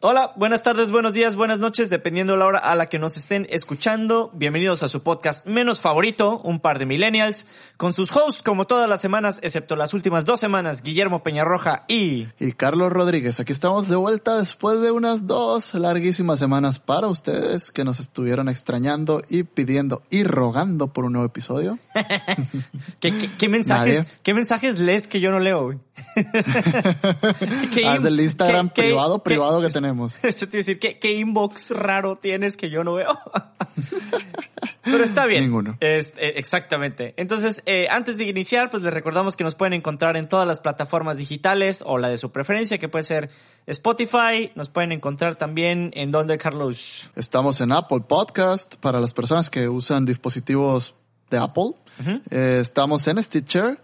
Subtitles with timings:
[0.00, 3.16] Hola, buenas tardes, buenos días, buenas noches, dependiendo de la hora a la que nos
[3.16, 4.30] estén escuchando.
[4.32, 8.88] Bienvenidos a su podcast menos favorito, Un par de millennials, con sus hosts como todas
[8.88, 12.28] las semanas, excepto las últimas dos semanas, Guillermo Peñarroja y...
[12.38, 13.40] Y Carlos Rodríguez.
[13.40, 18.48] Aquí estamos de vuelta después de unas dos larguísimas semanas para ustedes que nos estuvieron
[18.48, 21.76] extrañando y pidiendo y rogando por un nuevo episodio.
[23.00, 25.72] ¿Qué, qué, qué mensajes, qué mensajes lees que yo no leo?
[27.74, 29.87] ¿Qué Haz del Instagram privado, privado que tenemos.
[30.22, 33.18] Eso te iba a decir, ¿qué, ¿qué, inbox raro tienes que yo no veo?
[34.82, 35.44] Pero está bien.
[35.44, 35.76] Ninguno.
[35.80, 37.14] Es, eh, exactamente.
[37.16, 40.60] Entonces, eh, antes de iniciar, pues les recordamos que nos pueden encontrar en todas las
[40.60, 43.30] plataformas digitales o la de su preferencia, que puede ser
[43.66, 44.50] Spotify.
[44.54, 47.10] Nos pueden encontrar también en donde, Carlos.
[47.16, 50.94] Estamos en Apple Podcast para las personas que usan dispositivos
[51.30, 51.62] de Apple.
[52.00, 52.22] Uh -huh.
[52.30, 53.78] eh, estamos en Stitcher.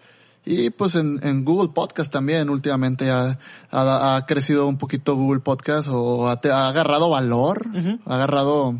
[0.47, 3.39] Y pues en, en, Google Podcast también últimamente ha,
[3.71, 8.01] ha, ha, crecido un poquito Google Podcast o ha, ha agarrado valor, uh -huh.
[8.05, 8.79] ha agarrado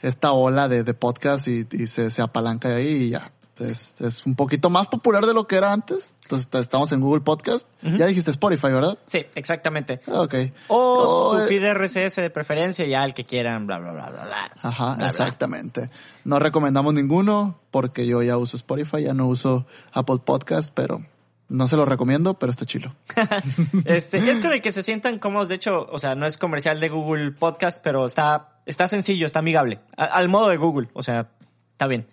[0.00, 3.32] esta ola de, de podcast y, y se, se, apalanca ahí y ya.
[3.70, 6.14] Es, es, un poquito más popular de lo que era antes.
[6.22, 7.66] Entonces estamos en Google Podcast.
[7.82, 7.96] Uh -huh.
[7.98, 8.98] Ya dijiste Spotify, ¿verdad?
[9.06, 10.00] Sí, exactamente.
[10.06, 10.34] Ok.
[10.68, 14.24] O oh, su feed RSS de preferencia, ya el que quieran, bla, bla, bla, bla,
[14.24, 14.50] bla.
[14.60, 15.82] Ajá, bla, exactamente.
[15.82, 15.90] Bla.
[16.24, 21.02] No recomendamos ninguno porque yo ya uso Spotify, ya no uso Apple Podcast, pero
[21.52, 22.94] no se lo recomiendo, pero está chilo.
[23.84, 25.48] este, es con el que se sientan cómodos.
[25.48, 29.40] De hecho, o sea, no es comercial de Google Podcast, pero está, está sencillo, está
[29.40, 29.80] amigable.
[29.96, 30.88] A, al modo de Google.
[30.94, 31.30] O sea,
[31.72, 32.06] está bien.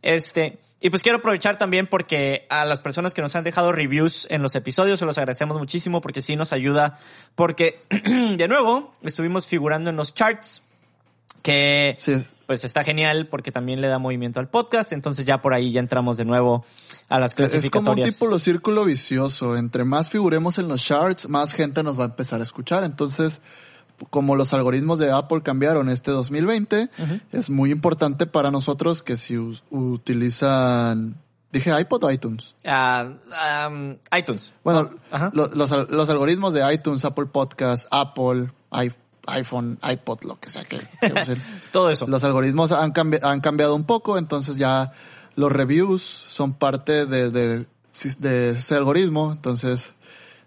[0.00, 4.26] Este, y pues quiero aprovechar también porque a las personas que nos han dejado reviews
[4.30, 6.98] en los episodios se los agradecemos muchísimo porque sí nos ayuda.
[7.34, 10.62] Porque, de nuevo, estuvimos figurando en los charts
[11.42, 12.22] que sí.
[12.46, 14.92] pues está genial porque también le da movimiento al podcast.
[14.92, 16.66] Entonces ya por ahí ya entramos de nuevo
[17.08, 18.08] a las clasificatorias.
[18.08, 19.56] Es como un tipo de círculo vicioso.
[19.56, 22.84] Entre más figuremos en los charts, más gente nos va a empezar a escuchar.
[22.84, 23.40] Entonces,
[24.10, 27.20] como los algoritmos de Apple cambiaron este 2020, uh -huh.
[27.32, 29.36] es muy importante para nosotros que si
[29.70, 31.16] utilizan
[31.52, 32.54] Dije iPod o iTunes.
[32.64, 33.14] Uh,
[33.66, 34.52] um, iTunes.
[34.62, 35.30] Bueno, -huh.
[35.32, 38.50] los, los, los, algoritmos de iTunes, Apple Podcast, Apple,
[39.26, 40.78] iPhone, iPod, lo que sea que.
[41.00, 41.36] que
[41.72, 42.06] Todo eso.
[42.08, 44.92] Los algoritmos han, cambi han, cambiado un poco, entonces ya
[45.34, 47.66] los reviews son parte de, de,
[48.18, 49.32] de ese algoritmo.
[49.32, 49.94] Entonces,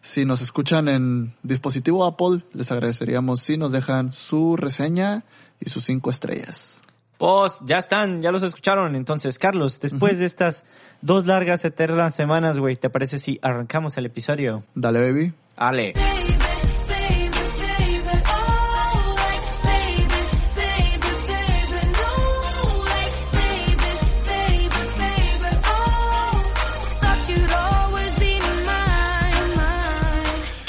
[0.01, 5.23] si nos escuchan en dispositivo Apple, les agradeceríamos si nos dejan su reseña
[5.59, 6.81] y sus cinco estrellas.
[7.17, 8.95] Pues ya están, ya los escucharon.
[8.95, 10.19] Entonces, Carlos, después uh -huh.
[10.19, 10.63] de estas
[11.01, 14.63] dos largas, eternas semanas, güey, ¿te parece si arrancamos el episodio?
[14.73, 15.33] Dale, baby.
[15.57, 15.93] Ale.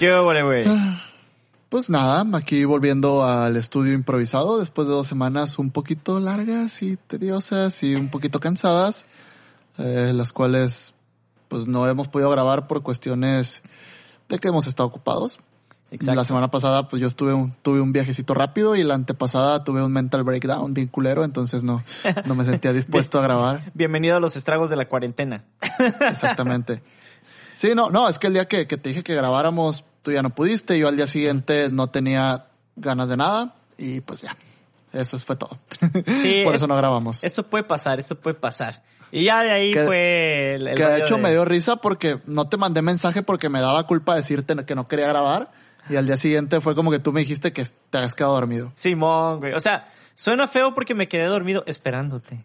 [0.00, 0.64] ¿Qué huele, güey?
[1.68, 6.96] Pues nada, aquí volviendo al estudio improvisado después de dos semanas un poquito largas y
[6.96, 9.04] tediosas y un poquito cansadas,
[9.76, 10.94] eh, las cuales
[11.48, 13.60] pues no hemos podido grabar por cuestiones
[14.30, 15.38] de que hemos estado ocupados.
[15.90, 16.14] Exacto.
[16.14, 19.84] La semana pasada pues yo estuve un, tuve un viajecito rápido y la antepasada tuve
[19.84, 21.84] un mental breakdown bien culero, entonces no,
[22.24, 23.60] no me sentía dispuesto a grabar.
[23.74, 25.44] Bienvenido a los estragos de la cuarentena.
[26.08, 26.82] Exactamente.
[27.54, 30.22] Sí, no, no, es que el día que, que te dije que grabáramos tú ya
[30.22, 32.46] no pudiste, yo al día siguiente no tenía
[32.76, 34.36] ganas de nada y pues ya.
[34.92, 35.56] Eso fue todo.
[36.20, 37.22] Sí, Por eso no grabamos.
[37.22, 38.82] Eso puede pasar, eso puede pasar.
[39.12, 41.22] Y ya de ahí que, fue el, el Que de hecho de...
[41.22, 44.88] me dio risa porque no te mandé mensaje porque me daba culpa decirte que no
[44.88, 45.50] quería grabar.
[45.88, 48.70] Y al día siguiente fue como que tú me dijiste que te habías quedado dormido.
[48.74, 49.54] Simón, güey.
[49.54, 52.44] O sea, suena feo porque me quedé dormido esperándote.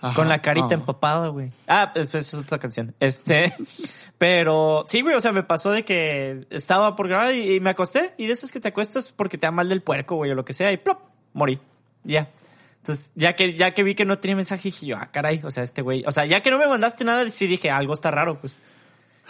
[0.00, 0.74] Ajá, con la carita oh.
[0.74, 1.50] empapada, güey.
[1.68, 2.94] Ah, pues es otra canción.
[3.00, 3.54] Este,
[4.18, 7.70] pero sí, güey, o sea, me pasó de que estaba por grabar y, y, me
[7.70, 10.34] acosté y de esas que te acuestas porque te da mal del puerco, güey, o
[10.34, 11.00] lo que sea y plop,
[11.34, 11.60] morí.
[12.04, 12.30] Ya.
[12.78, 15.50] Entonces, ya que, ya que vi que no tenía mensaje, dije yo, ah, caray, o
[15.50, 18.10] sea, este güey, o sea, ya que no me mandaste nada, sí dije, algo está
[18.10, 18.58] raro, pues.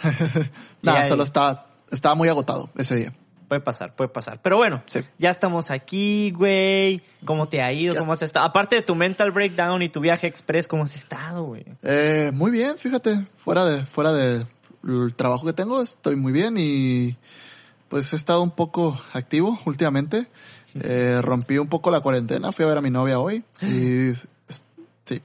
[0.83, 3.13] Nada, solo estaba, estaba muy agotado ese día.
[3.51, 4.41] Puede pasar, puede pasar.
[4.41, 5.01] Pero bueno, sí.
[5.17, 7.01] ya estamos aquí, güey.
[7.25, 7.93] ¿Cómo te ha ido?
[7.93, 7.99] Ya.
[7.99, 8.45] ¿Cómo has estado?
[8.45, 11.65] Aparte de tu mental breakdown y tu viaje express, ¿cómo has estado, güey?
[11.83, 13.27] Eh, muy bien, fíjate.
[13.35, 14.47] Fuera de, fuera del
[15.17, 17.17] trabajo que tengo, estoy muy bien y
[17.89, 20.27] pues he estado un poco activo últimamente.
[20.81, 24.13] Eh, rompí un poco la cuarentena, fui a ver a mi novia hoy y
[25.03, 25.21] sí,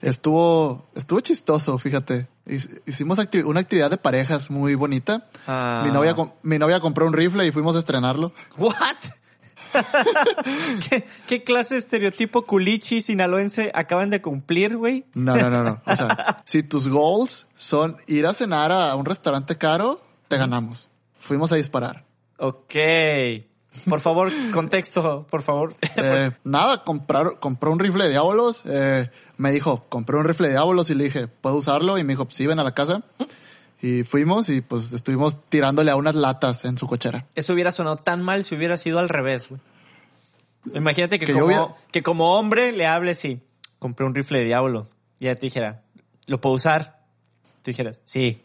[0.00, 2.26] estuvo, estuvo chistoso, fíjate.
[2.46, 5.28] Hic- Hicimos acti- una actividad de parejas muy bonita.
[5.46, 5.82] Ah.
[5.84, 8.32] Mi novia, com- mi novia compró un rifle y fuimos a estrenarlo.
[8.58, 8.74] ¿What?
[10.90, 15.06] ¿Qué, ¿Qué clase de estereotipo culichi sinaloense acaban de cumplir, güey?
[15.14, 15.80] No, no, no, no.
[15.86, 20.90] O sea, si tus goals son ir a cenar a un restaurante caro, te ganamos.
[21.18, 22.04] Fuimos a disparar.
[22.38, 22.74] Ok.
[23.88, 25.74] Por favor, contexto, por favor.
[25.96, 28.62] Eh, nada, comprar, compró un rifle de diablos.
[28.66, 29.08] Eh,
[29.38, 31.96] me dijo, compré un rifle de diablos y le dije, ¿puedo usarlo?
[31.98, 33.02] Y me dijo, sí, ven a la casa.
[33.80, 37.26] Y fuimos y pues estuvimos tirándole a unas latas en su cochera.
[37.34, 39.60] Eso hubiera sonado tan mal si hubiera sido al revés, güey.
[40.74, 43.40] Imagínate que, Que como, hubiera- que como hombre le hables y
[43.78, 44.96] compré un rifle de diablos.
[45.18, 45.82] Y ella te dijera,
[46.26, 47.00] ¿lo puedo usar?
[47.62, 48.40] Tú dijeras, sí.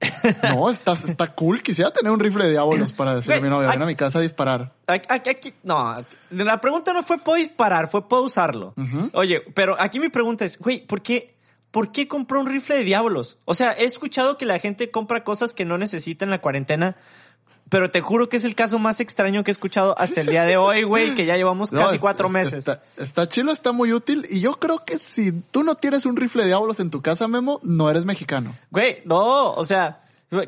[0.54, 1.60] No, está, está cool.
[1.62, 4.18] Quisiera tener un rifle de diablos para decirle a mi novia, ven a mi casa
[4.18, 4.72] a disparar.
[4.86, 8.74] Aquí, aquí- no, la pregunta no fue puedo disparar, fue puedo usarlo.
[9.12, 11.34] Oye, pero aquí mi pregunta es, güey, ¿por qué,
[11.70, 13.38] ¿por qué compró un rifle de diablos?
[13.44, 16.96] O sea, he escuchado que la gente compra cosas que no necesita en la cuarentena,
[17.68, 20.44] pero te juro que es el caso más extraño que he escuchado hasta el día
[20.44, 22.58] de hoy, güey, que ya llevamos No, casi es- cuatro es- meses.
[22.66, 24.26] Está, está chilo, está muy útil.
[24.30, 27.28] Y yo creo que si tú no tienes un rifle de diablos en tu casa,
[27.28, 28.54] Memo, no eres mexicano.
[28.70, 30.00] Güey, no, o sea,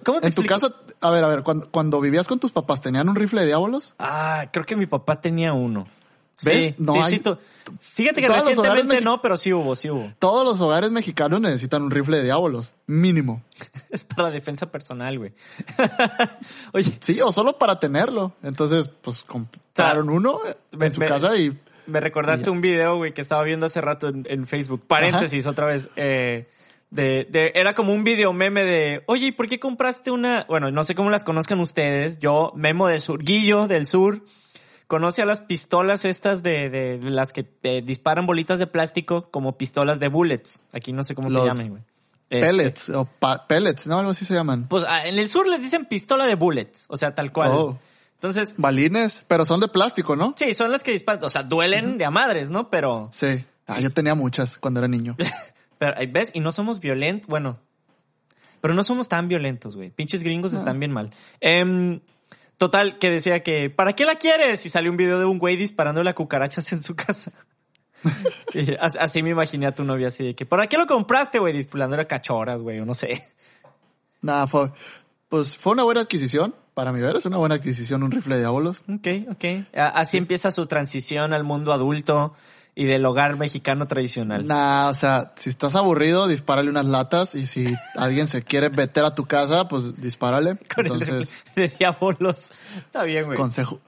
[0.05, 2.81] ¿cómo te En tu casa, a ver, a ver, cuando, cuando vivías con tus papás,
[2.81, 3.95] ¿tenían un rifle de diablos?
[3.99, 5.87] Ah, creo que mi papá tenía uno.
[6.45, 6.67] ¿Ves?
[6.69, 7.19] Sí, No sí, hay- sí.
[7.21, 7.39] tú-
[7.81, 10.13] Fíjate que todos recientemente no, pero sí hubo, sí hubo.
[10.19, 13.41] Todos los hogares mexicanos necesitan un rifle de diablos, mínimo.
[13.91, 15.33] Es para defensa personal, güey.
[16.73, 18.33] Oye, Sí, o solo para tenerlo.
[18.43, 20.41] Entonces, pues compraron uno
[20.73, 21.57] me- en su me- casa y
[21.87, 24.85] Me recordaste un video, güey, que estaba viendo hace rato en, en Facebook.
[24.87, 25.89] Paréntesis, otra vez.
[25.97, 26.49] Eh,
[26.91, 30.45] de, de, era como un video meme de, oye, ¿y por qué compraste una?
[30.49, 32.19] Bueno, no sé cómo las conozcan ustedes.
[32.19, 34.23] Yo, Memo del Sur, Guillo del Sur,
[34.91, 39.31] conoce a las pistolas estas de, de, de las que eh, disparan bolitas de plástico
[39.31, 40.59] como pistolas de bullets.
[40.73, 41.83] Aquí no sé cómo se llaman, güey.
[42.29, 43.09] Este, pellets, o
[43.47, 44.01] pellets, ¿no?
[44.01, 44.67] Algo así se llaman.
[44.67, 47.51] Pues ah, en el sur les dicen pistola de bullets, o sea, tal cual.
[47.53, 47.79] Oh.
[48.15, 50.35] Entonces, Balines, pero son de plástico, ¿no?
[50.37, 52.69] sí, son las que disparan, o sea, duelen de a madres, ¿no?
[52.69, 53.45] Pero, Sí.
[53.69, 55.17] Ah, yo tenía muchas cuando era niño.
[55.79, 57.61] pero ves, y no somos violentos, bueno,
[58.61, 59.91] pero no somos tan violentos, güey.
[59.91, 61.11] Pinches gringos están bien mal.
[61.41, 62.01] Em,
[62.61, 64.67] total, que decía que, ¿para qué la quieres?
[64.67, 67.33] Y salió un video de un güey disparándole a cucarachas en su casa.
[68.53, 71.53] Y así me imaginé a tu novia así de que, ¿para qué lo compraste, güey?
[71.53, 73.23] Disparándole a cachorras, güey, o no sé.
[74.23, 74.73] Nada, fue,
[75.29, 76.55] pues fue una buena adquisición.
[76.75, 78.83] Para mi ver, es una buena adquisición un rifle de diablos.
[78.89, 79.67] Ok, ok.
[79.75, 82.35] Así empieza su transición al mundo adulto
[82.81, 84.47] y del hogar mexicano tradicional.
[84.47, 89.05] Nah, o sea, si estás aburrido, dispárale unas latas y si alguien se quiere meter
[89.05, 90.56] a tu casa, pues dispárale.
[90.75, 92.53] Con Entonces, el de diabolos.
[92.79, 93.37] Está bien, güey.
[93.37, 93.81] consejo,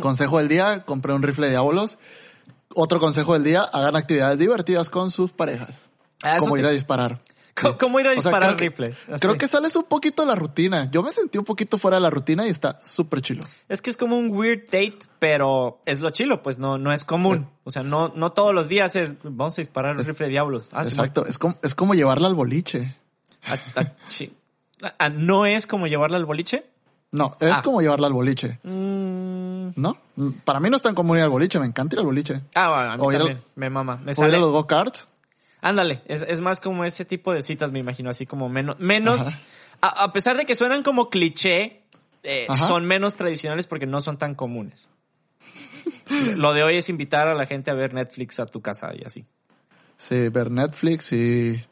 [0.00, 1.96] consejo del día, compré un rifle de diablos.
[2.74, 5.88] Otro consejo del día, hagan actividades divertidas con sus parejas.
[6.22, 6.60] Ah, como sí.
[6.60, 7.22] ir a disparar.
[7.54, 8.90] ¿Cómo, cómo ir a O sea, disparar creo rifle?
[9.06, 10.90] que, creo que sales un poquito de la rutina.
[10.90, 13.42] Yo me sentí un poquito fuera de la rutina y está súper chilo.
[13.68, 17.04] Es que es como un weird date, pero es lo chilo, pues no, no es
[17.04, 17.48] común.
[17.62, 20.68] O sea, no, no todos los días es, vamos a disparar un rifle de diablos.
[20.72, 21.24] Ah, sí, Exacto.
[21.26, 22.96] Es como, es como llevarla al boliche.
[23.46, 24.34] ah, ah, sí.
[25.12, 26.66] ¿No es como llevarla al boliche?
[27.12, 27.60] No, es Ah.
[27.62, 28.58] como llevarla al boliche.
[28.64, 29.70] Mm.
[29.76, 29.96] ¿No?
[30.44, 31.60] Para mí no es tan común ir al boliche.
[31.60, 32.40] Me encanta ir al boliche.
[32.56, 33.38] Ah, bueno, a mí O.
[33.54, 33.96] Me mama.
[33.98, 34.36] Me O ir sale.
[34.36, 35.06] a los go-karts.
[35.64, 39.38] Ándale, es, es más como ese tipo de citas, me imagino, así como menos, menos,
[39.80, 41.82] a, a pesar de que suenan como cliché,
[42.22, 44.90] eh, son menos tradicionales porque no son tan comunes.
[46.36, 49.04] Lo de hoy es invitar a la gente a ver Netflix a tu casa y
[49.04, 49.24] así.
[49.96, 51.64] Sí, ver Netflix y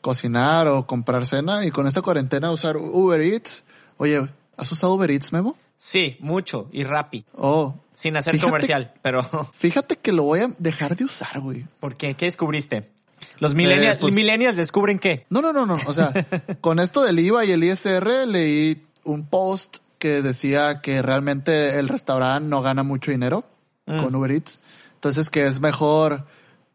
[0.00, 1.64] cocinar o comprar cena.
[1.66, 3.64] Y con esta cuarentena usar Uber Eats.
[3.98, 4.26] Oye,
[4.56, 5.56] ¿has usado Uber Eats, Memo?
[5.76, 10.48] Sí, mucho y rápido, Oh, sin hacer Fíjate- comercial, pero fíjate que lo voy a
[10.58, 11.66] dejar de usar, güey.
[11.80, 12.14] ¿por qué?
[12.14, 12.90] ¿Qué descubriste?
[13.38, 15.26] Los millennials, Eh, pues- millennials descubren qué?
[15.30, 15.74] No, no, no, no.
[15.86, 16.12] O sea,
[16.60, 21.88] con esto del IVA y el ISR leí un post que decía que realmente el
[21.88, 23.44] restaurante no gana mucho dinero
[23.86, 24.02] Mm.
[24.02, 24.58] con Uber Eats.
[24.94, 26.24] Entonces que es mejor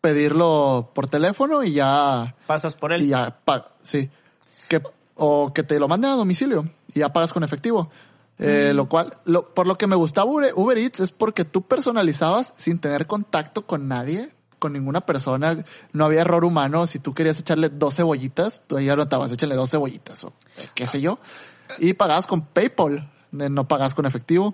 [0.02, 3.08] pedirlo por teléfono y ya, Pasas por y él.
[3.08, 4.10] ya, pa- sí.
[4.70, 4.82] Que,
[5.16, 7.90] o que te lo manden a domicilio y ya pagas con efectivo.
[8.40, 11.62] Eh, Lo cual, lo, por lo que me gustaba Uber, Uber Eats es porque tú
[11.62, 14.32] personalizabas sin tener contacto con nadie,
[14.62, 15.58] con ninguna persona.
[15.92, 16.86] No había error humano.
[16.88, 20.86] Si tú querías echarle dos cebollitas, tú ahí anotabas, échale dos cebollitas o eh, qué
[20.88, 21.18] sé yo.
[21.80, 24.54] Y pagabas con PayPal, no pagabas con efectivo.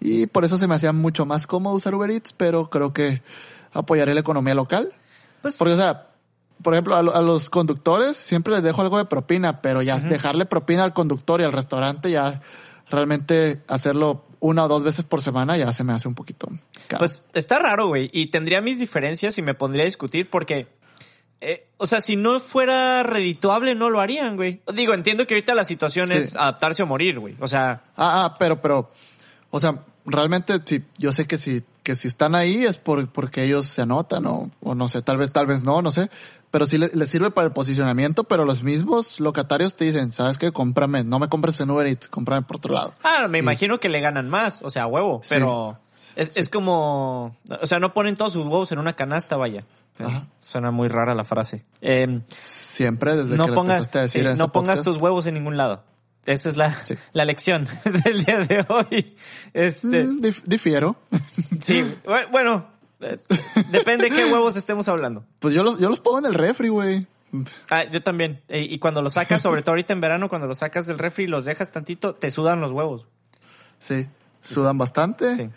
[0.00, 3.22] Y por eso se me hacía mucho más cómodo usar Uber Eats, pero creo que
[3.72, 4.90] apoyaré la economía local.
[5.42, 6.08] Pues, Porque, o sea,
[6.62, 9.98] por ejemplo, a, lo- a los conductores siempre les dejo algo de propina, pero ya
[9.98, 12.40] dejarle propina al conductor y al restaurante ya
[12.90, 16.48] realmente hacerlo una o dos veces por semana ya se me hace un poquito
[16.88, 16.98] caro.
[16.98, 18.10] Pues está raro, güey.
[18.12, 20.66] Y tendría mis diferencias y me pondría a discutir porque,
[21.40, 24.60] eh, o sea, si no fuera redituable, no lo harían, güey.
[24.74, 26.14] Digo, entiendo que ahorita la situación Sí.
[26.14, 27.36] es adaptarse o morir, güey.
[27.40, 28.90] O sea, Ah, ah, pero, pero,
[29.50, 33.44] o sea, realmente sí, yo sé que si, que si están ahí es por, porque
[33.44, 36.10] ellos se anotan o, o no sé, tal vez, tal vez no, no sé.
[36.50, 40.36] Pero sí les, les sirve para el posicionamiento, pero los mismos locatarios te dicen, ¿sabes
[40.38, 40.50] qué?
[40.50, 42.94] Cómprame, no me compres en Uber Eats, cómprame por otro lado.
[43.04, 45.20] ah, me imagino que le ganan más, o sea, huevo.
[45.22, 45.34] Sí.
[45.34, 45.78] Pero
[46.16, 49.64] es, es como, o sea, no ponen todos sus huevos en una canasta, vaya.
[49.98, 50.26] Ajá.
[50.40, 51.64] Suena muy rara la frase.
[51.82, 54.84] Eh, Siempre desde no que le pongas, empezaste a decir en no este pongas podcast.
[54.94, 55.84] tus huevos en ningún lado.
[56.26, 56.94] Esa es la, Sí.
[57.12, 57.68] la lección
[58.04, 59.14] del día de hoy.
[59.54, 60.96] Este, Mm, dif- difiero.
[61.60, 62.79] sí, bu- bueno, eh,
[63.70, 65.24] depende de qué huevos estemos hablando.
[65.38, 67.06] Pues yo los, yo los pongo en el refri, güey.
[67.70, 68.42] Ah, yo también.
[68.48, 71.24] Eh, Y cuando los sacas, sobre todo ahorita en verano, cuando los sacas del refri
[71.24, 73.06] y los dejas tantito, te sudan los huevos.
[73.78, 74.06] Sí,
[74.42, 75.34] sudan bastante.
[75.34, 75.50] Sí.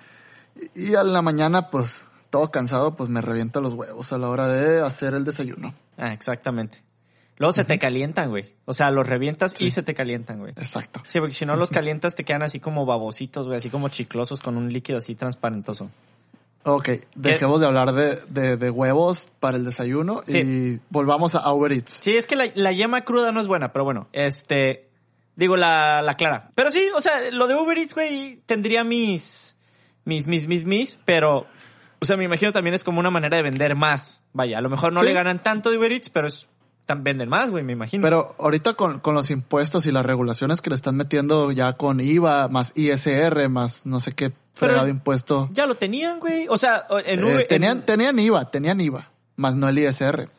[0.76, 4.30] Y y a la mañana, pues, todo cansado, pues me revienta los huevos a la
[4.30, 5.74] hora de hacer el desayuno.
[5.98, 6.84] Ah, exactamente.
[7.38, 8.54] Luego se te calientan, güey.
[8.66, 10.54] O sea, los revientas y se te calientan, güey.
[10.56, 11.02] Exacto.
[11.08, 14.40] Sí, porque si no los calientas te quedan así como babositos, güey, así como chiclosos
[14.40, 15.90] con un líquido así transparentoso.
[16.66, 20.38] Ok, dejemos de hablar de, de, de huevos para el desayuno Sí.
[20.40, 22.00] y volvamos a Uber Eats.
[22.02, 24.88] Sí, es que la, la yema cruda no es buena, pero bueno, este,
[25.36, 26.52] digo la, la clara.
[26.56, 29.58] Pero sí, o sea, lo de Uber Eats, güey, tendría mis,
[30.06, 31.48] mis, mis, mis, mis, pero,
[32.00, 34.24] o sea, me imagino también es como una manera de vender más.
[34.32, 35.08] Vaya, a lo mejor no Sí.
[35.08, 36.48] le ganan tanto de Uber Eats, pero es,
[36.88, 38.04] venden más, güey, me imagino.
[38.04, 42.00] Pero ahorita con, con los impuestos y las regulaciones que le están metiendo ya con
[42.02, 45.50] IVA, más ISR, más no sé qué fregado impuesto.
[45.54, 46.48] ya lo tenían, güey.
[46.50, 50.30] O sea, en Eh, Uber, en- tenían, tenían IVA, tenían IVA, más no el ISR.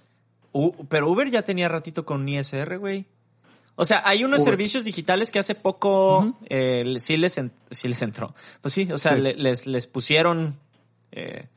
[0.88, 3.06] Pero Uber ya tenía ratito con ISR, güey.
[3.76, 4.52] O sea, hay unos Uber.
[4.52, 8.32] servicios digitales que hace poco eh, sí, les en- sí les entró.
[8.60, 9.20] Pues sí, o sea, Sí.
[9.20, 10.56] le- les, les pusieron
[11.10, 11.48] eh,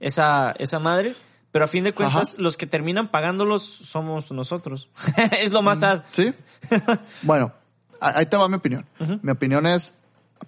[0.00, 1.14] esa, esa madre.
[1.52, 2.42] Pero a fin de cuentas, Ajá.
[2.42, 4.88] los que terminan pagándolos somos nosotros.
[5.38, 6.02] es lo más sad.
[6.10, 6.32] ¿Sí?
[7.22, 7.52] bueno,
[8.00, 8.86] ahí te va mi opinión.
[9.22, 9.92] Mi opinión es,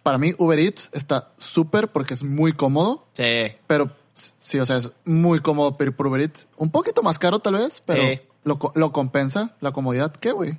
[0.02, 3.52] para mí Uber Eats está súper porque es muy cómodo, Sí.
[3.66, 6.48] pero sí, o sea, es muy cómodo pedir por Uber Eats.
[6.56, 8.20] Un poquito más caro tal vez, pero Sí.
[8.44, 10.12] lo, lo compensa la comodidad.
[10.16, 10.58] ¿Qué, güey?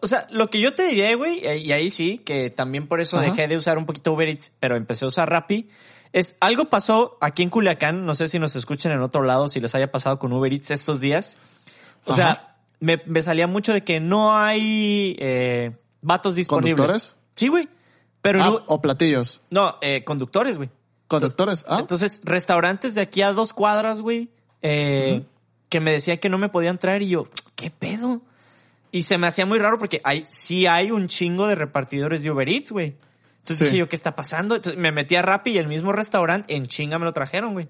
[0.00, 3.16] O- sea, lo que yo te diría, güey, y ahí sí, que también por eso
[3.18, 3.26] Ajá.
[3.26, 5.68] dejé de usar un poquito Uber Eats, pero empecé a usar Rappi,
[6.14, 9.60] es algo pasó aquí en Culiacán, no sé si nos escuchan en otro lado, si
[9.60, 11.38] les haya pasado con Uber Eats estos días.
[12.06, 12.16] O Ajá.
[12.16, 16.76] sea, me, me salía mucho de que no hay eh, vatos disponibles.
[16.86, 17.16] ¿Conductores?
[17.34, 17.68] Sí, güey.
[18.22, 19.40] Pero Ah, no, o platillos.
[19.50, 20.70] no eh, conductores, güey.
[21.08, 21.64] Conductores.
[21.66, 24.30] Ah, Entonces, restaurantes de aquí a dos cuadras, güey,
[24.62, 25.24] eh,
[25.68, 28.22] que me decían que no me podían traer y yo, ¿qué pedo?
[28.92, 32.30] Y se me hacía muy raro porque hay, sí hay un chingo de repartidores de
[32.30, 32.94] Uber Eats, güey.
[33.44, 33.64] Entonces Sí.
[33.64, 34.56] dije yo, ¿qué está pasando?
[34.56, 37.68] Entonces me metí a Rappi y el mismo restaurante en chinga me lo trajeron, güey.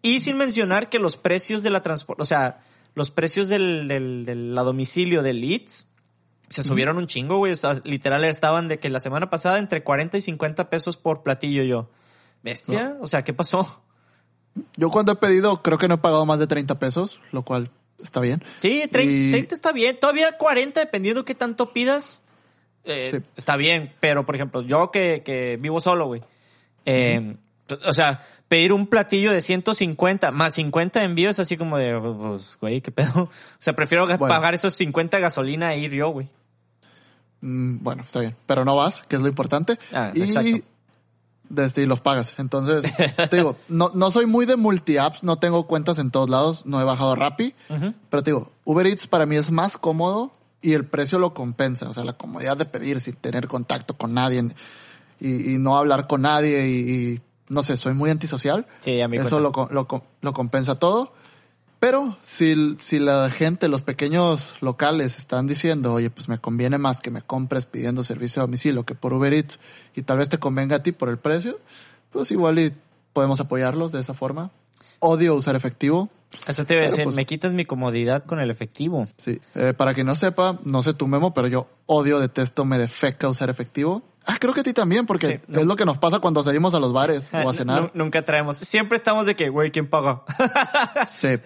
[0.00, 2.60] Y sin mencionar que los precios de la transporte, o sea,
[2.94, 5.88] los precios del, del, del a domicilio del Eats
[6.48, 7.52] se subieron un chingo, güey.
[7.52, 11.22] O sea, literal estaban de que la semana pasada entre 40 y 50 pesos por
[11.24, 11.90] platillo yo.
[12.44, 13.82] Bestia, o sea, ¿qué pasó?
[14.76, 17.70] yo cuando he pedido creo que no he pagado más de 30 pesos, lo cual
[18.02, 18.42] está bien.
[18.62, 19.98] Sí, 30, Y- 30 está bien.
[20.00, 22.22] Todavía 40, dependiendo qué tanto pidas,
[22.84, 23.18] eh, Sí.
[23.36, 23.92] está bien.
[24.00, 26.22] Pero, por ejemplo, yo que, que vivo solo, güey.
[26.86, 27.36] eh,
[27.86, 31.98] O sea, pedir un platillo de 150 más 50 de envío es así como de,
[32.00, 33.24] pues, güey, qué pedo.
[33.28, 34.18] O sea, prefiero Bueno.
[34.26, 36.28] pagar esos 50 de gasolina e ir yo, güey.
[37.40, 38.34] Mm, bueno, está bien.
[38.46, 39.78] Pero no vas, que es lo importante.
[39.92, 40.64] Ah, y exacto.
[41.50, 42.34] desde y los pagas.
[42.38, 42.82] Entonces,
[43.30, 46.80] te digo, no, no soy muy de multi-apps, no tengo cuentas en todos lados, no
[46.80, 47.54] he bajado Rappi.
[48.10, 51.88] Pero te digo, Uber Eats para mí es más cómodo y el precio lo compensa.
[51.88, 54.54] O sea, la comodidad de pedir sin tener contacto con nadie
[55.20, 58.66] y, y no hablar con nadie y, y, no sé, soy muy antisocial.
[58.80, 61.12] Sí, a mi Eso lo, lo, lo compensa todo.
[61.80, 67.00] Pero si, si la gente, los pequeños locales están diciendo, oye, pues me conviene más
[67.00, 69.60] que me compres pidiendo servicio a domicilio que por Uber Eats
[69.94, 71.60] y tal vez te convenga a ti por el precio,
[72.10, 72.74] pues igual y
[73.12, 74.50] podemos apoyarlos de esa forma.
[74.98, 76.10] Odio usar efectivo.
[76.46, 79.06] Eso te iba a decir, pues- me quitas mi comodidad con el efectivo.
[79.16, 79.40] Sí.
[79.54, 83.28] Eh, para quien no sepa, no sé tu memo, pero yo odio, detesto, me defeca
[83.28, 84.02] usar efectivo.
[84.26, 85.60] Ah, creo que a ti también, porque Sí, no.
[85.60, 87.80] es lo que nos pasa cuando salimos a los bares o a cenar.
[87.82, 88.58] Nu- Nunca traemos.
[88.58, 90.22] Siempre estamos de que, güey, ¿quién paga?
[91.06, 91.38] Sí.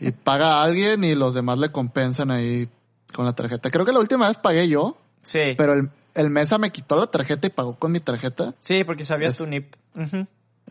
[0.00, 2.68] Y paga a alguien y los demás le compensan ahí
[3.14, 3.70] con la tarjeta.
[3.70, 5.54] Creo que la última vez pagué yo, sí.
[5.56, 8.54] pero el, el mesa me quitó la tarjeta y pagó con mi tarjeta.
[8.58, 9.74] Sí, porque sabías Es- tu NIP.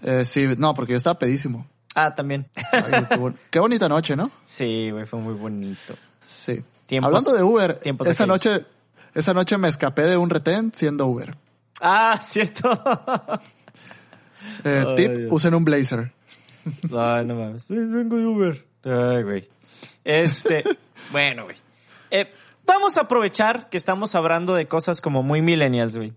[0.03, 1.65] Eh, sí, no, porque yo estaba pedísimo.
[1.99, 2.47] Ah, también.
[2.71, 4.29] Ay, qué, bon- qué bonita noche, ¿no?
[4.43, 5.95] Sí, güey, fue muy bonito.
[6.21, 6.63] Sí.
[6.85, 8.27] Tiempos- Hablando de Uber, esa aquellos.
[8.27, 8.65] noche,
[9.15, 11.35] esa noche me escapé de un retén siendo Uber.
[11.81, 12.69] Ah, cierto.
[14.63, 15.31] Eh, tip, Dios.
[15.31, 16.11] usen un blazer.
[16.95, 17.67] Ay, no mames.
[17.67, 18.65] Vengo de Uber.
[18.83, 19.49] Ay, güey.
[20.03, 20.63] Este,
[21.11, 21.57] bueno, güey.
[22.11, 22.31] Eh,
[22.65, 26.13] vamos a aprovechar que estamos hablando de cosas como muy millennials, güey.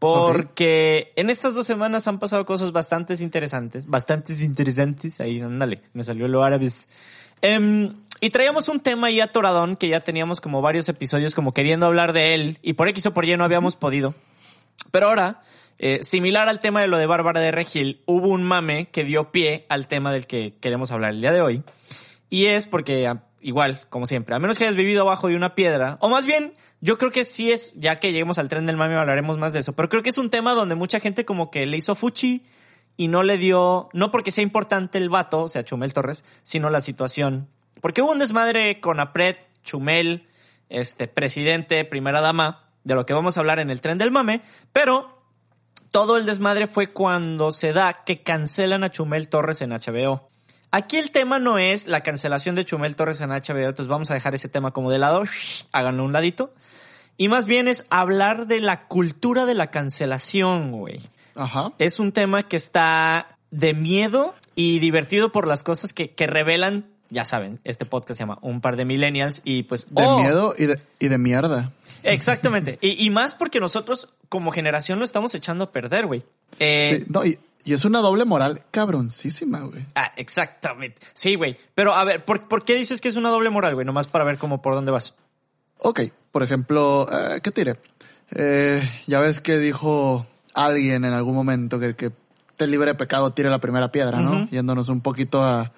[0.00, 3.86] Porque en estas dos semanas han pasado cosas bastante interesantes.
[3.86, 5.20] Bastantes interesantes.
[5.20, 5.82] Ahí, ándale.
[5.92, 6.88] Me salió lo árabes.
[7.42, 11.86] Em, y traíamos un tema ahí atoradón que ya teníamos como varios episodios como queriendo
[11.86, 12.58] hablar de él.
[12.62, 14.14] Y por X o por Y no habíamos podido.
[14.90, 15.42] Pero ahora,
[15.78, 19.30] eh, similar al tema de lo de Bárbara de Regil, hubo un mame que dio
[19.30, 21.62] pie al tema del que queremos hablar el día de hoy.
[22.30, 23.06] Y es porque,
[23.40, 26.54] igual, como siempre, a menos que hayas vivido abajo de una piedra, o más bien,
[26.80, 29.60] yo creo que sí es, ya que lleguemos al tren del mame hablaremos más de
[29.60, 32.44] eso, pero creo que es un tema donde mucha gente como que le hizo fuchi
[32.96, 36.70] y no le dio, no porque sea importante el vato, o sea, Chumel Torres, sino
[36.70, 37.48] la situación.
[37.80, 40.28] Porque hubo un desmadre con Apret, Chumel,
[40.68, 44.42] este, presidente, primera dama, de lo que vamos a hablar en el tren del mame,
[44.72, 45.20] pero
[45.90, 50.29] todo el desmadre fue cuando se da que cancelan a Chumel Torres en HBO.
[50.72, 54.14] Aquí el tema no es la cancelación de Chumel Torres en HBO, entonces vamos a
[54.14, 56.54] dejar ese tema como de lado, shh, háganlo un ladito.
[57.16, 61.00] Y más bien es hablar de la cultura de la cancelación, güey.
[61.34, 61.72] Ajá.
[61.78, 66.86] Es un tema que está de miedo y divertido por las cosas que, que revelan,
[67.08, 69.92] ya saben, este podcast se llama Un par de millennials y pues...
[69.92, 71.72] De oh, miedo y de, y de mierda.
[72.04, 72.78] Exactamente.
[72.80, 76.22] Y, y más porque nosotros como generación lo estamos echando a perder, güey.
[76.58, 79.84] Eh, Sí, no, y, y es una doble moral cabroncísima, güey.
[79.94, 81.00] Ah, exactamente.
[81.14, 81.56] Sí, güey.
[81.74, 83.86] Pero a ver, ¿por, por qué dices que es una doble moral, güey?
[83.86, 85.16] Nomás para ver cómo por dónde vas.
[85.78, 86.00] Ok,
[86.32, 87.78] por ejemplo, eh, ¿qué te diré?
[88.32, 92.12] Eh, ya ves que dijo alguien en algún momento que el que
[92.50, 94.48] esté libre de pecado tire la primera piedra, ¿no?
[94.50, 95.72] Yéndonos un poquito a,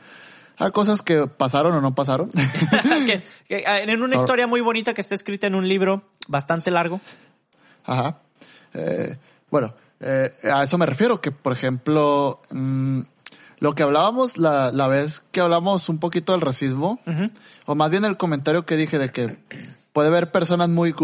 [0.59, 2.31] a cosas que pasaron o no pasaron.
[3.07, 4.21] que, que, ah, en una Sorry.
[4.21, 7.01] historia muy bonita que está escrita en un libro bastante largo.
[7.85, 8.19] Ajá.
[8.75, 9.17] Eh,
[9.51, 13.01] bueno, eh, a eso me refiero, que por ejemplo, mm,
[13.59, 16.99] lo que hablábamos la, la vez que hablamos un poquito del racismo,
[17.67, 19.39] o más bien el comentario que dije de que
[19.93, 20.95] puede haber personas muy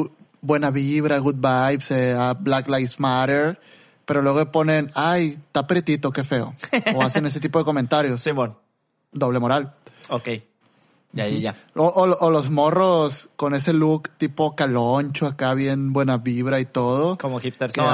[0.40, 3.60] buena vibra, good vibes, eh, Black Lives Matter,
[4.04, 6.54] pero luego ponen, ay, está pretito, qué feo.
[6.94, 8.20] O hacen ese tipo de comentarios.
[8.20, 8.56] Simón.
[9.12, 9.74] Doble moral.
[10.08, 10.28] Ok.
[11.12, 11.54] Ya, ya, ya.
[11.74, 16.64] O, o- o los morros con ese look tipo caloncho, acá bien buena vibra y
[16.66, 17.16] todo.
[17.18, 17.86] Como hipster que son.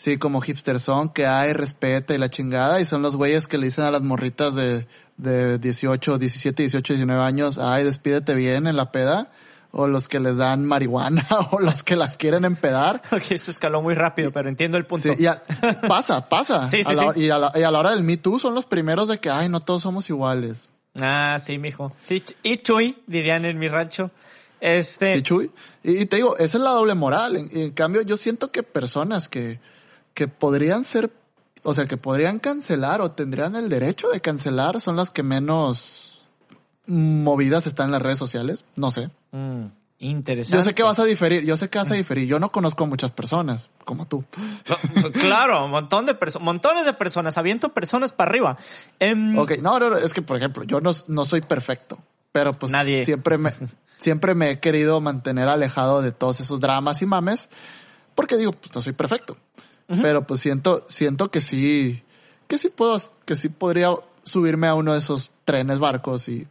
[0.00, 3.58] Sí, como hipster son, que hay respeta y la chingada, y son los güeyes que
[3.58, 4.86] le dicen a las morritas de,
[5.18, 9.30] de 18, 17, 18, 19 años, ay, despídete bien en la peda,
[9.72, 13.02] o los que les dan marihuana, o los que las quieren empedar.
[13.12, 15.08] Ok, eso escaló muy rápido, pero entiendo el punto.
[15.12, 15.42] Sí, y a-
[15.86, 16.68] pasa, pasa.
[16.70, 17.20] Sí, sí, A la- sí.
[17.20, 19.28] Y, a la, y a la hora del Me Too son los primeros de que,
[19.28, 20.70] ay, no todos somos iguales.
[20.98, 21.92] Ah, sí, mijo.
[22.00, 24.10] Sí, y chuy, dirían en mi rancho.
[24.60, 25.14] Este.
[25.16, 25.50] Sí, Chuy.
[25.82, 27.36] Y, y te digo, esa es la doble moral.
[27.36, 29.58] En, en cambio, yo siento que personas que,
[30.14, 31.12] que podrían ser,
[31.62, 36.22] o sea, que podrían cancelar o tendrían el derecho de cancelar son las que menos
[36.86, 38.64] movidas están en las redes sociales.
[38.76, 39.10] No sé.
[39.32, 39.66] mm,
[40.00, 40.58] interesante.
[40.64, 42.26] Yo sé que vas a diferir, yo sé que vas a diferir.
[42.26, 44.24] Yo no conozco a muchas personas como tú.
[45.12, 48.56] Claro, un montón de personas, montones de personas, aviento personas para arriba.
[48.98, 51.98] Em, Ok, no, no, no, es que, por ejemplo, yo no, no soy perfecto,
[52.32, 53.04] pero pues Nadie.
[53.04, 53.52] siempre me,
[53.98, 57.48] siempre me he querido mantener alejado de todos esos dramas y mames,
[58.14, 59.36] porque digo, pues no soy perfecto.
[60.02, 62.02] Pero pues siento, siento que sí,
[62.46, 63.90] que sí puedo, que sí podría
[64.24, 66.46] subirme a uno de esos trenes, barcos y,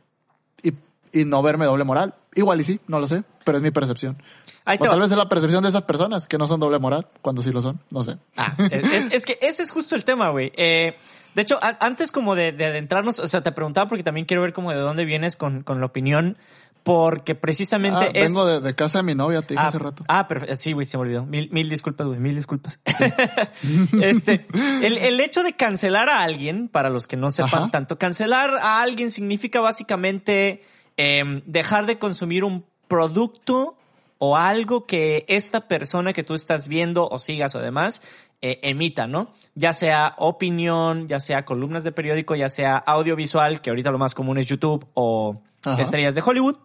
[0.61, 0.73] y,
[1.13, 2.15] y no verme doble moral.
[2.35, 4.21] Igual y sí, no lo sé, pero es mi percepción.
[4.65, 7.07] Ahí o tal vez es la percepción de esas personas que no son doble moral,
[7.21, 8.17] cuando sí lo son, no sé.
[8.37, 10.51] Ah, es, es que ese es justo el tema, güey.
[10.55, 10.95] Eh,
[11.33, 14.43] de hecho, a- antes como de, de adentrarnos, o sea, te preguntaba porque también quiero
[14.43, 16.37] ver como de dónde vienes con, con la opinión,
[16.83, 18.23] porque precisamente Ah, es...
[18.29, 20.03] vengo de, de casa de mi novia, te dije ah, hace rato.
[20.07, 20.55] Ah, perfecto.
[20.57, 21.25] Sí, güey, se me olvidó.
[21.25, 22.79] Mil, mil disculpas, güey, mil disculpas.
[24.01, 27.71] este, el, el hecho de cancelar a alguien, para los que no sepan Ajá.
[27.71, 30.61] tanto, cancelar a alguien significa básicamente
[30.97, 33.77] em, dejar de consumir un producto
[34.17, 38.01] o algo que esta persona que tú estás viendo o sigas o demás
[38.41, 39.31] eh, emita, ¿no?
[39.55, 44.15] Ya sea opinión, ya sea columnas de periódico, ya sea audiovisual, que ahorita lo más
[44.15, 45.81] común es YouTube o Ajá.
[45.81, 46.57] estrellas de Hollywood.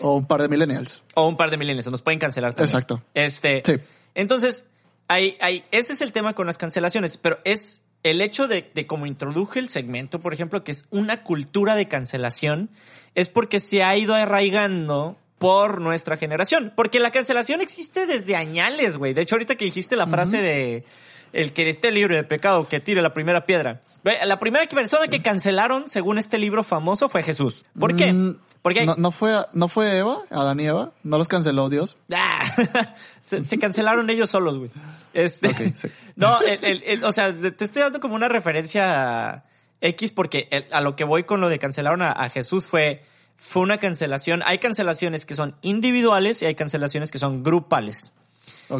[0.00, 1.02] O un par de millennials.
[1.14, 2.70] O un par de milenios, nos pueden cancelar también.
[2.70, 3.02] Exacto.
[3.14, 3.74] Este, Sí.
[4.14, 4.64] Entonces,
[5.08, 8.86] hay, hay, ese es el tema con las cancelaciones, pero es el hecho de, de
[8.86, 12.68] cómo introduje el segmento, por ejemplo, que es una cultura de cancelación,
[13.14, 16.72] es porque se ha ido arraigando por nuestra generación.
[16.76, 19.12] Porque la cancelación existe desde añales, güey.
[19.12, 20.84] De hecho, ahorita que dijiste la frase de,
[21.32, 23.80] el que esté libre de pecado, que tire la primera piedra.
[24.04, 27.64] La primera persona que cancelaron, según este libro famoso, fue Jesús.
[27.78, 28.12] ¿Por qué?
[28.12, 30.90] Mm, Porque ¿No, no fue, ¿No fue Eva, Adán y Eva?
[31.04, 31.96] ¿No los canceló Dios?
[32.12, 32.42] Ah,
[33.22, 34.70] se, se cancelaron ellos solos, güey.
[35.14, 35.88] Este, sí.
[36.16, 39.44] no, el- el- el- o sea, te estoy dando como una referencia
[39.80, 43.02] X porque a lo que voy con lo de cancelaron a, a Jesús fue,
[43.36, 44.42] fue una cancelación.
[44.46, 48.12] Hay cancelaciones que son individuales y hay cancelaciones que son grupales.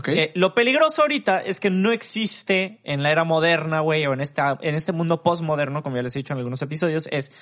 [0.07, 4.21] Eh, lo peligroso ahorita es que no existe en la era moderna, güey, o en,
[4.21, 7.33] esta, en este mundo postmoderno, como ya les he dicho en algunos episodios, es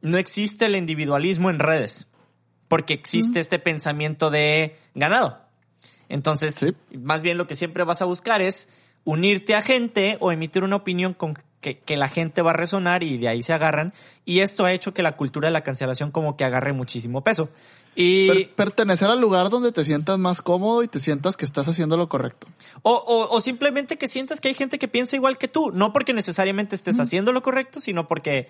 [0.00, 2.08] no existe el individualismo en redes,
[2.68, 5.40] porque existe este pensamiento de ganado.
[6.08, 6.74] Entonces, Sí.
[6.98, 8.68] más bien lo que siempre vas a buscar es
[9.04, 13.02] unirte a gente o emitir una opinión con que, que la gente va a resonar
[13.02, 13.94] y de ahí se agarran.
[14.26, 17.48] Y esto ha hecho que la cultura de la cancelación como que agarre muchísimo peso.
[17.94, 18.28] Y...
[18.28, 21.96] Per- pertenecer al lugar donde te sientas más cómodo y te sientas que estás haciendo
[21.96, 22.46] lo correcto.
[22.82, 25.92] O, o, o simplemente que sientas que hay gente que piensa igual que tú, no
[25.94, 28.48] porque necesariamente estés haciendo lo correcto, sino porque,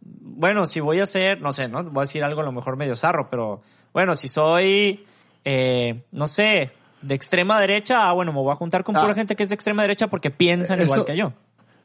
[0.00, 1.82] bueno, si voy a hacer, no sé, ¿no?
[1.84, 5.04] Voy a decir algo a lo mejor medio zarro, pero bueno, si soy,
[5.44, 6.70] eh, no sé,
[7.02, 9.02] de extrema derecha, ah, bueno, me voy a juntar con Ah.
[9.02, 11.32] pura gente que es de extrema derecha porque piensan igual que yo.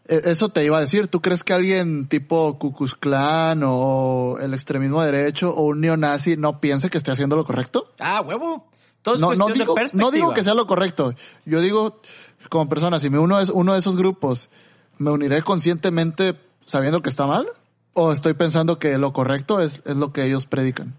[0.07, 1.07] E- Eso te iba a decir.
[1.07, 6.35] ¿Tú crees que alguien tipo Ku Klux Klan o el extremismo derecho o un neonazi
[6.37, 7.91] no piense que esté haciendo lo correcto?
[7.99, 8.67] Ah, huevo.
[9.01, 10.03] Todo es No, no cuestión digo, de perspectiva.
[10.05, 11.13] no digo que sea lo correcto.
[11.45, 12.01] Yo digo,
[12.49, 14.49] como persona, si me uno es uno de esos grupos,
[14.97, 17.47] ¿me uniré conscientemente sabiendo que está mal?
[17.93, 20.95] ¿O estoy pensando que lo correcto es, es lo que ellos predican?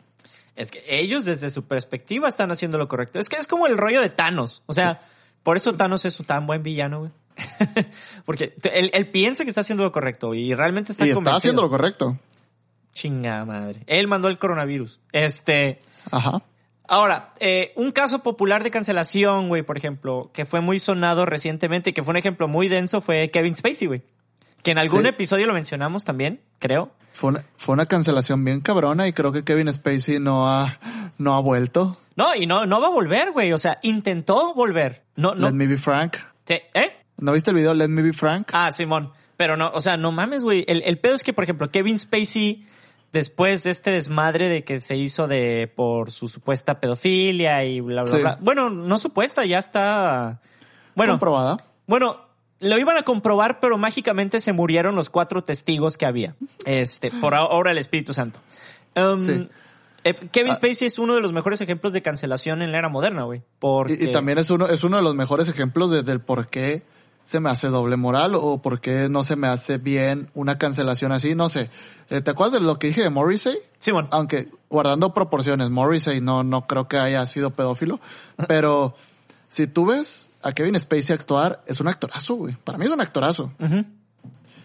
[0.55, 3.19] Es que ellos desde su perspectiva están haciendo lo correcto.
[3.19, 4.63] Es que es como el rollo de Thanos.
[4.67, 5.01] O sea,
[5.43, 7.11] por eso Thanos es un tan buen villano, güey.
[8.25, 11.37] Porque él, él piensa que está haciendo lo correcto y realmente está y está convencido.
[11.39, 12.19] haciendo lo correcto.
[12.93, 13.83] Chingada madre.
[13.87, 15.01] Él mandó el coronavirus.
[15.13, 15.81] Este.
[16.11, 16.43] Ajá.
[16.87, 21.95] Ahora, eh, un caso popular de cancelación, güey, por ejemplo, que fue muy sonado recientemente,
[21.95, 24.03] que fue un ejemplo muy denso, fue Kevin Spacey, güey.
[24.63, 25.09] Que en algún Sí.
[25.09, 26.93] episodio lo mencionamos también, creo.
[27.13, 30.79] Fue una, fue una cancelación bien cabrona y creo que Kevin Spacey no ha,
[31.19, 31.97] no ha vuelto.
[32.17, 33.53] No, y no, no va a volver, güey.
[33.53, 35.05] O sea, intentó volver.
[35.17, 35.47] No, no.
[35.47, 36.17] Let me be frank.
[36.47, 36.93] Sí, ¿Eh?
[37.25, 38.51] ¿No viste el video Let me be frank?
[38.53, 39.11] Ah, Simón.
[39.37, 40.65] Pero no, o sea, no mames, güey.
[40.69, 42.67] El, el pedo es que, por ejemplo, Kevin Spacey,
[43.13, 48.03] después de este desmadre de que se hizo de por su supuesta pedofilia y bla,
[48.03, 48.21] bla, Sí.
[48.21, 48.39] bla.
[48.41, 50.41] Bueno, no supuesta, ya está.
[50.95, 51.57] Bueno, Comprobada.
[51.87, 52.21] bueno,
[52.61, 56.37] lo iban a comprobar, pero mágicamente se murieron los cuatro testigos que había.
[56.67, 58.39] Este, por ahora el Espíritu Santo.
[58.95, 59.49] Um, Sí.
[60.05, 60.57] eh, Kevin Ah.
[60.57, 63.43] Spacey es uno de los mejores ejemplos de cancelación en la era moderna, güey.
[63.59, 63.95] Porque...
[63.99, 66.83] Y, y también es uno, es uno de los mejores ejemplos de- del por qué
[67.25, 71.11] se me hace doble moral o por qué no se me hace bien una cancelación
[71.11, 71.71] así, no sé.
[72.11, 73.57] Eh, ¿Te acuerdas de lo que dije de Morrissey?
[73.79, 74.09] Simón.
[74.11, 77.99] Aunque guardando proporciones, Morrissey no, no creo que haya sido pedófilo,
[78.47, 78.95] pero
[79.49, 82.55] si tú ves a Kevin Spacey actuar, es un actorazo, güey.
[82.63, 83.53] Para mí es un actorazo.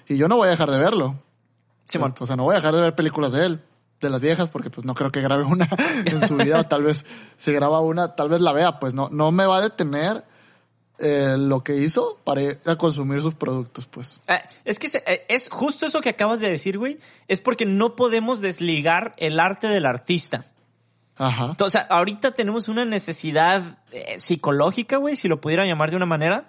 [0.08, 1.16] Y yo no voy a dejar de verlo.
[1.86, 2.14] Simón.
[2.20, 3.62] O sea, no voy a dejar de ver películas de él,
[4.02, 5.70] de las viejas, porque pues no creo que grabe una
[6.06, 7.06] en su vida, o tal vez
[7.38, 10.26] si graba una, tal vez la vea, pues no, no me va a detener
[11.00, 14.20] eh, lo que hizo para ir a consumir sus productos, pues.
[14.28, 17.00] Eh, es que se- eh, es justo eso que acabas de decir, güey.
[17.28, 20.46] Es porque no podemos desligar el arte del artista.
[21.16, 21.56] Ajá.
[21.60, 26.06] O sea, ahorita tenemos una necesidad eh, psicológica, güey, si lo pudiera llamar de una
[26.06, 26.46] manera,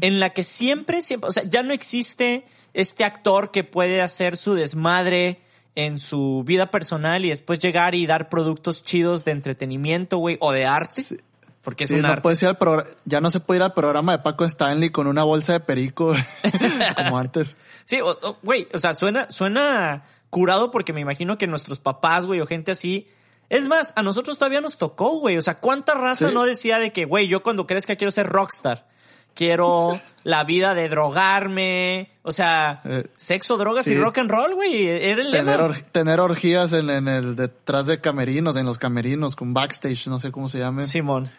[0.00, 4.36] en la que siempre, siempre, o sea, ya no existe este actor que puede hacer
[4.36, 5.40] su desmadre
[5.76, 10.52] en su vida personal y después llegar y dar productos chidos de entretenimiento, güey, o
[10.52, 11.02] de arte.
[11.02, 11.16] Sí.
[11.62, 13.74] Porque es Sí, un no puedes ir al progr- ya no se puede ir al
[13.74, 16.14] programa de Paco Stanley con una bolsa de perico
[16.96, 17.56] como antes.
[17.84, 22.24] Sí, o- o, güey, o, sea, suena, suena curado porque me imagino que nuestros papás,
[22.24, 23.06] güey, o gente así.
[23.50, 25.36] Es más, a nosotros todavía nos tocó, güey.
[25.36, 26.34] O sea, ¿cuánta raza Sí.
[26.34, 28.88] no decía de que, güey, yo cuando crezca quiero ser rockstar?
[29.34, 32.10] Quiero la vida de drogarme.
[32.22, 34.86] O sea, Eh, sexo, drogas y rock and roll, güey.
[34.86, 39.36] Era el Tener, or- tener orgías en, en el detrás de camerinos, en los camerinos,
[39.36, 40.82] con backstage, no sé cómo se llame.
[40.82, 41.30] Simón.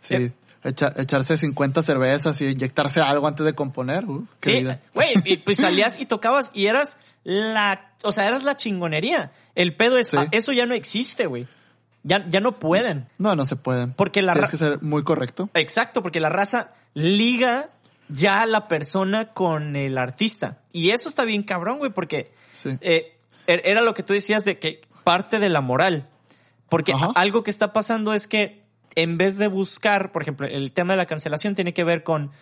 [0.00, 0.14] Sí.
[0.14, 0.32] Eh.
[0.64, 4.04] Echa- echarse 50 cervezas y inyectarse algo antes de componer.
[4.06, 8.56] Uh, Sí, güey, y pues salías y tocabas y eras la, o sea, eras la
[8.56, 9.30] chingonería.
[9.54, 10.16] El pedo es, Sí.
[10.32, 11.46] eso ya no existe, güey.
[12.02, 13.06] Ya, ya no pueden.
[13.18, 13.92] No, no se pueden.
[13.92, 15.48] Porque la Tienes que ser muy correcto.
[15.54, 17.70] Exacto, porque la raza liga
[18.08, 20.58] ya a la persona con el artista.
[20.72, 22.70] Y eso está bien cabrón, güey, porque Sí.
[22.80, 26.08] eh, er- era lo que tú decías de que parte de la moral.
[26.68, 27.12] Porque Ajá.
[27.14, 28.57] algo que está pasando es que
[29.02, 32.32] en vez de buscar, por ejemplo, el tema de la cancelación tiene que ver con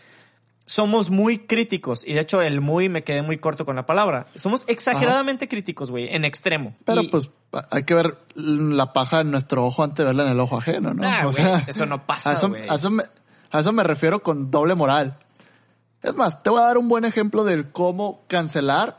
[0.64, 4.26] somos muy críticos y de hecho el muy me quedé muy corto con la palabra.
[4.34, 6.74] Somos exageradamente críticos, güey, en extremo.
[6.84, 7.30] Pero Y- pues
[7.70, 10.94] hay que ver la paja en nuestro ojo antes de verla en el ojo ajeno,
[10.94, 11.02] ¿no?
[11.06, 12.68] Ah, eso no pasa, a eso, güey.
[12.68, 13.04] a eso me,
[13.50, 15.18] a eso me refiero con doble moral.
[16.02, 18.98] Es más, te voy a dar un buen ejemplo del cómo cancelar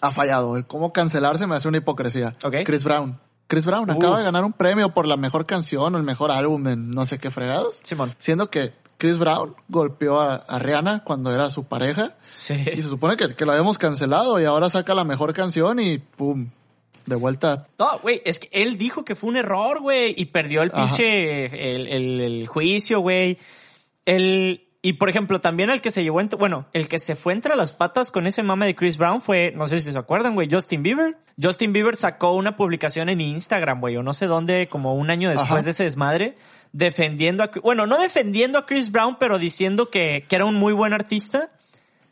[0.00, 0.56] ha fallado.
[0.56, 2.32] El cómo cancelar se me hace una hipocresía.
[2.42, 2.56] Ok.
[2.64, 3.18] Chris Brown.
[3.46, 3.92] Chris Brown Uh.
[3.92, 7.04] acaba de ganar un premio por la mejor canción o el mejor álbum en no
[7.06, 7.80] sé qué fregados.
[7.82, 8.14] Simón.
[8.18, 12.14] Siendo que Chris Brown golpeó a, a Rihanna cuando era su pareja.
[12.22, 12.54] Sí.
[12.54, 15.98] Y se supone que, que la habíamos cancelado y ahora saca la mejor canción y
[15.98, 16.48] pum,
[17.06, 17.66] de vuelta.
[17.78, 20.84] No, güey, es que él dijo que fue un error, güey, y perdió el Ajá.
[20.84, 23.38] pinche, el, el- el juicio, güey.
[24.06, 27.32] El, y por ejemplo, también el que se llevó, entre, bueno, el que se fue
[27.32, 30.34] entre las patas con ese mame de Chris Brown fue, no sé si se acuerdan,
[30.34, 31.16] güey, Justin Bieber.
[31.40, 35.30] Justin Bieber sacó una publicación en Instagram, güey, o no sé dónde, como un año
[35.30, 35.62] después Ajá.
[35.62, 36.34] de ese desmadre,
[36.72, 40.72] defendiendo a, bueno, no defendiendo a Chris Brown, pero diciendo que, que era un muy
[40.72, 41.46] buen artista.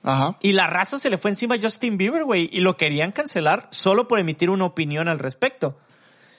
[0.04, 0.38] Ajá.
[0.40, 3.66] Y la raza se le fue encima a Justin Bieber, güey, y lo querían cancelar
[3.72, 5.76] solo por emitir una opinión al respecto.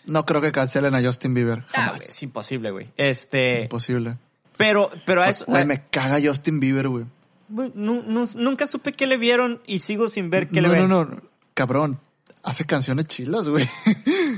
[0.06, 1.64] No creo que cancelen a Justin Bieber.
[1.74, 2.90] Ah, es imposible, güey.
[2.96, 4.18] Este, Imposible.
[4.58, 7.06] Pero, pero a eso, Güey, me caga Justin Bieber, güey.
[7.50, 10.76] güey, nu- nu- nunca supe qué le vieron y sigo sin ver qué No, le
[10.76, 10.90] no, ven.
[10.90, 11.22] no, no.
[11.54, 12.00] Cabrón.
[12.44, 13.68] Hace canciones chilas, güey.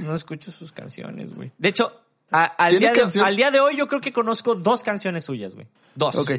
[0.01, 1.51] No escucho sus canciones, güey.
[1.57, 1.93] De hecho,
[2.31, 5.23] a- al, ¿Tiene día de, al día de hoy yo creo que conozco dos canciones
[5.23, 5.67] suyas, güey.
[5.95, 6.15] Dos.
[6.15, 6.31] Ok,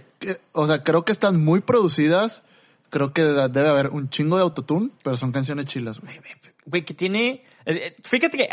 [0.52, 2.42] o sea, creo que están muy producidas.
[2.90, 6.20] Creo que debe haber un chingo de autotune, pero son canciones chilas, güey.
[6.66, 7.42] Güey, que tiene...
[7.64, 8.48] eh, eh, Fíjate que,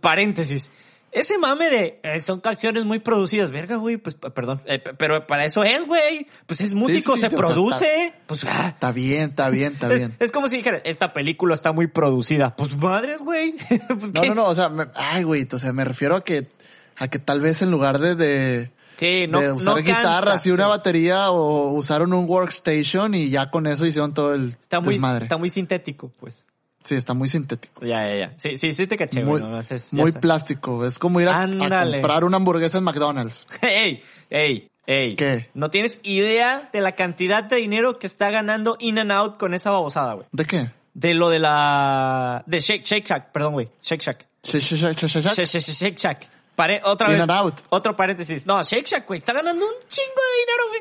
[0.00, 0.70] paréntesis,
[1.12, 5.44] ese mame de eh, son canciones muy producidas, verga, güey, pues perdón, eh, pero para
[5.44, 6.26] eso es, güey.
[6.46, 8.14] Pues es músico, sí, se sea, produce.
[8.26, 10.16] Pues ah, Está bien, está bien, está es, bien.
[10.20, 12.54] es como si dijera, esta película está muy producida.
[12.56, 13.54] Pues madres, güey.
[13.88, 14.28] pues, No, ¿qué?
[14.28, 16.48] no, no, o sea, me- ay, güey, o sea, me refiero a que,
[16.96, 20.50] a que tal vez en lugar de, de, Sí, no, de usar no guitarras y
[20.50, 24.94] una batería o usaron un workstation y ya con eso hicieron todo el Está muy,
[24.94, 25.22] desmadre.
[25.24, 26.46] está muy sintético, pues.
[26.82, 27.84] Sí, está muy sintético.
[27.84, 28.32] Ya, ya, ya.
[28.36, 30.84] Sí, sí, sí te caché, Muy, es- muy plástico.
[30.86, 33.46] Es como ir a, comprar una hamburguesa en McDonald's.
[33.62, 35.14] Ey, ey, ey.
[35.16, 35.50] ¿Qué?
[35.54, 39.52] No tienes idea de la cantidad de dinero que está ganando In and Out con
[39.54, 40.26] esa babosada, güey.
[40.32, 40.70] ¿De qué?
[40.94, 42.42] De lo de la...
[42.46, 43.68] De Shake, Shake Shack, perdón, güey.
[43.82, 44.26] Shake Shack.
[44.42, 46.28] Sh- sh- sh- sh- sh- Shake, Shake, Shake Shack.
[46.56, 47.22] Pare- otra In vez.
[47.22, 47.54] and Out.
[47.68, 48.46] Otro paréntesis.
[48.46, 49.18] No, Shake Shack, güey.
[49.18, 50.80] Está ganando un chingo de dinero, güey.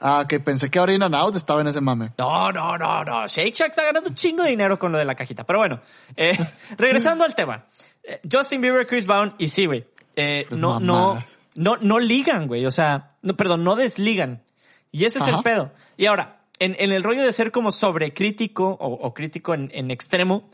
[0.00, 2.12] Ah, que pensé que ahora In and Out estaba en ese mame.
[2.18, 3.26] No, no, no, no.
[3.26, 5.44] Shake Shack está ganando un chingo de dinero con lo de la cajita.
[5.44, 5.80] Pero bueno,
[6.16, 6.36] eh,
[6.78, 7.64] regresando al tema.
[8.02, 9.86] Eh, Justin Bieber, Chris Brown y sí, güey.
[10.16, 12.66] eh, Pues no, no, no, no ligan, güey.
[12.66, 14.42] O sea, no, perdón, no desligan.
[14.92, 15.72] Y ese es el pedo.
[15.96, 19.90] Y ahora, en, en el rollo de ser como sobrecrítico o, o crítico en, en
[19.90, 20.48] extremo,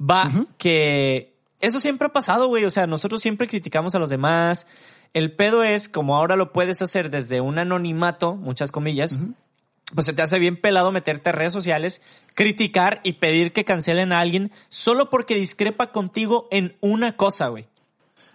[0.00, 2.64] va que eso siempre ha pasado, güey.
[2.64, 4.66] O sea, nosotros siempre criticamos a los demás.
[5.14, 9.18] El pedo es, como ahora lo puedes hacer desde un anonimato, muchas comillas,
[9.94, 12.02] pues se te hace bien pelado meterte a redes sociales,
[12.34, 17.64] criticar y pedir que cancelen a alguien solo porque discrepa contigo en una cosa, güey.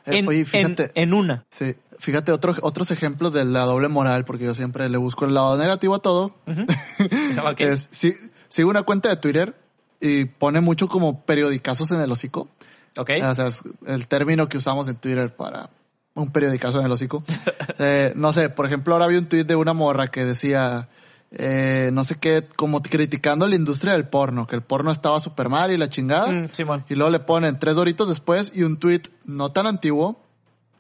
[0.06, 0.92] Eh, En, oye, fíjate.
[0.96, 1.46] en una.
[1.52, 5.34] Sí, fíjate otro, otros ejemplos de la doble moral, porque yo siempre le busco el
[5.34, 6.36] lado negativo a todo.
[7.46, 7.62] Ok.
[7.62, 8.14] Es, sí,
[8.50, 9.56] sigo una cuenta de Twitter
[10.02, 12.50] y pone mucho como periodicazos en el hocico.
[12.98, 13.12] Ok.
[13.24, 15.70] O sea, es el término que usamos en Twitter para
[16.16, 17.24] un periodicazo en el hocico.
[17.80, 20.88] Eh, no sé, por ejemplo, ahora vi un tweet de una morra que decía,
[21.32, 25.50] eh, no sé qué, como criticando la industria del porno, que el porno estaba súper
[25.50, 26.28] mal y la chingada.
[26.32, 26.86] Mm, Simón.
[26.88, 30.22] Y luego le ponen tres doritos después y un tweet no tan antiguo,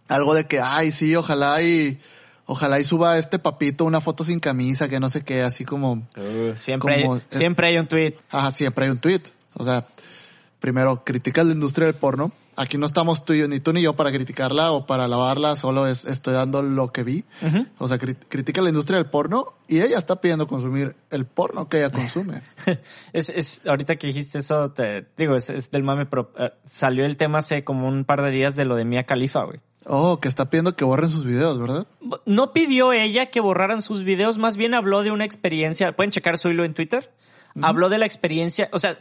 [0.07, 1.99] algo de que, ay, sí, ojalá y,
[2.45, 6.07] ojalá y suba este papito una foto sin camisa, que no sé qué, así como,
[6.55, 8.15] Siempre, como- hay, siempre hay un tweet.
[8.29, 9.21] Ajá, siempre hay un tweet.
[9.55, 9.87] O sea,
[10.59, 12.31] primero, criticas la industria del porno.
[12.55, 15.55] Aquí no estamos tú y yo, ni tú ni yo para criticarla o para alabarla,
[15.55, 17.23] solo es, estoy dando lo que vi.
[17.79, 21.67] O sea, cri- critica la industria del porno y ella está pidiendo consumir el porno
[21.67, 22.41] que ella consume.
[23.13, 27.05] es, es, ahorita que dijiste eso, te digo, es, es del mame, pero eh, salió
[27.05, 29.59] el tema hace como un par de días de lo de Mia Khalifa, güey.
[29.85, 31.87] Oh, que está pidiendo que borren sus videos, ¿verdad?
[32.25, 35.93] No pidió ella que borraran sus videos, más bien habló de una experiencia.
[35.95, 37.11] Pueden checar su hilo en Twitter.
[37.61, 38.95] Habló de la experiencia, o sea,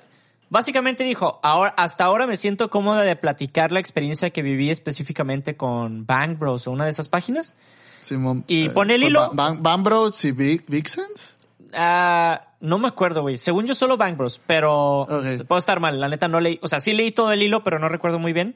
[0.53, 5.57] básicamente dijo, ahora, hasta ahora me siento cómoda de platicar la experiencia que viví específicamente
[5.57, 7.57] con Bang Bros o una de esas páginas.
[8.01, 8.45] Simón.
[8.49, 9.31] Y pone el hilo.
[9.33, 11.37] Ba- Ban- Ban Bros y Big, Vixens.
[11.73, 13.39] Ah, no me acuerdo, güey.
[13.39, 15.45] Según yo solo Bang Bros, pero Ok.
[15.49, 15.99] puedo estar mal.
[15.99, 18.33] La neta no leí, o sea, sí leí todo el hilo, pero no recuerdo muy
[18.35, 18.55] bien.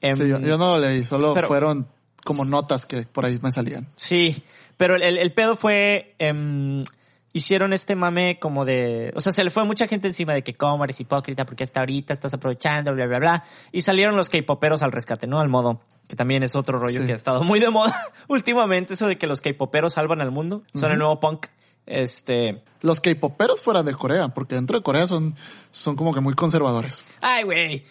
[0.00, 1.88] Em, Sí, yo, yo no lo leí, solo pero- fueron
[2.24, 3.88] como notas que por ahí me salían.
[3.96, 4.42] Sí,
[4.76, 6.84] pero el, el- el pedo fue, em,
[7.36, 10.54] hicieron este mame como de, o sea, se le fue mucha gente encima de que
[10.54, 13.44] cómo eres hipócrita porque hasta ahorita estás aprovechando, bla, bla, bla.
[13.72, 15.40] Y salieron los K-poperos al rescate, ¿no?
[15.40, 17.06] Al modo, que también es otro rollo Sí.
[17.06, 17.94] que ha estado muy de moda
[18.28, 21.46] últimamente, eso de que los K-poperos salvan al mundo, son el nuevo punk.
[21.86, 22.62] Este.
[22.80, 25.36] Los K-poperos fuera de Corea, porque dentro de Corea son,
[25.70, 27.04] son como que muy conservadores.
[27.20, 27.84] Ay, güey.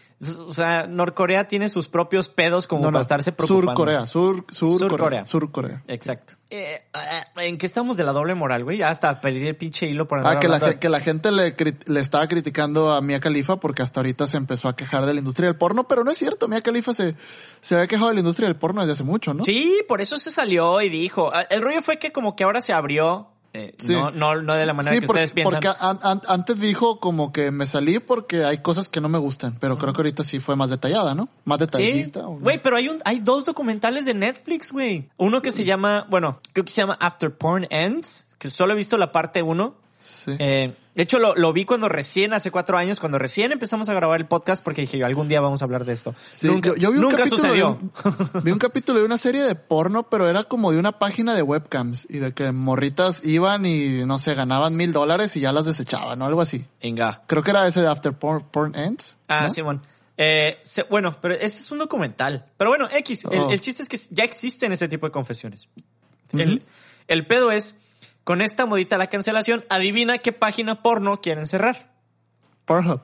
[0.47, 3.01] O sea, Norcorea tiene sus propios pedos como No, para no.
[3.01, 3.71] estarse preocupando.
[3.71, 4.97] Sur Corea, Sur, Sur, Sur Corea.
[5.06, 5.25] Corea.
[5.25, 5.84] Sur Corea.
[5.88, 6.36] Exacto.
[6.49, 8.78] Eh, eh, ¿En qué estamos de la doble moral, güey?
[8.78, 11.54] Ya hasta perdí el pinche hilo por andar Ah, que la, que la gente le,
[11.86, 15.19] le estaba criticando a Mia Khalifa porque hasta ahorita se empezó a quejar de la
[15.19, 17.15] industria del porno, pero no es cierto, Mia Khalifa se,
[17.60, 19.43] se había quejado de la industria del porno desde hace mucho, ¿no?
[19.43, 21.30] Sí, por eso se salió y dijo.
[21.34, 23.28] Ah, El rollo fue que como que ahora se abrió.
[23.56, 23.94] Eh, Sí.
[23.94, 25.62] no, no, no de la manera Sí, que porque, ustedes piensan.
[25.62, 29.18] porque an- an- antes dijo como que me salí porque hay cosas que no me
[29.18, 31.30] gustan, pero creo que ahorita sí fue más detallada, ¿no?
[31.46, 32.22] Más detallista.
[32.22, 35.10] güey, pero hay un, hay dos documentales de Netflix, güey.
[35.18, 38.76] Uno que se llama, bueno, creo que se llama After Porn Ends, que solo he
[38.76, 39.76] visto la parte uno.
[40.00, 40.36] Sí.
[40.38, 43.94] Eh, de hecho, lo, lo vi cuando recién, hace cuatro años, cuando recién empezamos a
[43.94, 46.16] grabar el podcast, porque dije yo, algún día vamos a hablar de esto.
[46.32, 47.80] Sí, nunca yo, yo vi un nunca capítulo de sucedió.
[48.34, 51.36] un- vi un capítulo de una serie de porno, pero era como de una página
[51.36, 55.52] de webcams y de que morritas iban y no sé, ganaban mil dólares y ya
[55.54, 56.66] las desechaban o algo así.
[56.82, 57.24] Venga.
[57.28, 59.18] Creo que era ese de After Porn, Porn Ends.
[59.28, 59.50] Ah, ¿no?
[59.50, 59.82] Simón.
[60.18, 62.46] Eh, se- bueno, pero este es un documental.
[62.58, 63.26] Pero bueno, X.
[63.30, 63.52] El, Oh.
[63.52, 65.68] el chiste es que ya existen ese tipo de confesiones.
[66.32, 66.64] el,
[67.10, 67.76] el pedo es,
[68.26, 71.94] con esta modita la cancelación, adivina qué página porno quieren cerrar.
[72.66, 73.02] Pornhub.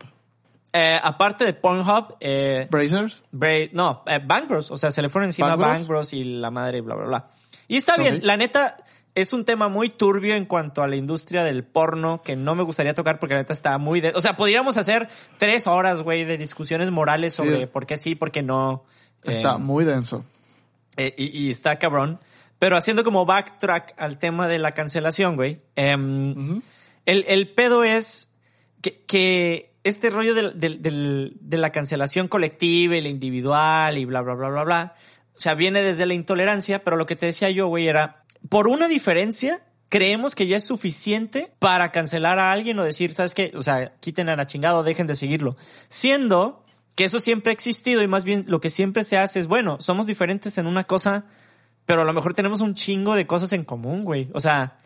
[0.73, 3.23] Eh, aparte de Pornhub, eh, Brazers.
[3.31, 4.69] Bra- no, eh, Bang Bros.
[4.71, 5.71] O sea, se le fueron encima a ¿Bang Bros?
[5.77, 7.27] Bang Bros y la madre, bla, bla, bla.
[7.67, 8.77] Y está bien, la neta,
[9.13, 12.63] es un tema muy turbio en cuanto a la industria del porno que no me
[12.63, 14.01] gustaría tocar porque la neta está muy...
[14.01, 15.07] De o sea, podríamos hacer
[15.37, 17.65] tres horas, güey, de discusiones morales sobre Sí.
[17.67, 18.83] por qué sí, por qué no.
[19.23, 20.25] Está Eh, muy denso.
[20.97, 22.19] eh, y, y está cabrón.
[22.61, 25.57] Pero haciendo como backtrack al tema de la cancelación, güey.
[25.75, 26.61] em,
[27.07, 28.35] el, el pedo es
[28.83, 34.21] que, que este rollo del- del- de la cancelación colectiva y la individual y bla,
[34.21, 34.93] bla, bla, bla, bla.
[35.35, 38.67] O sea, viene desde la intolerancia, pero lo que te decía yo, güey, era, por
[38.67, 43.51] una diferencia, creemos que ya es suficiente para cancelar a alguien o decir, ¿sabes qué?
[43.55, 45.55] O sea, quiten a la chingada o dejen de seguirlo.
[45.89, 49.47] Siendo que eso siempre ha existido y más bien lo que siempre se hace es,
[49.47, 51.25] bueno, somos diferentes en una cosa,
[51.85, 54.29] pero a lo mejor tenemos un chingo de cosas en común, güey.
[54.33, 54.77] O sea,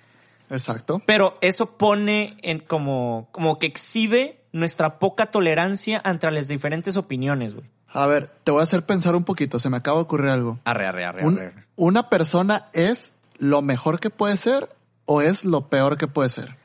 [0.50, 1.02] Exacto.
[1.06, 7.54] pero eso pone en como, como que exhibe nuestra poca tolerancia ante las diferentes opiniones,
[7.56, 7.70] güey.
[7.90, 9.60] A ver, te voy a hacer pensar un poquito.
[9.60, 10.60] Se me acaba de ocurrir algo.
[10.66, 11.66] Arre, arre, arre, Un- arre.
[11.76, 14.70] ¿Una persona es lo mejor que puede ser
[15.06, 16.56] o es lo peor que puede ser?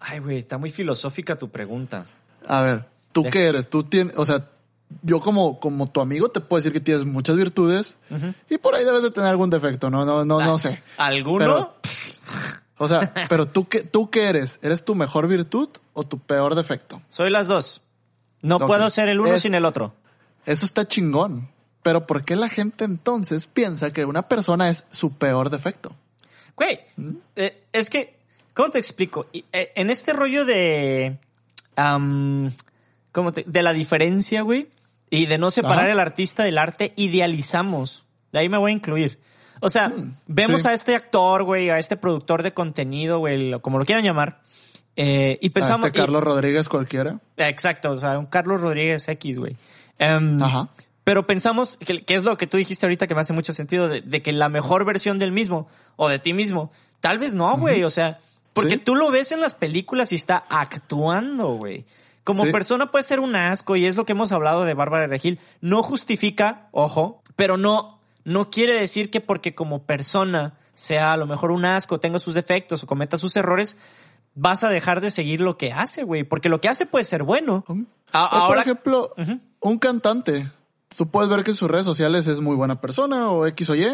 [0.00, 2.06] Ay, güey, está muy filosófica tu pregunta.
[2.46, 3.68] A ver, ¿tú Deja- qué eres?
[3.68, 4.48] Tú tienes, o sea,
[5.02, 7.96] yo como, como tu amigo te puedo decir que tienes muchas virtudes
[8.48, 10.82] y por ahí debes de tener algún defecto, no, no, no, no sé.
[10.96, 11.74] ¿Alguno?
[12.78, 14.58] O sea, pero tú qué, tú qué eres?
[14.62, 17.00] ¿Eres tu mejor virtud o tu peor defecto?
[17.08, 17.82] Soy las dos.
[18.42, 19.94] No puedo ser el uno Es- sin el otro.
[20.46, 21.48] Eso está chingón.
[21.82, 25.94] Pero ¿por qué la gente entonces piensa que una persona es su peor defecto?
[26.56, 26.80] Güey,
[27.36, 28.16] eh, es que,
[28.54, 29.26] ¿cómo te explico?
[29.34, 31.18] Eh, en este rollo de,
[33.14, 34.68] ¿cómo te- de la diferencia, güey,
[35.08, 35.92] y de no separar Ajá.
[35.92, 38.04] el artista del arte, idealizamos.
[38.32, 39.18] De ahí me voy a incluir.
[39.60, 39.90] O sea,
[40.26, 40.68] vemos Mm, sí.
[40.68, 44.42] a este actor, güey, a este productor de contenido, güey, como lo quieran llamar,
[44.96, 45.86] eh, y A pensamos...
[45.86, 47.20] este Carlos Rodríguez cualquiera.
[47.36, 49.56] exacto, o sea, un Carlos Rodríguez X, güey.
[49.98, 50.68] Em, Ajá.
[51.04, 53.88] pero pensamos que, que es lo que tú dijiste ahorita que me hace mucho sentido,
[53.88, 57.56] de, de que la mejor versión del mismo o de ti mismo, tal vez no,
[57.56, 58.18] güey, o sea,
[58.52, 58.78] porque Sí.
[58.78, 61.84] tú lo ves en las películas y está actuando, güey.
[62.24, 62.52] Como Sí.
[62.52, 65.38] persona puede ser un asco y es lo que hemos hablado de Bárbara Regil.
[65.60, 71.26] No justifica, ojo, pero no, no quiere decir que porque como persona sea a lo
[71.26, 73.76] mejor un asco, tenga sus defectos o cometa sus errores,
[74.34, 76.24] vas a dejar de seguir lo que hace, güey.
[76.24, 77.64] Porque lo que hace puede ser bueno.
[78.12, 79.14] A- O, por ahora, ejemplo,
[79.60, 80.48] un cantante.
[80.96, 83.74] Tú puedes ver que en sus redes sociales es muy buena persona o X o
[83.74, 83.86] Y.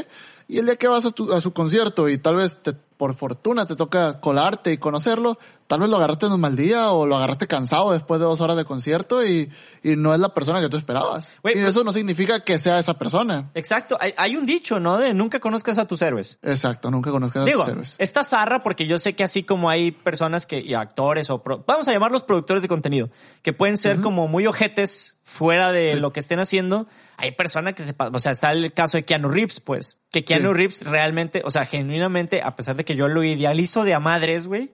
[0.51, 3.15] Y el día que vas a, tu- a su concierto y tal vez te- por
[3.15, 7.07] fortuna te toca colarte y conocerlo, tal vez lo agarraste en un mal día o
[7.07, 9.51] lo agarraste cansado después de dos horas de concierto y,
[9.83, 11.29] y no es la persona que tú esperabas.
[11.29, 13.51] Y pues- eso no significa que sea esa persona.
[13.55, 14.99] Exacto, hay, hay un dicho, ¿no?
[14.99, 16.39] De nunca conozcas a tus héroes.
[16.43, 17.95] Exacto, nunca conozcas a tus héroes.
[17.99, 21.65] está zarra porque yo sé que así como hay personas que, y actores o, pro-
[21.67, 23.09] vamos a llamarlos productores de contenido,
[23.43, 26.01] que pueden ser como muy ojetes fuera de Sí.
[26.01, 26.87] lo que estén haciendo,
[27.21, 30.49] hay personas que se, o sea, está el caso de Keanu Reeves, pues, que Keanu
[30.49, 30.55] Sí.
[30.55, 34.47] Reeves realmente, o sea, genuinamente, a pesar de que yo lo idealizo de a madres,
[34.47, 34.73] güey,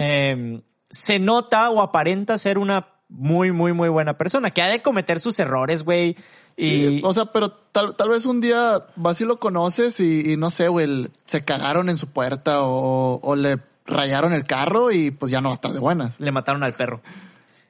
[0.00, 4.82] eh, se nota o aparenta ser una muy, muy, muy buena persona, que ha de
[4.82, 6.16] cometer sus errores, güey,
[6.56, 6.64] y...
[6.64, 10.36] Sí, o sea, pero tal, tal vez un día vas y lo conoces y, y
[10.36, 15.10] no sé, güey, se cagaron en su puerta o, o le rayaron el carro y
[15.10, 16.20] pues ya no va a estar de buenas.
[16.20, 17.02] le mataron al perro.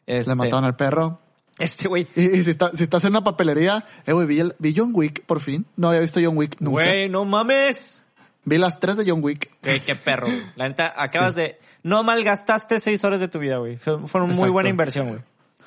[0.07, 1.21] Este, Le mataron al perro.
[1.59, 2.07] Este güey.
[2.17, 4.91] Y, y si, está- si estás en una papelería, eh, güey, vi, el- vi John
[4.93, 5.67] Wick por fin.
[5.77, 6.83] No había visto John Wick nunca.
[6.83, 8.03] Güey, no mames.
[8.45, 9.51] Vi las tres de John Wick.
[9.63, 10.43] Qué, qué perro, güey.
[10.57, 11.59] La neta, acabas de...
[11.83, 13.77] No malgastaste seis horas de tu vida, güey.
[13.79, 15.21] Fue, fue una muy buena inversión, güey.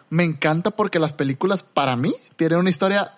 [0.10, 3.14] Me encanta porque las películas, para mí, tienen una historia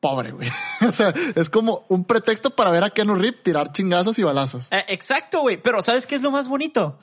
[0.00, 0.48] pobre, güey.
[0.88, 4.68] o sea, es como un pretexto para ver a Keanu Reeves tirar chingazos y balazos.
[4.70, 5.56] Eh, exacto, güey.
[5.62, 6.98] Pero ¿sabes qué es lo más bonito?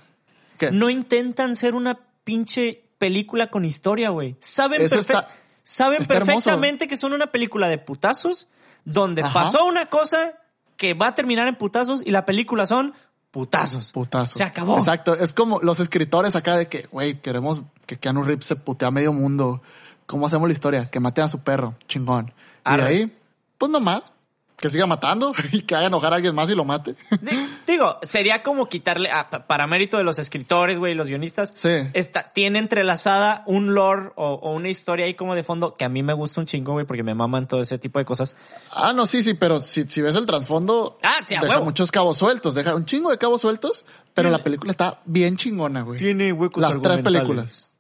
[0.58, 0.72] ¿Qué?
[0.72, 4.36] No intentan ser una pinche película con historia, güey.
[4.40, 5.28] Saben, está-
[5.64, 6.34] saben está hermoso.
[6.36, 8.48] perfectamente que son una película de putazos
[8.86, 9.34] donde Ajá.
[9.34, 10.34] pasó una cosa
[10.78, 12.94] que va a terminar en putazos y la película son
[13.32, 13.92] putazos.
[13.92, 14.38] Putazo.
[14.38, 14.78] Se acabó.
[14.78, 15.14] Exacto.
[15.14, 18.92] Es como los escritores acá de que, güey, queremos que Keanu Reeves se putea a
[18.92, 19.62] medio mundo.
[20.06, 20.90] ¿Cómo hacemos la historia?
[20.90, 21.76] Que maten a su perro.
[21.88, 22.34] Chingón.
[22.66, 23.18] Y de ahí,
[23.58, 24.12] pues nomás.
[24.58, 26.96] Que siga matando y que haga enojar a alguien más y lo mate.
[27.22, 31.54] Di- Digo, sería como quitarle, a- pa- para mérito de los escritores, güey, los guionistas,
[31.56, 31.70] Sí.
[31.94, 35.90] está, tiene entrelazada un lore o, o una historia ahí como de fondo que a
[35.90, 38.36] mí me gusta un chingo, güey, porque me maman todo ese tipo de cosas.
[38.76, 41.66] Ah, no, sí, sí, pero si, si ves el trasfondo, Ah, sí, deja huevo.
[41.66, 43.86] muchos cabos sueltos, deja un chingo de cabos sueltos,
[44.16, 46.00] pero la película está bien chingona, güey.
[46.00, 47.72] Tiene huecos Las tres películas.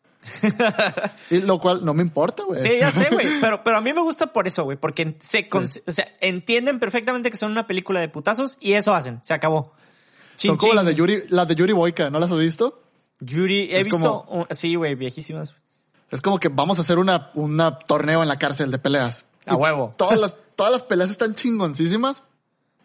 [1.30, 2.62] Y lo cual no me importa, güey.
[2.64, 3.40] Sí, ya sé, güey.
[3.42, 4.78] Pero, pero a mí me gusta por eso, güey.
[4.78, 8.94] Porque se, con- o sea, entienden perfectamente que son una película de putazos y eso
[8.94, 9.20] hacen.
[9.24, 9.74] Se acabó.
[10.36, 12.82] Chin, Son como las de Yuri, las de Yuri Boyka, ¿no las has visto?
[13.20, 14.00] Yuri, he Es visto.
[14.26, 15.56] como- un- sí, güey, viejísimas.
[16.12, 19.26] Es como que vamos a hacer una, una torneo en la cárcel de peleas.
[19.46, 19.94] A Y huevo.
[19.98, 22.24] Todas las, todas las peleas están chingoncísimas.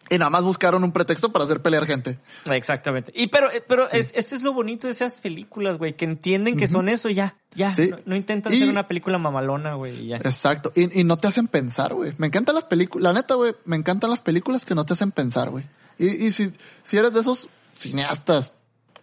[0.09, 2.19] Y nada más buscaron un pretexto para hacer pelear gente.
[2.51, 3.11] Exactamente.
[3.15, 6.57] Y pero, eh, pero es, eso es lo bonito de esas películas, güey, que entienden
[6.57, 7.73] que son eso ya, ya.
[7.73, 7.89] Sí.
[7.89, 10.17] No, no intentan Y- ser una película mamalona, güey, ya.
[10.17, 10.71] Exacto.
[10.75, 12.13] Y, y no te hacen pensar, güey.
[12.17, 13.03] Me encantan las películas.
[13.03, 15.65] La neta, güey, me encantan las películas que no te hacen pensar, güey.
[15.97, 16.51] Y, y si,
[16.83, 17.47] si eres de esos
[17.77, 18.51] cineastas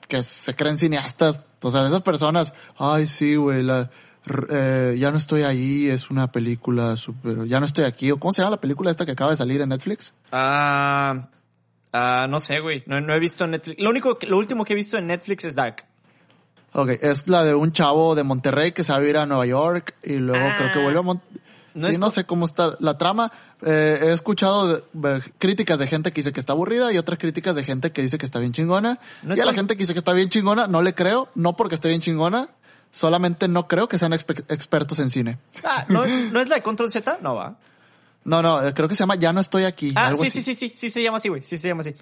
[0.07, 3.91] que se creen cineastas, o sea, de esas personas, ay, sí, güey, la,
[4.51, 8.33] eh, ya no estoy ahí, es una película super, ya no estoy aquí, o cómo
[8.33, 10.13] se llama la película esta que acaba de salir en Netflix?
[10.33, 11.29] Ah,
[11.93, 12.83] ah, no sé, güey.
[12.87, 13.79] No, no he visto Netflix.
[13.81, 15.85] Lo único, que- lo último que he visto en Netflix es Dark.
[16.73, 19.45] Ok, es la de un chavo de Monterrey que se va a ir a Nueva
[19.47, 20.55] York y luego Ah.
[20.57, 21.41] creo que vuelve a Monterrey.
[21.73, 23.31] No sí, no sé cómo está la trama.
[23.65, 27.17] Eh, he escuchado de- de críticas de gente que dice que está aburrida y otras
[27.19, 28.99] críticas de gente que dice que está bien chingona.
[29.23, 31.55] No y a la gente que dice que está bien chingona, no le creo, no
[31.57, 32.49] porque esté bien chingona,
[32.91, 35.39] solamente no creo que sean expe- expertos en cine.
[35.65, 37.19] Ah, ¿no, ¿no es la de Control Z?
[37.23, 37.57] No, va.
[38.25, 39.89] No, no, eh, creo que se llama Ya no estoy aquí.
[39.95, 40.43] Ah, algo sí, así.
[40.43, 41.43] sí, sí, sí, sí se llama así, güey.
[41.43, 41.95] Sí se llama así.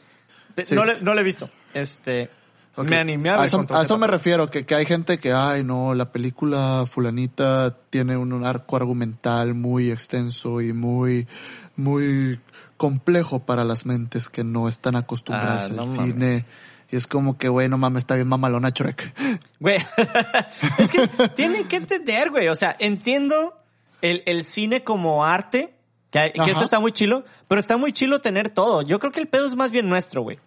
[0.65, 0.75] Sí.
[0.75, 1.49] No, le, no le he visto.
[1.75, 2.29] Este,
[2.77, 5.33] me animé a ver a eso, a eso me refiero, que, que hay gente que,
[5.33, 11.29] ay, no, la película fulanita tiene un arco argumental muy extenso y muy,
[11.77, 12.41] muy
[12.77, 16.07] complejo para las mentes que no están acostumbradas Ah, al no cine.
[16.09, 16.45] mames.
[16.91, 19.13] Y es como que, güey, no mames, está bien mamalona Shrek.
[19.61, 19.77] Güey,
[20.79, 22.49] es que tienen que entender, güey.
[22.49, 23.61] O sea, entiendo
[24.01, 25.75] el, el cine como arte,
[26.11, 28.83] que, eso está muy chilo, pero está muy chilo tener todo.
[28.83, 30.39] Yo creo que el pedo es más bien nuestro, güey.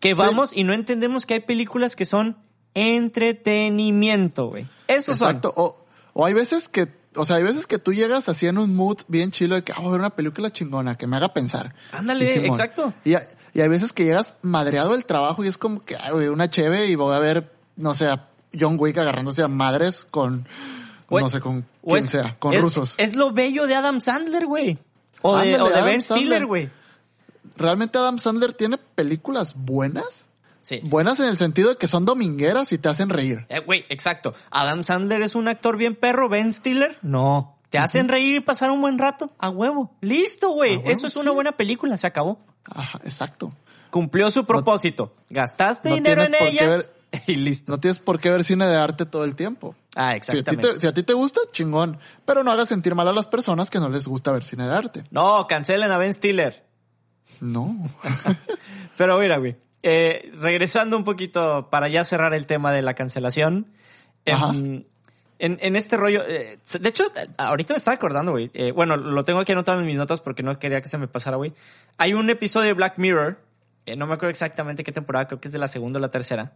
[0.00, 2.38] Que vamos y no entendemos que hay películas que son
[2.72, 4.66] entretenimiento, güey.
[4.88, 5.28] Eso son.
[5.28, 5.52] Exacto.
[5.56, 8.74] O, o hay veces que, o sea, hay veces que tú llegas así en un
[8.74, 11.32] mood bien chilo de que, ah, voy a ver una película chingona que me haga
[11.34, 11.74] pensar.
[11.92, 12.92] Ándale, Y exacto.
[13.04, 16.12] Y, hay- y hay veces que llegas madreado del trabajo y es como que, ay,
[16.28, 20.46] una cheve y voy a ver, no sé, a John Wick agarrándose a madres con,
[21.08, 22.94] O no es- sé, con quien es- sea, con es- rusos.
[22.98, 24.78] Es lo bello de Adam Sandler, güey.
[25.22, 26.70] O o de Ben Stiller, güey.
[27.56, 30.28] ¿Realmente Adam Sandler tiene películas buenas?
[30.64, 30.80] Sí.
[30.84, 33.44] Buenas en el sentido de que son domingueras y te hacen reír.
[33.50, 34.32] Eh, Güey, exacto.
[34.50, 36.30] Adam Sandler es un actor bien perro.
[36.30, 37.58] Ben Stiller, no.
[37.68, 39.30] Te hacen reír y pasar un buen rato.
[39.38, 39.94] A huevo.
[40.00, 40.80] Listo, güey.
[40.86, 41.98] Eso es una buena película.
[41.98, 42.38] Se acabó.
[42.64, 43.52] Ajá, exacto.
[43.90, 45.12] Cumplió su propósito.
[45.28, 46.90] Gastaste no dinero en ellas
[47.26, 47.70] y listo.
[47.72, 49.74] No tienes por qué ver cine de arte todo el tiempo.
[49.96, 50.72] Ah, Si a, ti exactamente.
[50.74, 51.98] te, si a ti te gusta, chingón.
[52.24, 54.74] Pero no hagas sentir mal a las personas que no les gusta ver cine de
[54.74, 55.04] arte.
[55.10, 56.64] No, cancelen a Ben Stiller.
[57.40, 57.76] No.
[58.96, 59.56] Pero mira, güey.
[59.84, 63.70] Eh, regresando un poquito para ya cerrar el tema de la cancelación.
[64.24, 64.84] Em,
[65.38, 67.04] en, en este rollo, eh, de hecho,
[67.36, 68.50] ahorita me estaba acordando, güey.
[68.54, 71.06] eh, bueno, lo tengo aquí anotado en mis notas porque no quería que se me
[71.06, 71.52] pasara, güey.
[71.98, 73.38] Hay un episodio de Black Mirror,
[73.84, 76.10] eh, no me acuerdo exactamente qué temporada, creo que es de la segunda o la
[76.10, 76.54] tercera,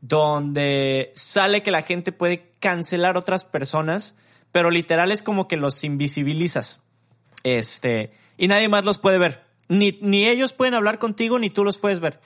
[0.00, 4.14] donde sale que la gente puede cancelar otras personas,
[4.52, 6.80] pero literal es como que los invisibilizas.
[7.44, 9.44] Este, y nadie más los puede ver.
[9.68, 12.18] Ni, ni ellos pueden hablar contigo, ni tú los puedes ver.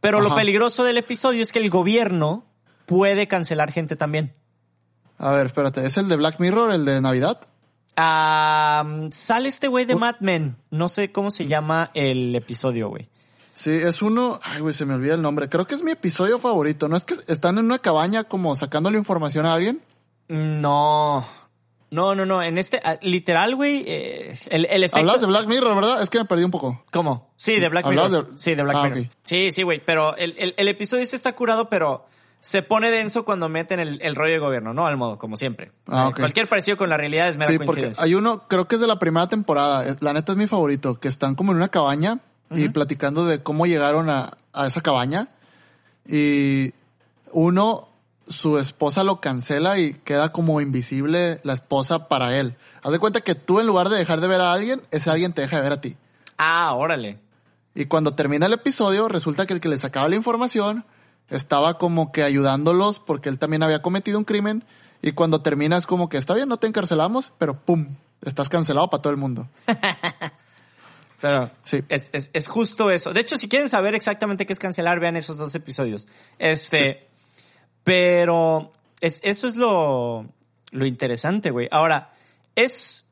[0.00, 2.44] Pero lo peligroso del episodio es que el gobierno
[2.86, 4.32] puede cancelar gente también.
[5.18, 5.84] A ver, espérate.
[5.84, 7.40] ¿Es el de Black Mirror, el de Navidad?
[7.96, 10.56] Ah, sale este güey de Mad Men.
[10.70, 13.08] No sé cómo se llama el episodio, güey.
[13.54, 14.38] Sí, es uno.
[14.44, 15.48] Ay, güey, se me olvida el nombre.
[15.48, 16.88] Creo que es mi episodio favorito.
[16.88, 19.80] ¿No es que están en una cabaña como sacándole información a alguien?
[20.28, 21.24] No.
[21.90, 22.42] No, no, no.
[22.42, 24.98] En este, ah, literal, güey, eh, el, el efecto.
[24.98, 26.02] Hablas de Black Mirror, ¿verdad?
[26.02, 26.82] Es que me perdí un poco.
[26.92, 27.30] ¿Cómo?
[27.36, 28.30] Sí, de Black ¿Hablabas Mirror.
[28.32, 29.06] de- Sí, de Black Ah, Mirror.
[29.22, 29.80] Sí, sí, güey.
[29.84, 32.04] Pero el, el, el episodio este está curado, pero
[32.40, 34.84] se pone denso cuando meten el, el rollo de gobierno, ¿no?
[34.86, 35.70] Al modo, como siempre.
[35.86, 36.18] Ah, Eh, ok.
[36.20, 38.02] Cualquier parecido con la realidad es mera Sí, porque coincidencia.
[38.04, 39.84] hay uno, creo que es de la primera temporada.
[40.00, 42.18] La neta es mi favorito, que están como en una cabaña
[42.50, 45.28] y platicando de cómo llegaron a, a esa cabaña.
[46.08, 46.72] Y
[47.32, 47.88] uno,
[48.28, 52.56] su esposa lo cancela y queda como invisible la esposa para él.
[52.82, 55.32] Haz de cuenta que tú en lugar de dejar de ver a alguien, ese alguien
[55.32, 55.96] te deja de ver a ti.
[56.38, 57.18] Ah, órale.
[57.74, 60.84] Y cuando termina el episodio, resulta que el que le sacaba la información
[61.28, 64.64] estaba como que ayudándolos porque él también había cometido un crimen.
[65.02, 67.96] Y cuando termina es como que está bien, no te encarcelamos, pero ¡pum!
[68.24, 69.46] Estás cancelado para todo el mundo.
[71.20, 71.82] Pero Sí.
[71.88, 73.12] es, es, es justo eso.
[73.12, 76.06] De hecho, si quieren saber exactamente qué es cancelar, vean esos dos episodios.
[76.38, 77.08] Este,
[77.86, 80.26] pero es, eso es lo,
[80.72, 81.68] lo interesante, güey.
[81.70, 82.08] Ahora,
[82.56, 83.06] es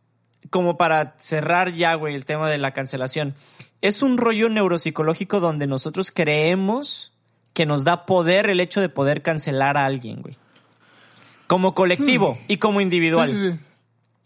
[0.50, 3.36] como para cerrar ya, güey, el tema de la cancelación.
[3.82, 7.12] Es un rollo neuropsicológico donde nosotros creemos
[7.52, 10.36] que nos da poder el hecho de poder cancelar a alguien, güey.
[11.46, 13.30] Como colectivo y como individual.
[13.30, 13.32] Hmm.
[13.32, 13.60] Sí, sí.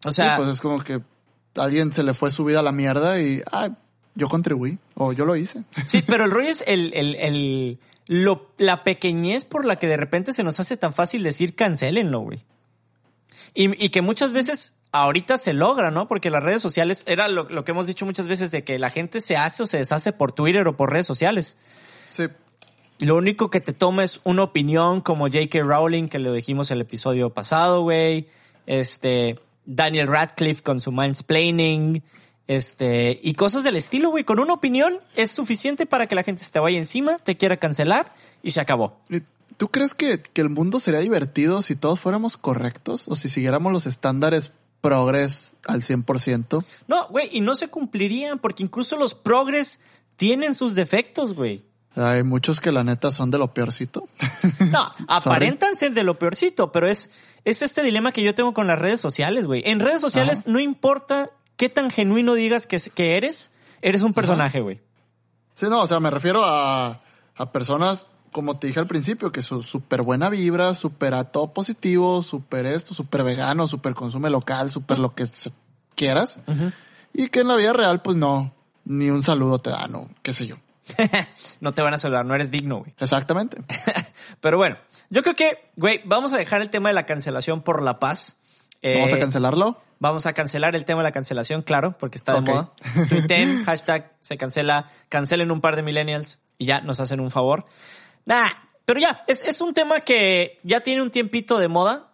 [0.07, 2.63] O sea, Sí, pues es como que a alguien se le fue su vida a
[2.63, 3.69] la mierda y, ah,
[4.15, 5.65] yo contribuí o yo lo hice.
[5.87, 7.79] Sí, pero el rollo es el, el, el,
[8.09, 12.21] lo, la pequeñez por la que de repente se nos hace tan fácil decir cancelenlo,
[12.21, 12.45] güey.
[13.55, 16.09] Y, y que muchas veces ahorita se logra, ¿no?
[16.09, 18.91] Porque las redes sociales, era lo, lo que hemos dicho muchas veces de que la
[18.91, 21.57] gente se hace o se deshace por Twitter o por redes sociales.
[22.11, 22.25] Sí.
[23.01, 25.61] Lo único que te toma es una opinión como J.K.
[25.63, 28.29] Rowling, que lo dijimos el episodio pasado, güey.
[28.67, 32.03] Este, Daniel Radcliffe con su mansplaining.
[32.49, 34.25] Este, y cosas del estilo, güey.
[34.25, 37.59] Con una opinión es suficiente para que la gente se te vaya encima, te quiera
[37.59, 38.99] cancelar y se acabó.
[39.11, 39.23] ¿Y
[39.59, 43.73] ¿Tú crees que, que el mundo sería divertido si todos fuéramos correctos o si siguiéramos
[43.73, 46.65] los estándares progres al 100%?
[46.87, 49.81] No, güey, y no se cumplirían porque incluso los progres
[50.17, 51.65] tienen sus defectos, güey.
[51.97, 54.09] Hay muchos que la neta son de lo peorcito.
[54.71, 57.11] No, aparentan ser de lo peorcito, pero es,
[57.45, 59.63] es este dilema que yo tengo con las redes sociales, güey.
[59.65, 63.51] En redes sociales no importa qué tan genuino digas que, que eres,
[63.83, 64.81] eres un personaje, güey.
[65.53, 67.01] Sí, no, o sea, me refiero a,
[67.37, 71.53] a personas, como te dije al principio, que son súper buena vibra, súper a todo
[71.53, 75.25] positivo, súper esto, súper vegano, súper consume local, súper lo que
[75.95, 76.41] quieras.
[77.13, 78.55] Y que en la vida real, pues no,
[78.85, 80.57] ni un saludo te dan, o qué sé yo.
[81.61, 82.95] no te van a saludar, no eres digno, güey.
[82.99, 83.59] Exactamente.
[84.41, 84.77] Pero bueno,
[85.11, 88.37] yo creo que, güey, vamos a dejar el tema de la cancelación por la paz.
[88.83, 89.81] Vamos Eh, a cancelarlo.
[90.01, 92.49] Vamos a cancelar el tema de la cancelación, claro, porque está de Ok.
[92.49, 92.73] moda.
[93.09, 97.65] Tuiten, hashtag se cancela, cancelen un par de millennials y ya nos hacen un favor.
[98.25, 98.49] Nah,
[98.85, 102.13] pero ya, es, es un tema que ya tiene un tiempito de moda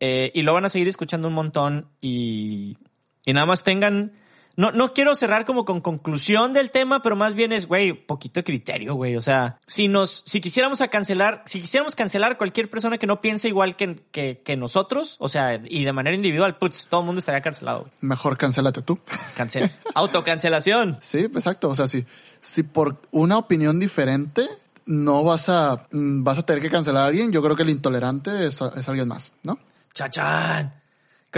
[0.00, 2.76] eh, y lo van a seguir escuchando un montón y,
[3.24, 4.12] y nada más tengan...
[4.56, 8.40] No, no quiero cerrar como con conclusión del tema, pero más bien es, güey, poquito
[8.40, 9.16] de criterio, güey.
[9.16, 13.06] O sea, si nos, si quisiéramos a cancelar, si quisiéramos cancelar a cualquier persona que
[13.06, 17.00] no piense igual que, que, que nosotros, o sea, y de manera individual, putz, todo
[17.00, 17.92] el mundo estaría cancelado, güey.
[18.00, 18.98] Mejor cancélate tú.
[19.36, 19.70] Cancel.
[19.94, 20.98] Autocancelación.
[21.02, 21.68] Sí, exacto.
[21.68, 22.06] O sea, si,
[22.40, 24.48] si por una opinión diferente
[24.86, 27.70] no vas a, mm, vas a tener que cancelar a alguien, yo creo que el
[27.70, 29.58] intolerante es, es alguien más, ¿no?
[29.92, 30.85] Chachán.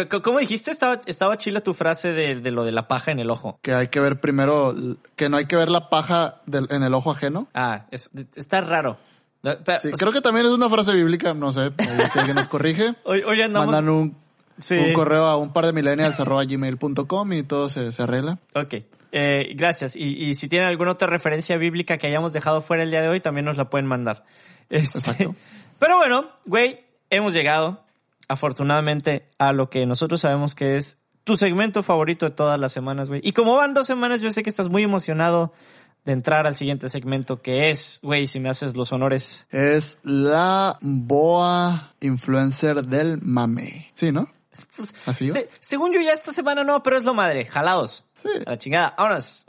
[0.06, 0.70] ¿Cómo dijiste?
[0.70, 3.58] Estaba, estaba chila tu frase de, de lo de la paja en el ojo.
[3.62, 4.74] Que hay que ver primero,
[5.16, 7.48] que no hay que ver la paja del- en el ojo ajeno.
[7.54, 8.98] Ah, es- está raro.
[9.42, 11.72] Pero- Sí, o sea, creo que también es una frase bíblica, no sé,
[12.12, 12.94] si alguien nos corrige.
[13.04, 13.66] hoy, hoy andamos.
[13.72, 14.16] Mandan un,
[14.60, 14.74] Sí.
[14.74, 18.38] un correo a un par de millennials arroba gmail.com y todo se, se arregla.
[18.54, 18.74] Ok.
[19.12, 19.94] Eh, gracias.
[19.96, 23.08] Y, y si tienen alguna otra referencia bíblica que hayamos dejado fuera el día de
[23.08, 24.24] hoy, también nos la pueden mandar.
[24.68, 25.34] Este, Exacto.
[25.78, 27.84] Pero bueno, güey, hemos llegado,
[28.28, 33.08] afortunadamente, a lo que nosotros sabemos que es tu segmento favorito de todas las semanas,
[33.08, 33.20] güey.
[33.24, 35.52] Y como van dos semanas, yo sé que estás muy emocionado
[36.04, 39.46] de entrar al siguiente segmento que es, güey, si me haces los honores.
[39.50, 43.90] Es la boa influencer del mame.
[43.94, 44.30] Sí, ¿no?
[45.06, 45.32] ¿Así yo?
[45.34, 47.44] Se- según yo ya esta semana no, pero es lo madre.
[47.44, 48.06] Jalados.
[48.22, 48.28] Sí.
[48.46, 48.94] A la chingada.
[48.96, 49.46] Vámonos.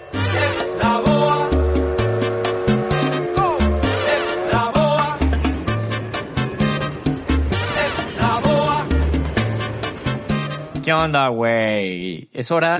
[10.89, 12.29] ¿Qué onda, güey?
[12.33, 12.79] Es hora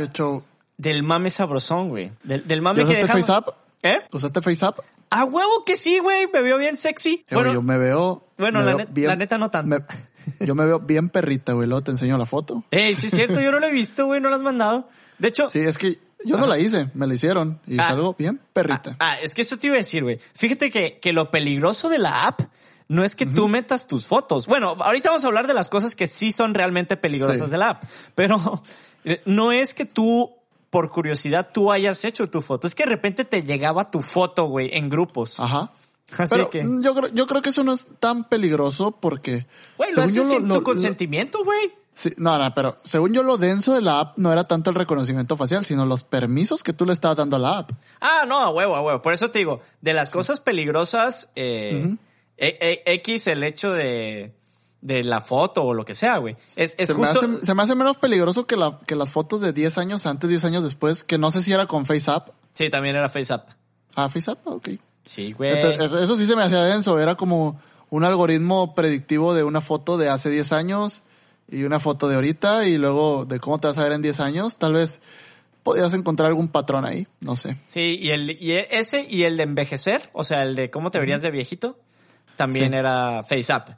[0.77, 2.11] del mame sabrosón, güey.
[2.23, 3.27] Del, del mame ¿ya que usaste dejamos.
[3.27, 3.47] FaceApp?
[3.83, 3.97] ¿Eh?
[4.11, 4.79] ¿Usaste FaceApp?
[5.11, 6.25] A huevo que sí, güey.
[6.33, 7.23] Me veo bien sexy.
[7.29, 8.25] Eh, bueno, yo me veo.
[8.39, 9.77] bueno, me la veo net- la neta no tanto.
[10.39, 11.67] me- yo me veo bien perrita, güey.
[11.67, 12.63] Luego te enseño la foto.
[12.71, 14.89] Ey, sí es cierto, yo no lo he visto, güey, no lo has mandado.
[15.19, 17.89] De hecho, Sí, es que yo no la hice, me la hicieron y Ah.
[17.89, 18.95] salgo bien perrita.
[18.99, 20.17] Ah, es que eso te iba a decir, güey.
[20.33, 22.41] Fíjate que, que lo peligroso de la app
[22.89, 24.45] no es que tú metas tus fotos.
[24.47, 27.51] Bueno, ahorita vamos a hablar de las cosas que sí son realmente peligrosas Sí.
[27.51, 27.83] de la app,
[28.15, 28.61] pero
[29.25, 30.31] no es que tú,
[30.69, 32.67] por curiosidad, tú hayas hecho tu foto.
[32.67, 35.39] Es que de repente te llegaba tu foto, güey, en grupos.
[35.39, 35.71] Ajá.
[36.17, 39.45] Así Pero que, yo creo, yo creo que eso no es tan peligroso porque.
[39.77, 41.71] güey, lo haces sin lo- tu lo- consentimiento, güey.
[41.93, 44.75] Sí, no, no, pero según yo lo denso de la app no era tanto el
[44.77, 47.71] reconocimiento facial, sino los permisos que tú le estabas dando a la app.
[48.01, 49.01] Ah, no, a huevo, a huevo.
[49.01, 51.95] Por eso te digo, de las cosas peligrosas, eh,
[52.39, 54.33] e- e- X el hecho de,
[54.81, 56.35] de la foto o lo que sea, güey.
[56.55, 57.27] Es, es se, justo.
[57.27, 60.05] me hace, se me hace menos peligroso que, la, que las fotos de 10 años
[60.05, 62.29] antes, 10 años después, que no sé si era con FaceApp.
[62.53, 63.49] Sí, también era FaceApp.
[63.95, 64.69] Ah, FaceApp, ok.
[65.03, 65.51] Sí, güey.
[65.53, 67.59] Entonces, eso, eso sí se me hacía denso, era como
[67.89, 71.01] un algoritmo predictivo de una foto de hace 10 años
[71.49, 74.19] y una foto de ahorita y luego de cómo te vas a ver en 10
[74.19, 75.01] años, tal vez
[75.63, 77.57] podías encontrar algún patrón ahí, no sé.
[77.65, 80.99] Sí, y el y ese y el de envejecer, o sea, el de cómo te
[80.99, 81.77] verías de viejito,
[82.39, 82.77] también Sí.
[82.77, 83.69] era FaceApp.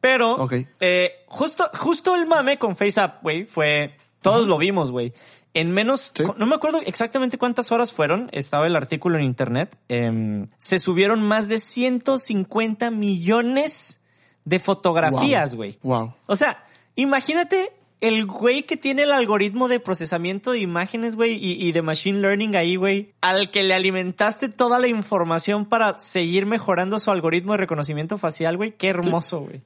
[0.00, 0.48] Pero
[0.80, 5.12] eh, justo justo el mame con FaceApp, güey, fue todos lo vimos, güey.
[5.54, 6.24] En menos, Sí.
[6.36, 11.22] no me acuerdo exactamente cuántas horas fueron, estaba el artículo en internet, em, se subieron
[11.22, 14.00] más de 150 millones
[14.44, 15.78] de fotografías, güey.
[15.82, 16.14] Wow.
[16.26, 16.62] O sea,
[16.94, 21.82] imagínate el güey que tiene el algoritmo de procesamiento de imágenes, güey, y, y de
[21.82, 27.10] machine learning ahí, güey, al que le alimentaste toda la información para seguir mejorando su
[27.10, 28.72] algoritmo de reconocimiento facial, güey.
[28.72, 29.62] Qué hermoso, güey.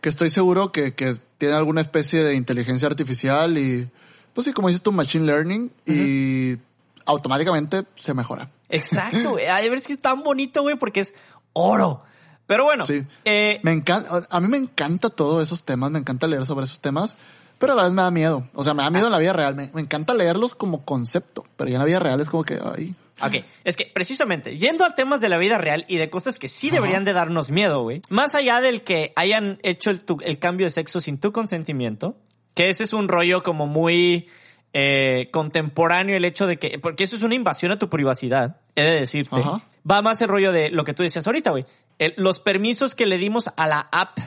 [0.00, 3.88] Que estoy seguro que, que tiene alguna especie de inteligencia artificial y,
[4.34, 6.58] pues sí, como dices tú, machine learning y
[7.06, 8.50] automáticamente se mejora.
[8.68, 9.46] Exacto, güey.
[9.46, 11.14] A ver si es tan bonito, güey, porque es
[11.52, 12.02] oro.
[12.46, 13.02] Pero bueno, Sí.
[13.24, 16.78] eh, Me encanta, a mí me encanta todos esos temas, me encanta leer sobre esos
[16.80, 17.16] temas,
[17.64, 18.48] pero a la vez me da miedo.
[18.54, 19.54] O sea, me da miedo en la vida real.
[19.54, 22.58] Me, me encanta leerlos como concepto, pero ya en la vida real es como que,
[22.76, 26.40] ay, Ok, es que precisamente, yendo a temas de la vida real y de cosas
[26.40, 30.18] que sí deberían de darnos miedo, güey, más allá del que hayan hecho el, tu-
[30.24, 32.16] el cambio de sexo sin tu consentimiento,
[32.54, 34.26] que ese es un rollo como muy
[34.72, 38.82] eh, contemporáneo, el hecho de que, porque eso es una invasión a tu privacidad, he
[38.82, 39.62] de decirte, Ajá.
[39.88, 41.64] va más el rollo de lo que tú decías ahorita, güey,
[42.16, 44.18] los permisos que le dimos a la app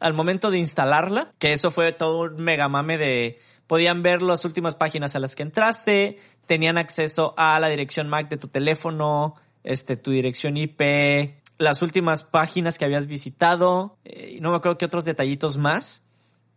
[0.00, 4.44] al momento de instalarla, que eso fue todo un mega mame de podían ver las
[4.44, 9.34] últimas páginas a las que entraste, tenían acceso a la dirección MAC de tu teléfono,
[9.64, 14.84] este tu dirección IP, las últimas páginas que habías visitado, eh, no me acuerdo qué
[14.84, 16.04] otros detallitos más,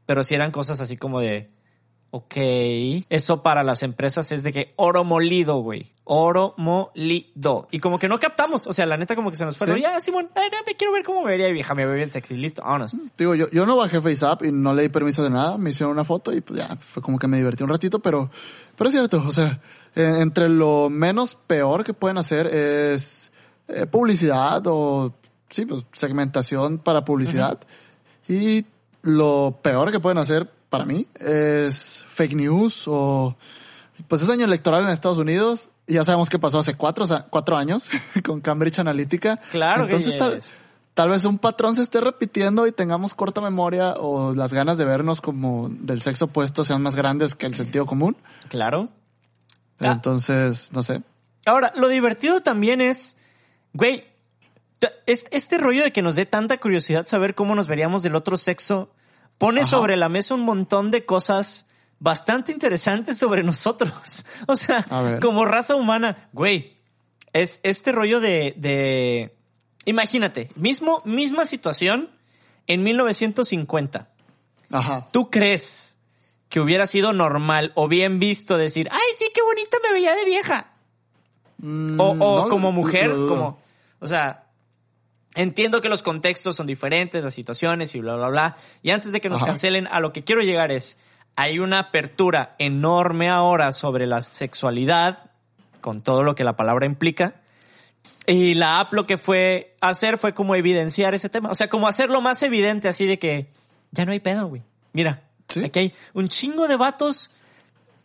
[0.06, 1.50] pero si eran cosas así como de
[2.12, 2.36] Ok,
[3.10, 5.93] eso para las empresas es de que oro molido, güey.
[6.05, 7.68] Oro molido.
[7.70, 8.66] Y como que no captamos.
[8.66, 9.72] O sea, la neta como que se nos fue.
[9.76, 9.82] Sí.
[9.82, 11.76] Ya, Simón, ay, no, me quiero ver cómo me vería vieja.
[11.76, 12.36] Me veo bien sexy.
[12.36, 12.97] Listo, vámonos.
[13.16, 15.93] Digo, yo, yo no bajé FaceApp y no le di permiso de nada, me hicieron
[15.93, 18.32] una foto y pues ya, fue como que me divertí un ratito, pero,
[18.76, 19.62] pero es cierto, o sea,
[19.95, 23.32] eh, entre lo menos peor que pueden hacer es
[23.68, 25.14] eh, publicidad o,
[25.51, 27.60] sí, pues segmentación para publicidad.
[28.28, 28.66] Y
[29.03, 33.36] lo peor que pueden hacer para mí es fake news o,
[34.07, 37.07] pues es año electoral en Estados Unidos y ya sabemos qué pasó hace cuatro, o
[37.07, 37.89] sea, cuatro años
[38.24, 39.38] con Cambridge Analytica.
[39.51, 40.39] Claro que Entonces, tal,
[40.93, 44.86] tal vez un patrón se esté repitiendo y tengamos corta memoria o las ganas de
[44.86, 48.15] vernos como del sexo opuesto sean más grandes que el sentido común.
[48.49, 48.89] Claro.
[49.80, 49.93] Ah.
[49.93, 51.01] Entonces, no sé.
[51.45, 53.17] Ahora, lo divertido también es,
[53.74, 54.03] güey,
[55.05, 58.91] este rollo de que nos dé tanta curiosidad saber cómo nos veríamos del otro sexo,
[59.40, 59.70] pone Ajá.
[59.72, 61.66] sobre la mesa un montón de cosas
[62.00, 64.26] bastante interesantes sobre nosotros.
[64.48, 64.86] O sea,
[65.22, 66.78] como raza humana, güey,
[67.34, 69.36] es este rollo de, de,
[69.86, 72.10] imagínate, mismo, misma situación
[72.68, 74.08] en 1950.
[74.72, 75.08] Ajá.
[75.12, 75.98] ¿Tú crees
[76.50, 80.26] que hubiera sido normal o bien visto decir, ay, sí, qué bonita me veía de
[80.26, 80.72] vieja?
[81.60, 83.60] Mm, O, o no, como mujer, como,
[84.00, 84.46] o sea,
[85.36, 88.58] entiendo que los contextos son diferentes, las situaciones y bla, bla, bla.
[88.82, 89.52] Y antes de que nos Ajá.
[89.52, 90.98] cancelen, a lo que quiero llegar es,
[91.36, 95.32] hay una apertura enorme ahora sobre la sexualidad,
[95.82, 97.36] con todo lo que la palabra implica.
[98.26, 101.50] Y la app lo que fue hacer fue como evidenciar ese tema.
[101.50, 103.50] O sea, como hacerlo más evidente, así de que
[103.92, 104.62] ya no hay pedo, güey.
[104.94, 105.64] Mira, Sí.
[105.66, 107.32] aquí hay un chingo de vatos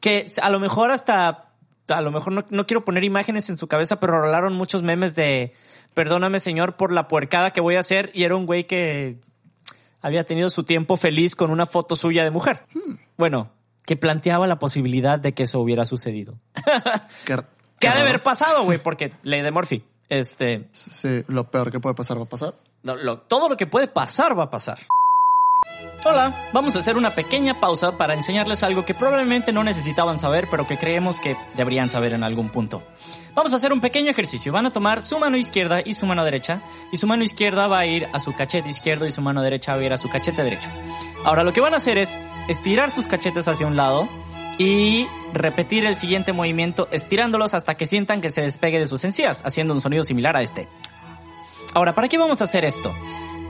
[0.00, 1.50] que a lo mejor hasta,
[1.88, 5.14] a lo mejor no, no quiero poner imágenes en su cabeza, pero rolaron muchos memes
[5.14, 5.52] de,
[5.94, 8.10] perdóname señor por la puercada que voy a hacer.
[8.14, 9.18] Y era un güey que
[10.02, 12.64] había tenido su tiempo feliz con una foto suya de mujer.
[13.16, 13.50] Bueno,
[13.86, 16.38] que planteaba la posibilidad de que eso hubiera sucedido.
[17.24, 17.42] Qué- ¿Qué
[17.78, 18.82] qué ha de haber pasado, güey?
[18.82, 19.84] Porque ley de Murphy.
[20.08, 22.54] Este, Sí, lo peor que puede pasar va a pasar.
[22.82, 24.78] no, lo- todo lo que puede pasar va a pasar.
[26.06, 30.48] Hola, vamos a hacer una pequeña pausa para enseñarles algo que probablemente no necesitaban saber,
[30.50, 32.82] pero que creemos que deberían saber en algún punto.
[33.34, 34.52] Vamos a hacer un pequeño ejercicio.
[34.52, 36.60] Van a tomar su mano izquierda y su mano derecha,
[36.92, 39.74] y su mano izquierda va a ir a su cachete izquierdo y su mano derecha
[39.74, 40.68] va a ir a su cachete derecho.
[41.24, 44.08] Ahora lo que van a hacer es estirar sus cachetes hacia un lado
[44.58, 49.42] y repetir el siguiente movimiento estirándolos hasta que sientan que se despegue de sus encías,
[49.46, 50.68] haciendo un sonido similar a este.
[51.72, 52.94] Ahora, ¿para qué vamos a hacer esto?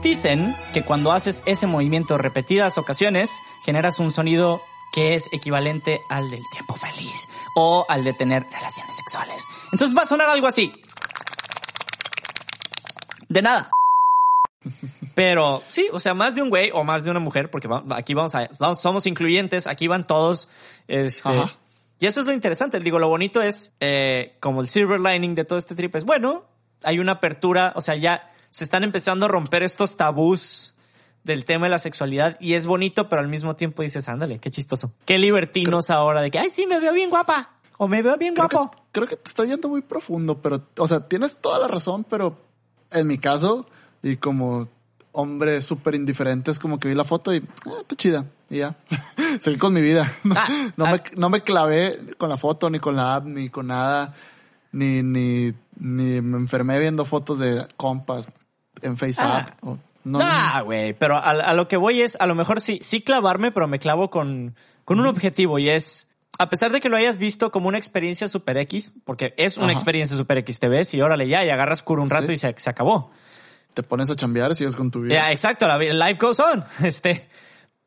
[0.05, 4.61] Dicen que cuando haces ese movimiento repetidas ocasiones, generas un sonido
[4.93, 9.47] que es equivalente al del tiempo feliz o al de tener relaciones sexuales.
[9.71, 10.71] Entonces va a sonar algo así.
[13.29, 13.71] De nada.
[15.15, 18.13] Pero sí, o sea, más de un güey o más de una mujer, porque aquí
[18.13, 20.49] vamos a, vamos, somos incluyentes, aquí van todos.
[20.87, 21.31] Este,
[21.97, 22.79] y eso es lo interesante.
[22.79, 26.45] Digo, lo bonito es, eh, como el silver lining de todo este trip es, bueno,
[26.83, 28.23] hay una apertura, o sea, ya
[28.55, 30.75] se están empezando a romper estos tabús
[31.25, 34.49] del tema de la sexualidad y es bonito, pero al mismo tiempo dices, ándale, qué
[34.49, 34.93] chistoso.
[35.03, 38.33] Qué libertinos ahora de que, ay, sí, me veo bien guapa o me veo bien
[38.33, 38.71] guapo.
[38.93, 42.37] creo que te está yendo muy profundo, pero, o sea, tienes toda la razón, pero
[42.91, 43.67] en mi caso,
[44.01, 44.69] y como
[45.11, 48.77] hombre súper indiferente, es como que vi la foto y, ah, está chida, y ya.
[49.41, 50.09] Seguí con mi vida.
[50.33, 51.03] Ah, no, me, ah.
[51.17, 54.13] no me clavé con la foto, ni con la app, ni con nada,
[54.71, 58.29] ni, ni, ni me enfermé viendo fotos de compas
[58.81, 59.49] en FaceApp.
[59.63, 59.77] Ah.
[60.03, 63.51] no, ah, güey, pero a, lo que voy es, a lo mejor sí, sí clavarme,
[63.51, 67.17] pero me clavo con, con un objetivo y es, a pesar de que lo hayas
[67.17, 71.01] visto como una experiencia super X, porque es una experiencia super X, te ves y
[71.01, 73.11] órale ya, y agarras curo un rato y se, se acabó.
[73.73, 75.15] Te pones a chambear sigues con tu vida.
[75.15, 76.63] Ya, exacto, la life goes on.
[76.83, 77.27] Este,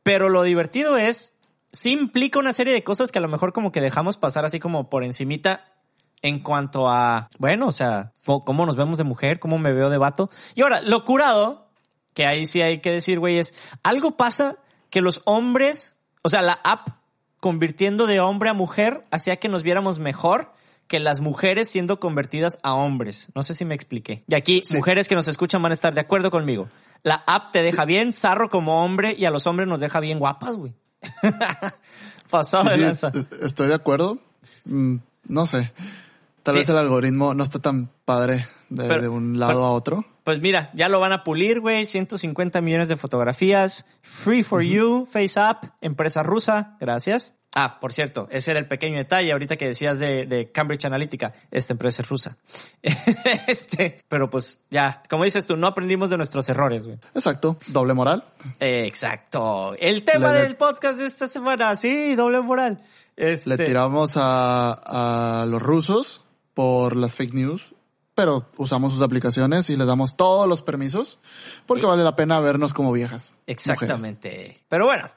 [0.02, 1.34] pero lo divertido es,
[1.72, 4.60] sí implica una serie de cosas que a lo mejor como que dejamos pasar así
[4.60, 5.77] como por encimita
[6.22, 9.98] en cuanto a, bueno, o sea, cómo nos vemos de mujer, cómo me veo de
[9.98, 10.30] vato.
[10.54, 11.68] Y ahora, lo curado,
[12.14, 14.56] que ahí sí hay que decir, güey, es, algo pasa
[14.90, 16.88] que los hombres, o sea, la app
[17.40, 20.52] convirtiendo de hombre a mujer hacía que nos viéramos mejor
[20.88, 23.28] que las mujeres siendo convertidas a hombres.
[23.34, 24.24] No sé si me expliqué.
[24.26, 26.68] Y aquí, mujeres que nos escuchan van a estar de acuerdo conmigo.
[27.02, 30.18] La app te deja bien zarro como hombre y a los hombres nos deja bien
[30.18, 30.74] guapas, güey.
[32.30, 33.12] Pasó de lanza.
[33.42, 34.18] Estoy de acuerdo.
[34.64, 34.96] Mm,
[35.28, 35.72] no sé.
[36.48, 40.04] Tal vez el algoritmo no está tan padre de, un lado a otro.
[40.24, 41.84] Pues mira, ya lo van a pulir, güey.
[41.84, 43.84] 150 millones de fotografías.
[44.00, 46.76] Free for you, FaceApp, empresa rusa.
[46.80, 47.34] Gracias.
[47.54, 51.34] Ah, por cierto, ese era el pequeño detalle ahorita que decías de, Cambridge Analytica.
[51.50, 52.38] Esta empresa es rusa.
[53.46, 56.98] este, pero pues ya, como dices tú, no aprendimos de nuestros errores, güey.
[57.14, 57.58] Exacto.
[57.66, 58.24] Doble moral.
[58.58, 59.74] exacto.
[59.78, 62.82] El tema del podcast de esta semana, sí, doble moral.
[63.16, 63.50] Este...
[63.50, 66.22] Le tiramos a, a los rusos
[66.58, 67.72] por las fake news,
[68.16, 71.20] pero usamos sus aplicaciones y les damos todos los permisos
[71.66, 73.32] porque vale la pena vernos como viejas.
[73.46, 74.60] Exactamente.
[74.68, 75.08] Pero bueno,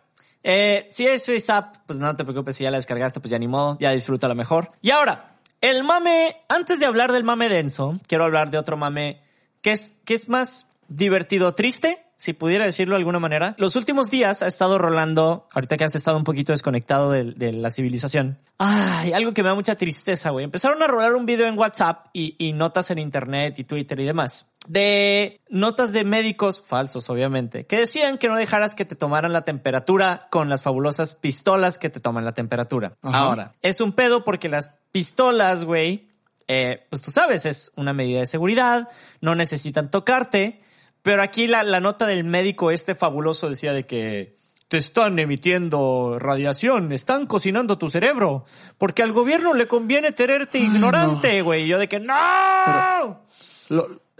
[0.44, 3.48] eh, si es FaceApp, pues no te preocupes, si ya la descargaste, pues ya ni
[3.48, 4.70] modo, ya disfrútala mejor.
[4.84, 9.24] Y ahora, el mame, antes de hablar del mame denso, quiero hablar de otro mame
[9.64, 13.56] que es, que es más divertido, triste, si pudiera decirlo de alguna manera.
[13.58, 17.72] Los últimos días ha estado rolando, ahorita que has estado un poquito desconectado de, la
[17.72, 18.38] civilización.
[18.60, 20.46] Ay, algo que me da mucha tristeza, güey.
[20.46, 24.06] Empezaron a rolar un video en WhatsApp y, y notas en internet y Twitter y
[24.06, 29.34] demás de notas de médicos falsos, obviamente, que decían que no dejaras que te tomaran
[29.34, 32.94] la temperatura con las fabulosas pistolas que te toman la temperatura.
[33.02, 36.08] Ahora, es un pedo porque las pistolas, güey,
[36.48, 38.88] eh, pues tú sabes, es una medida de seguridad,
[39.22, 40.62] no necesitan tocarte
[41.04, 44.41] pero aquí la, la nota del médico este fabuloso decía de que
[44.72, 48.45] te están emitiendo radiación, están cocinando tu cerebro,
[48.78, 51.68] porque al gobierno le conviene tenerte ignorante, güey.
[51.68, 53.26] Yo de que no.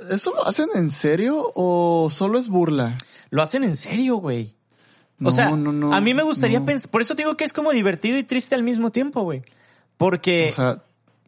[0.10, 2.98] ¿Eso lo hacen en serio o solo es burla?
[3.30, 4.54] Lo hacen en serio, güey.
[5.24, 8.26] o sea, a mí me gustaría pensar, por eso digo que es como divertido y
[8.26, 9.44] triste al mismo tiempo, güey.
[9.96, 10.54] Porque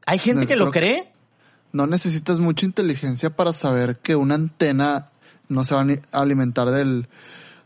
[0.06, 1.14] hay gente que lo cree.
[1.72, 5.13] No necesitas mucha inteligencia para saber que una antena
[5.54, 7.08] no se van a alimentar del,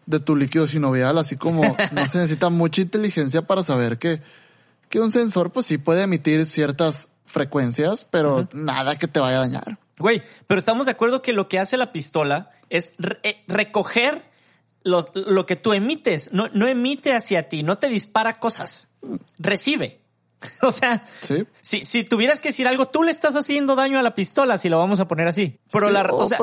[0.05, 4.21] de tu líquido sinovial, así como no se necesita mucha inteligencia para saber que,
[4.89, 9.41] que un sensor pues sí puede emitir ciertas frecuencias, pero nada que te vaya a
[9.41, 9.79] dañar.
[9.99, 14.21] Güey, pero estamos de acuerdo que lo que hace la pistola es eh, recoger
[14.83, 18.89] lo, lo, que tú emites, no, no emite hacia ti, no te dispara cosas,
[19.37, 20.01] recibe.
[20.61, 21.03] O sea,
[21.61, 24.69] si, si tuvieras que decir algo, tú le estás haciendo daño a la pistola, si
[24.69, 25.59] lo vamos a poner así.
[25.71, 26.37] Pero la, o, sea,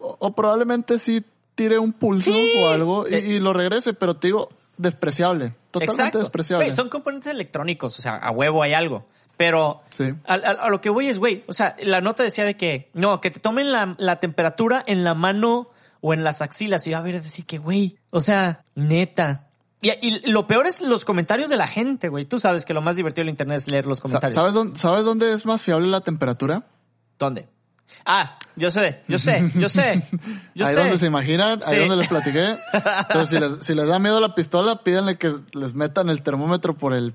[0.00, 1.22] o, probablemente sí
[1.54, 5.52] tire un pulso o algo y, eh, lo regrese, pero te digo, despreciable.
[5.70, 6.72] Totalmente despreciable.
[6.72, 9.06] son componentes electrónicos, o sea, a huevo hay algo.
[9.36, 9.80] Pero
[10.26, 13.30] a, lo que voy es, güey, o sea, la nota decía de que, no, que
[13.30, 15.70] te tomen la, la temperatura en la mano
[16.02, 19.48] o en las axilas y a ver decir que, güey, o sea, neta.
[19.80, 22.26] Y, y lo peor es los comentarios de la gente, güey.
[22.26, 24.34] Tú sabes que lo más divertido del internet es leer los comentarios.
[24.34, 26.66] ¿Sabes dónde, ¿Sabes dónde es más fiable la temperatura?
[27.18, 27.48] ¿Dónde?
[28.04, 30.02] Ah, yo sé, yo sé, yo sé,
[30.54, 30.80] yo ahí sé.
[30.80, 31.74] donde se imaginan, Sí.
[31.74, 32.56] ahí donde les platiqué.
[32.72, 36.76] Entonces, si les, si les da miedo la pistola, pídanle que les metan el termómetro
[36.76, 37.14] por el...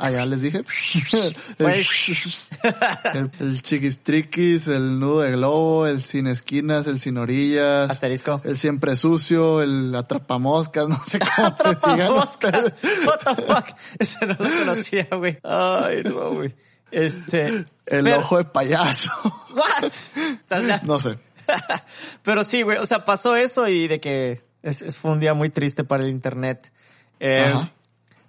[0.00, 0.58] Ya les dije.
[0.62, 1.84] El, Güey.
[3.14, 7.90] el, el chiquistriquis, el nudo de globo, el sin esquinas, el sin orillas.
[7.90, 8.40] Asterisco.
[8.44, 12.72] El siempre sucio, el atrapamoscas, no sé cómo Atrapamoscas.
[13.04, 13.66] What the fuck?
[13.98, 15.38] Ese no lo conocía, güey.
[15.42, 16.54] Ay, no, güey.
[16.92, 17.46] Este.
[17.86, 19.10] El pero- ojo de payaso.
[19.54, 20.80] What?
[20.84, 21.18] No sé.
[22.22, 22.78] Pero sí, güey.
[22.78, 26.10] O sea, pasó eso y de que es- fue un día muy triste para el
[26.10, 26.72] internet.
[27.18, 27.72] Eh, Ajá.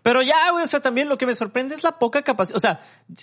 [0.01, 2.57] pero ya, güey, o sea, también lo que me sorprende es la poca capacidad.
[2.57, 2.79] O sea,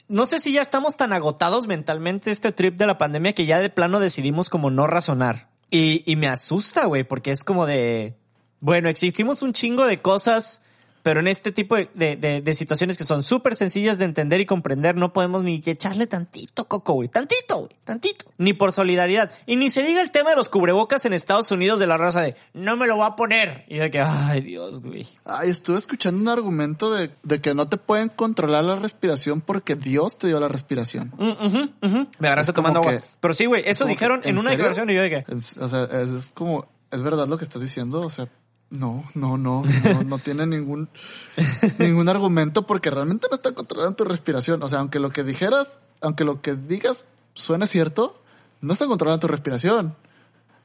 [0.09, 3.59] no sé si ya estamos tan agotados mentalmente este trip de la pandemia que ya
[3.61, 5.49] de plano decidimos como no razonar.
[5.70, 8.16] Y, y me asusta, güey, porque es como de,
[8.61, 10.62] bueno, exigimos un chingo de cosas,
[11.09, 14.43] pero en este tipo de, de- de- de situaciones que son súper sencillas de entender
[14.43, 17.09] y comprender, no podemos ni echarle tantito coco, güey.
[17.09, 17.71] Tantito, güey.
[17.85, 18.27] Tantito.
[18.37, 19.33] Ni por solidaridad.
[19.47, 22.21] Y ni se diga el tema de los cubrebocas en Estados Unidos de la raza
[22.21, 23.65] de, no me lo voy a poner.
[23.69, 25.07] Y de que, ay, Dios, güey.
[25.25, 29.75] Ay, estuve escuchando un argumento de, de que no te pueden controlar la respiración porque
[29.77, 31.11] Dios te dio la respiración.
[31.17, 31.47] Mm,
[31.87, 32.09] ujú.
[32.19, 32.93] Me agarraste tomando agua.
[32.99, 35.25] que- pero sí, güey, eso que, dijeron en, ¿en una declaración y yo de que,
[35.35, 38.03] Es- o sea, es como, ¿es verdad lo que estás diciendo?
[38.03, 38.29] O sea,
[38.71, 40.89] no, no, no, no, no tiene ningún,
[41.79, 44.62] ningún argumento porque realmente no está controlando tu respiración.
[44.62, 48.21] O sea, aunque lo que dijeras, aunque lo que digas suene cierto,
[48.61, 49.97] no está controlando tu respiración.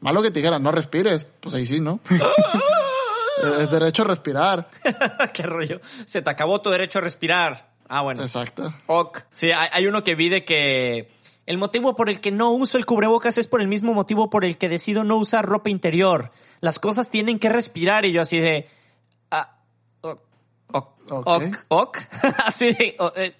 [0.01, 2.01] Malo que te dijeran, no respires, pues ahí sí, ¿no?
[3.59, 4.69] es derecho a respirar.
[5.33, 5.79] qué rollo.
[6.05, 7.71] Se te acabó tu derecho a respirar.
[7.87, 8.21] Ah, bueno.
[8.21, 8.73] Exacto.
[8.87, 9.19] Ok.
[9.31, 11.11] Sí, hay, hay uno que vi de que
[11.45, 14.45] el motivo por el que no uso el cubrebocas es por el mismo motivo por
[14.45, 16.31] el que decido no usar ropa interior.
[16.61, 18.67] Las cosas tienen que respirar y yo así de...
[19.31, 19.57] ah,
[20.01, 20.21] ok,
[21.09, 21.97] ok, Ok.
[22.45, 22.95] así de...
[22.99, 23.35] oh, eh,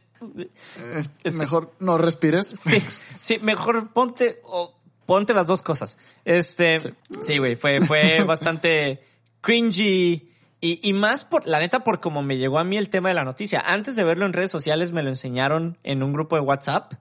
[1.24, 2.48] Eh, mejor no respires.
[2.60, 2.82] sí,
[3.20, 4.42] sí, mejor ponte...
[4.44, 4.76] o
[5.06, 5.98] ponte las dos cosas.
[6.26, 6.80] Este...
[7.22, 9.02] Sí, güey, fue, fue bastante
[9.42, 10.30] cringy.
[10.60, 13.16] Y, y más por, la neta, por como me llegó a mí el tema de
[13.16, 13.62] la noticia.
[13.66, 16.94] Antes de verlo en redes sociales, me lo enseñaron en un grupo de WhatsApp.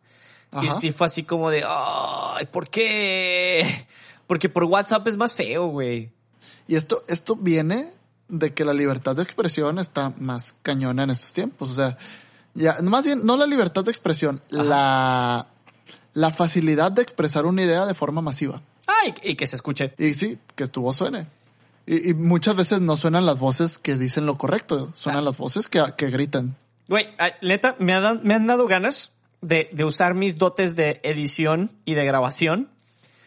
[0.61, 3.87] Y sí fue así como de, ay, ¿por qué?
[4.27, 6.11] Porque por WhatsApp es más feo, güey.
[6.67, 7.93] Y esto, esto viene
[8.29, 11.71] de que la libertad de expresión está más cañona en estos tiempos.
[11.71, 11.97] O sea,
[12.55, 15.49] ya, más bien, no la libertad de expresión, la,
[16.13, 18.63] la facilidad de expresar una idea de forma masiva.
[18.87, 19.95] Ay, y que se escuche.
[19.99, 21.27] Y sí, que tu voz suene.
[21.87, 25.69] Y, y muchas veces no suenan las voces que dicen lo correcto, suenan las voces
[25.69, 26.57] que, que gritan.
[26.89, 27.09] Güey,
[27.41, 29.13] neta, me, ha me han dado ganas
[29.43, 32.71] de, de usar mis dotes de edición y de grabación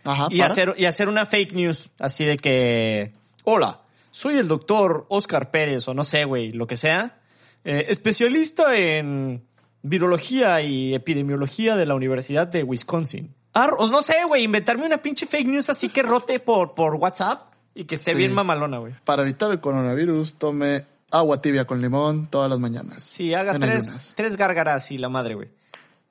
[0.04, 0.52] Ajá, y para.
[0.52, 1.92] hacer, y hacer una fake news.
[2.00, 3.14] Así de que,
[3.44, 3.78] hola,
[4.12, 7.20] soy el doctor Oscar Pérez o no sé, güey, lo que sea.
[7.64, 9.44] eh, especialista en
[9.82, 13.36] virología y epidemiología de la Universidad de Wisconsin.
[13.54, 16.96] Ah, o no sé, güey, inventarme una pinche fake news así que rote por, por
[16.96, 18.18] WhatsApp y que esté Sí.
[18.18, 18.94] bien mamalona, güey.
[19.06, 23.04] Para evitar el coronavirus, tome agua tibia con limón todas las mañanas.
[23.04, 24.14] Sí, haga tres, ayunas.
[24.16, 25.50] tres gárgaras y la madre, güey.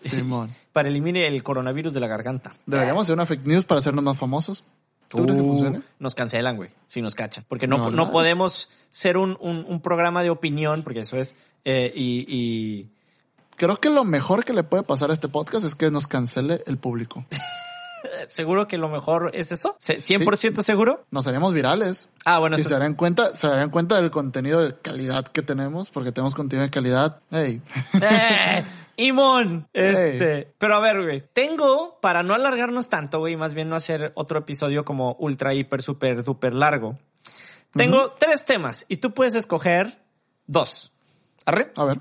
[0.09, 0.51] Simón.
[0.73, 2.53] Para elimine el coronavirus de la garganta.
[2.67, 4.65] Deberíamos hacer una fake news para hacernos más famosos.
[5.09, 5.83] ¿Tú crees que Uh, funcione?
[5.99, 7.45] Nos cancelan, güey, si nos cachan.
[7.49, 8.11] Porque no, no.
[8.11, 11.35] podemos ser un, un, un programa de opinión, porque eso es,
[11.65, 12.89] eh, y, y
[13.57, 16.63] Creo que lo mejor que le puede pasar a este podcast es que nos cancele
[16.67, 17.25] el público.
[18.29, 19.77] seguro que lo mejor es eso.
[19.81, 21.05] Ce- ¿100% seguro?
[21.11, 22.09] Nos haríamos virales.
[22.25, 25.91] Ah, bueno, y eso se darían cuenta, se cuenta del contenido de calidad que tenemos,
[25.91, 27.21] porque tenemos contenido de calidad.
[27.31, 27.63] Hey.
[28.03, 28.65] ¡Eh!
[28.97, 29.69] Imón.
[29.73, 30.55] Este.
[30.59, 31.25] Pero a ver, güey.
[31.33, 35.83] Tengo, para no alargarnos tanto, güey, más bien no hacer otro episodio como ultra, hiper,
[35.83, 36.99] super, duper largo.
[37.73, 40.01] Tengo tres temas y tú puedes escoger
[40.47, 40.93] dos.
[41.45, 41.73] ¿Arre?
[41.77, 42.01] A ver,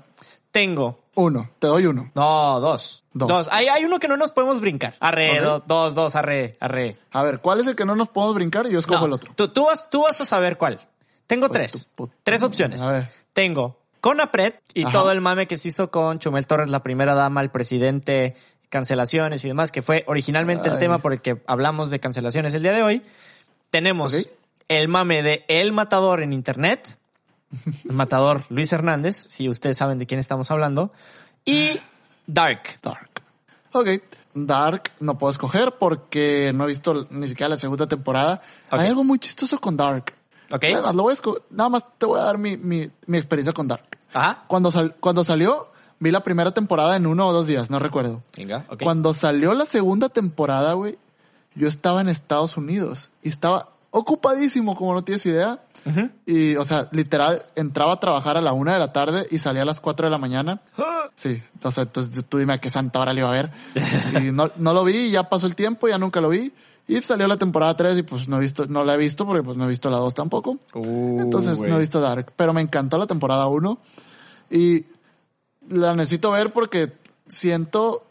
[0.54, 1.00] Tengo.
[1.16, 2.12] uno, te doy uno.
[2.14, 3.02] No, dos.
[3.12, 3.28] Dos.
[3.28, 3.48] Dos.
[3.50, 4.94] Hay, hay uno que no nos podemos brincar.
[5.00, 5.44] Arre, Ok.
[5.44, 6.96] do- dos, dos, arre, arre.
[7.12, 8.64] A ver, ¿cuál es el que no nos podemos brincar?
[8.66, 9.32] Y yo escojo No, el otro.
[9.34, 10.78] Tú, tú, vas, tú vas a saber cuál.
[11.26, 11.88] Tengo Pues tres.
[12.22, 12.82] Tres opciones.
[12.82, 13.08] A ver.
[13.32, 14.92] Tengo Conapred y Ajá.
[14.92, 18.36] todo el mame que se hizo con Chumel Torres, la primera dama, el presidente,
[18.68, 22.62] cancelaciones y demás, que fue originalmente el tema por el que hablamos de cancelaciones el
[22.62, 23.02] día de hoy.
[23.70, 24.28] Tenemos
[24.68, 26.96] el mame de El Matador en Internet.
[27.84, 30.92] Matador Luis Hernández, si ustedes saben de quién estamos hablando.
[31.44, 31.78] Y
[32.26, 32.78] Dark.
[32.82, 33.10] Dark.
[33.72, 33.88] Ok.
[34.34, 38.42] Dark no puedo escoger porque no he visto ni siquiera la segunda temporada.
[38.70, 40.14] Hay algo muy chistoso con Dark.
[40.52, 40.64] ¿Ok?
[40.70, 43.16] Nada más, lo voy a esco- nada más te voy a dar mi, mi, mi
[43.18, 43.84] experiencia con Dark.
[44.12, 44.44] Ajá.
[44.46, 45.68] Cuando, sal- cuando salió,
[46.00, 48.22] vi la primera temporada en uno o dos días, no recuerdo.
[48.36, 48.82] Venga, ok.
[48.82, 50.98] Cuando salió la segunda temporada, güey,
[51.54, 55.60] yo estaba en Estados Unidos y estaba, ocupadísimo, como no tienes idea.
[56.26, 59.62] Y, o sea, literal, entraba a trabajar a la una de la tarde y salía
[59.62, 60.60] a las cuatro de la mañana.
[61.14, 63.50] Sí, o sea, entonces tú dime a qué santa hora le iba a ver.
[64.22, 66.52] Y no, no lo vi, ya pasó el tiempo, ya nunca lo vi.
[66.86, 69.42] Y salió la temporada 3 y pues no he visto, no la he visto porque
[69.42, 70.58] pues no he visto la 2 tampoco.
[70.74, 71.70] Uh, Entonces güey.
[71.70, 72.32] no he visto Dark.
[72.36, 73.78] Pero me encantó la temporada 1.
[74.50, 74.84] Y
[75.70, 76.92] la necesito ver porque
[77.26, 78.06] siento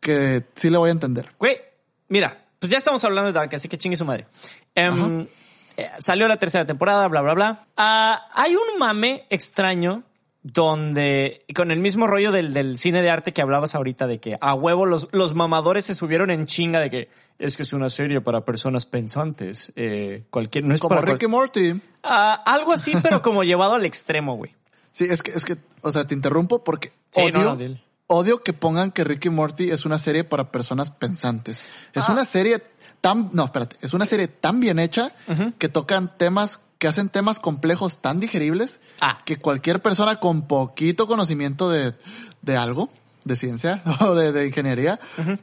[0.00, 1.32] que sí le voy a entender.
[1.38, 1.56] Güey,
[2.08, 4.26] mira, pues ya estamos hablando de Dark, así que chingue su madre.
[4.74, 5.26] Em,
[5.80, 7.66] eh, salió la tercera temporada, bla, bla, bla.
[7.76, 10.02] Ah, hay un mame extraño
[10.42, 14.38] donde, con el mismo rollo del, del cine de arte que hablabas ahorita, de que
[14.40, 17.08] a huevo los, los mamadores se subieron en chinga de que
[17.38, 19.72] es que es una serie para personas pensantes.
[19.76, 21.80] Eh, cualquier, no es Como para cual- Ricky Morty.
[22.02, 24.54] Ah, algo así, pero como llevado al extremo, güey.
[24.92, 27.82] Sí, es que, es que, o sea, te interrumpo porque Sí, odio, no, no, dile.
[28.08, 31.62] odio que pongan que Ricky Morty es una serie para personas pensantes.
[31.92, 32.12] Es Ah.
[32.12, 32.62] una serie
[33.00, 35.12] tan, no, espérate, es una serie tan bien hecha
[35.58, 39.20] que tocan temas, que hacen temas complejos tan digeribles Ah.
[39.24, 41.94] que cualquier persona con poquito conocimiento de,
[42.42, 42.90] de algo,
[43.24, 44.98] de ciencia o de, de ingeniería,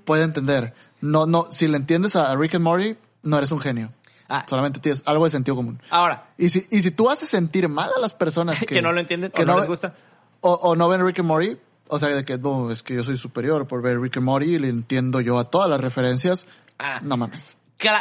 [0.05, 0.73] puede entender.
[1.01, 3.91] No, no, si le entiendes a Rick and Morty, no eres un genio.
[4.29, 4.45] Ah.
[4.49, 5.81] Solamente tienes algo de sentido común.
[5.89, 8.91] Ahora, Y si, y si tú haces sentir mal a las personas que, Que no
[8.91, 9.93] lo entienden o no les gusta.
[10.41, 13.03] O, o no ven Rick and Morty, o sea, de que no, es que yo
[13.03, 16.45] soy superior por ver Rick and Morty y le entiendo yo a todas las referencias.
[16.79, 16.99] Ah.
[17.03, 17.55] No mames.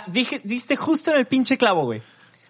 [0.09, 2.03] Dije, diste justo en el pinche clavo, güey.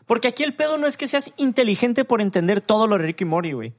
[0.06, 3.24] Porque aquí el pedo no es que seas inteligente por entender todo lo de Ricky
[3.24, 3.74] Morty, güey.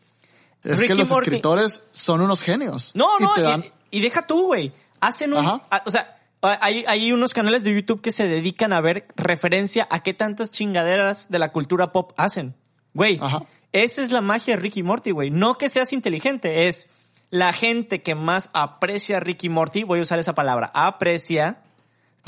[0.63, 2.91] Es Rick que los Morty- escritores son unos genios.
[2.93, 4.73] No, Y no, y, dan- y deja tú, güey.
[4.99, 5.45] Hacen un...
[5.45, 9.87] A- o sea, hay, hay unos canales de YouTube que se dedican a ver referencia
[9.89, 12.55] a qué tantas chingaderas de la cultura pop hacen.
[12.93, 13.43] Güey, Ajá.
[13.71, 15.29] esa es la magia de Ricky Morty, güey.
[15.31, 16.89] No que seas inteligente, es
[17.29, 21.61] la gente que más aprecia a Ricky Morty, voy a usar esa palabra, aprecia,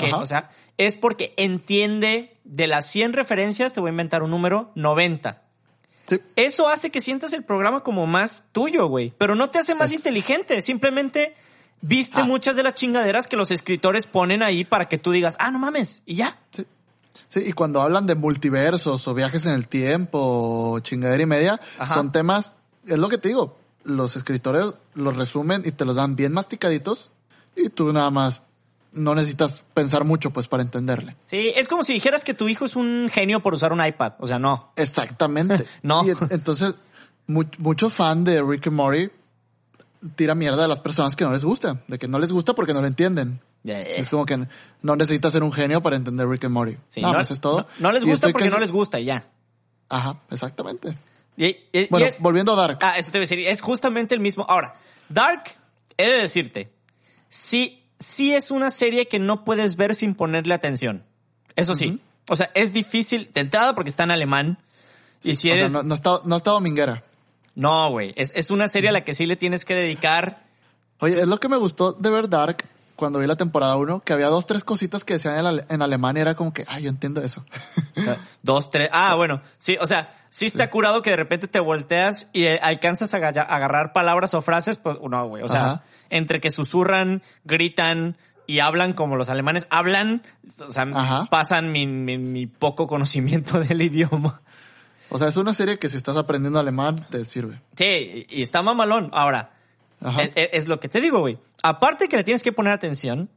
[0.00, 0.16] que, Ajá.
[0.18, 4.72] o sea, es porque entiende de las 100 referencias, te voy a inventar un número,
[4.74, 5.42] 90.
[6.06, 6.20] Sí.
[6.34, 9.12] Eso hace que sientas el programa como más tuyo, güey.
[9.18, 10.60] Pero no te hace más Es- inteligente.
[10.60, 11.34] Simplemente
[11.82, 12.24] viste Ah.
[12.24, 15.58] muchas de las chingaderas que los escritores ponen ahí para que tú digas, ah, no
[15.60, 16.38] mames, y ya.
[16.50, 16.66] Sí.
[17.28, 21.60] Sí, y cuando hablan de multiversos o viajes en el tiempo o chingadera y media,
[21.78, 21.94] Ajá.
[21.94, 22.54] son temas,
[22.86, 27.10] es lo que te digo, los escritores los resumen y te los dan bien masticaditos
[27.54, 28.42] y tú nada más
[28.92, 31.16] no necesitas pensar mucho pues para entenderle.
[31.24, 34.14] Sí, es como si dijeras que tu hijo es un genio por usar un iPad.
[34.18, 34.72] O sea, no.
[34.76, 35.64] Exactamente.
[35.82, 36.04] No.
[36.04, 36.74] Y en- entonces,
[37.26, 39.10] mu- mucho fan de Rick and Morty
[40.16, 42.72] tira mierda a las personas que no les gusta, de que no les gusta porque
[42.74, 43.40] no lo entienden.
[43.64, 44.46] Es como que
[44.82, 46.76] no necesitas ser un genio para entender Rick and Morty.
[46.86, 47.58] Sí, no, no, es todo.
[47.58, 49.26] no- no les gusta porque casi- no les gusta y ya.
[49.90, 50.96] Ajá, exactamente.
[51.36, 52.78] Y- y- y Bueno, es- volviendo a Dark.
[52.80, 53.40] Ah, eso te voy a decir.
[53.46, 54.46] Es justamente el mismo.
[54.48, 54.74] Ahora,
[55.10, 55.44] Dark,
[55.98, 56.72] he de decirte,
[57.28, 61.04] sí, sí es una serie que no puedes ver sin ponerle atención.
[61.54, 62.00] Eso sí.
[62.28, 64.58] O sea, es difícil de entrada porque está en alemán.
[65.22, 65.72] y si o sea, eres.
[65.72, 67.04] no, no está, no está dominguera.
[67.54, 68.12] No, güey.
[68.16, 70.44] Es, es una serie a la que sí le tienes que dedicar.
[70.98, 72.66] Oye, es lo que me gustó de ver Dark
[73.00, 75.82] cuando vi la temporada 1, que había dos, tres cositas que decían en, ale- en
[75.82, 77.44] alemán y era como que, ay, yo entiendo eso.
[78.42, 78.88] Dos, tres.
[78.92, 79.42] Ah, bueno.
[79.58, 83.16] Sí, o sea, sí está curado que de repente te volteas y eh, alcanzas a
[83.18, 84.78] aga- agarrar palabras o frases.
[84.78, 85.42] Pues no, güey.
[85.42, 85.82] O sea, Ajá.
[86.10, 90.22] entre que susurran, gritan y hablan como los alemanes hablan,
[90.58, 91.26] o sea, Ajá.
[91.30, 94.42] pasan mi, mi, mi poco conocimiento del idioma.
[95.10, 97.60] O sea, es una serie que si estás aprendiendo alemán te sirve.
[97.76, 99.10] Sí, y está mamalón.
[99.12, 99.52] Ahora.
[100.18, 101.38] Es, es lo que te digo, güey.
[101.62, 103.30] Aparte que le tienes que poner atención,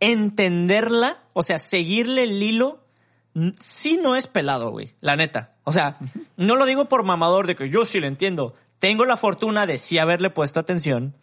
[0.00, 2.84] entenderla, o sea, seguirle el hilo,
[3.60, 4.94] sí no es pelado, güey.
[5.00, 5.54] La neta.
[5.64, 5.98] O sea,
[6.36, 8.54] no lo digo por mamador de que yo sí lo entiendo.
[8.78, 11.14] Tengo la fortuna de sí haberle puesto atención,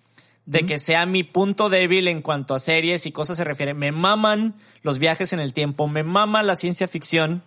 [0.46, 3.74] de que sea mi punto débil en cuanto a series y cosas se refiere.
[3.74, 7.44] Me maman los viajes en el tiempo, me mama la ciencia ficción.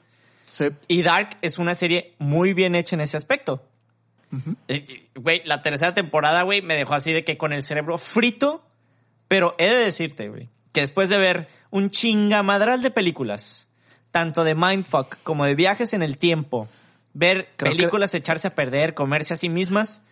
[0.47, 0.67] Sí.
[0.87, 3.63] Y Dark es una serie muy bien hecha en ese aspecto.
[4.69, 7.99] Eh, eh, Güey, la tercera temporada, güey, me dejó así de que con el cerebro
[7.99, 8.63] frito.
[9.29, 13.69] Pero he de decirte, güey, que después de ver un chingamadral de películas,
[14.11, 16.69] tanto de Mindfuck como de viajes en el tiempo,
[17.15, 20.03] ver Creo que- películas echarse a perder, comerse a sí mismas,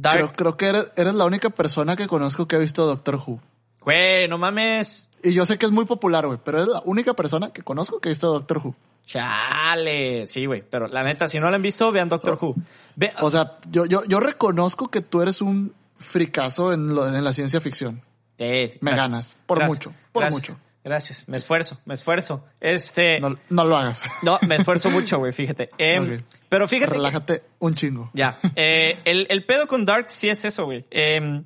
[0.00, 3.16] Creo, Dark, creo que eres, eres la única persona que conozco que ha visto Doctor
[3.16, 3.40] Who.
[3.80, 5.10] güey, no mames.
[5.24, 7.98] Y yo sé que es muy popular, güey, pero eres la única persona que conozco
[8.00, 8.76] que ha visto Doctor Who.
[9.08, 12.54] Chale, sí, güey, pero la neta, si no la han visto, vean Doctor Who.
[12.94, 17.24] Ve- O sea, yo, yo, yo reconozco que tú eres un fricazo en, lo- en
[17.24, 18.02] la ciencia ficción.
[18.38, 18.96] Sí, sí, Me gracias.
[19.10, 20.60] ganas, por Gracias, mucho, por gracias, mucho.
[20.84, 22.44] Gracias, me esfuerzo, me esfuerzo.
[22.60, 24.02] Este, No, no lo hagas.
[24.22, 25.70] no, me esfuerzo mucho, güey, fíjate.
[25.78, 26.22] Em.
[26.48, 28.10] Pero fíjate, que- Relájate un chingo.
[28.14, 30.86] ya, eh, el, el pedo con Dark sí es eso, güey.
[30.90, 31.44] Em,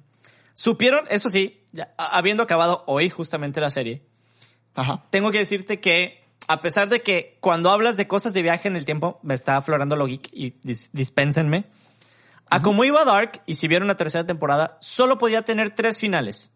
[0.53, 4.03] supieron, eso sí, ya, habiendo acabado hoy justamente la serie,
[4.75, 5.05] Ajá.
[5.11, 8.77] tengo que decirte que a pesar de que cuando hablas de cosas de viaje en
[8.77, 11.65] el tiempo, me está aflorando lo geek y dis- dispénsenme.
[12.51, 16.51] A como iba Dark, y si vieron la tercera temporada, solo podía tener tres finales.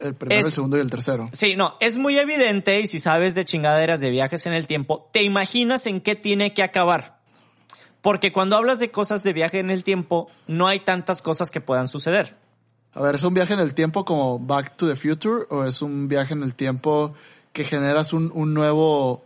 [0.00, 1.26] El primero, Es- el segundo y el tercero.
[1.32, 5.08] Sí, no, es muy evidente y si sabes de chingaderas de viajes en el tiempo,
[5.12, 7.18] te imaginas en qué tiene que acabar.
[8.00, 11.60] Porque cuando hablas de cosas de viaje en el tiempo, no hay tantas cosas que
[11.60, 12.36] puedan suceder.
[12.94, 15.82] A ver, ¿es un viaje en el tiempo como Back to the Future o es
[15.82, 17.14] un viaje en el tiempo
[17.58, 19.24] que generas un, un nuevo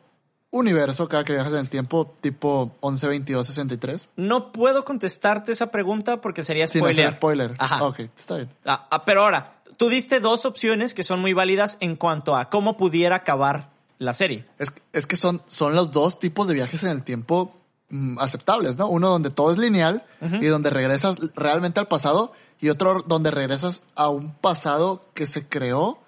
[0.51, 4.09] universo cada que viajas en el tiempo, tipo 11, 22, 63?
[4.16, 7.05] No puedo contestarte esa pregunta porque sería Sin spoiler.
[7.05, 7.55] hacer spoiler.
[7.59, 7.85] Ajá.
[7.85, 8.49] Ok, está bien.
[8.64, 12.49] Ah, ah, pero ahora, tú diste dos opciones que son muy válidas en cuanto a
[12.49, 13.68] cómo pudiera acabar
[13.99, 14.47] la serie.
[14.59, 17.55] Es, es que son, son los dos tipos de viajes en el tiempo
[17.91, 18.89] mm, aceptables, ¿no?
[18.89, 20.07] Uno donde todo es lineal
[20.41, 25.47] y donde regresas realmente al pasado y otro donde regresas a un pasado que se
[25.47, 25.99] creó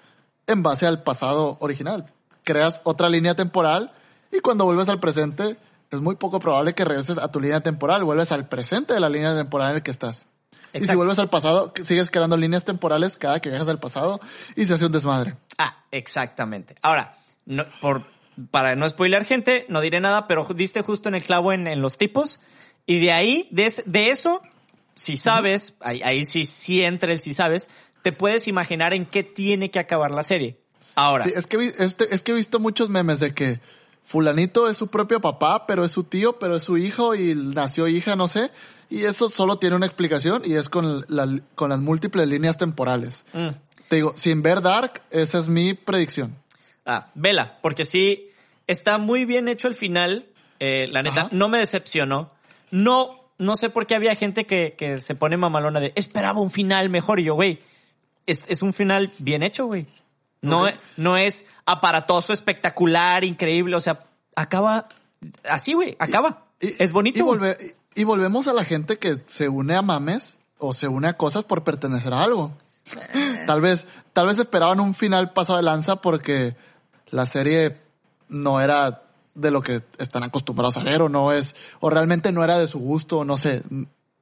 [0.46, 2.13] en base al pasado original.
[2.44, 3.92] Creas otra línea temporal
[4.30, 5.56] y cuando vuelves al presente
[5.90, 9.08] es muy poco probable que regreses a tu línea temporal, vuelves al presente de la
[9.08, 10.26] línea temporal en la que estás.
[10.72, 14.18] Y si vuelves al pasado, sigues creando líneas temporales cada que viajas al pasado
[14.56, 15.36] y se hace un desmadre.
[15.56, 16.74] Ah, exactamente.
[16.82, 17.16] Ahora,
[17.46, 18.06] no, por,
[18.50, 21.80] para no spoiler gente, no diré nada, pero diste justo en el clavo en, en
[21.80, 22.40] los tipos.
[22.86, 24.42] Y de ahí, de, de eso,
[24.94, 27.68] si sabes, ahí, ahí sí, sí entra el si sabes,
[28.02, 30.60] te puedes imaginar en qué tiene que acabar la serie.
[30.94, 31.56] Ahora, Sí, es que,
[32.10, 33.60] es que he visto muchos memes de que
[34.02, 37.88] fulanito es su propio papá, pero es su tío, pero es su hijo y nació
[37.88, 38.50] hija, no sé.
[38.90, 43.24] Y eso solo tiene una explicación y es con, la- con las múltiples líneas temporales.
[43.32, 43.48] mm,
[43.88, 46.36] Te digo, sin ver Dark, esa es mi predicción.
[46.86, 48.28] ah, vela, porque sí,
[48.66, 50.26] está muy bien hecho el final.
[50.60, 51.28] eh, la neta, Ajá.
[51.32, 52.30] no me decepcionó.
[52.70, 56.50] No, no sé por qué había gente que, que se pone mamalona de esperaba un
[56.50, 57.18] final mejor.
[57.20, 57.58] Y yo, güey,
[58.26, 59.86] es, es un final bien hecho, güey.
[60.50, 63.76] No, es- no es aparatoso, espectacular, increíble.
[63.76, 64.00] O sea,
[64.36, 64.88] acaba
[65.48, 66.44] así, güey, acaba.
[66.60, 67.18] Y- es bonito.
[67.18, 71.08] Y, volve- y volvemos a la gente que se une a mames o se une
[71.08, 72.52] a cosas por pertenecer a algo.
[73.46, 76.54] tal vez, tal vez esperaban un final paso de lanza porque
[77.10, 77.78] la serie
[78.28, 79.02] no era
[79.34, 82.68] de lo que están acostumbrados a ver o no es, o realmente no era de
[82.68, 83.62] su gusto, no sé.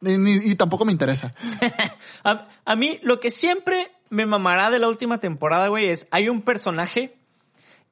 [0.01, 1.33] Ni- ni- y tampoco me interesa.
[2.25, 6.29] A, a mí lo que siempre me mamará de la última temporada, güey, es hay
[6.29, 7.15] un personaje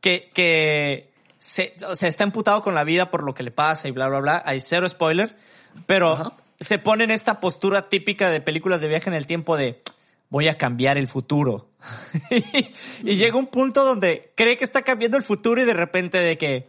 [0.02, 3.88] que, que se, o sea, está emputado con la vida por lo que le pasa
[3.88, 4.42] y bla, bla, bla.
[4.44, 5.34] Hay cero spoiler,
[5.86, 6.34] pero Ajá.
[6.60, 9.80] se pone en esta postura típica de películas de viaje en el tiempo de
[10.28, 11.70] voy a cambiar el futuro.
[13.02, 16.36] y llega un punto donde cree que está cambiando el futuro y de repente de
[16.36, 16.68] que,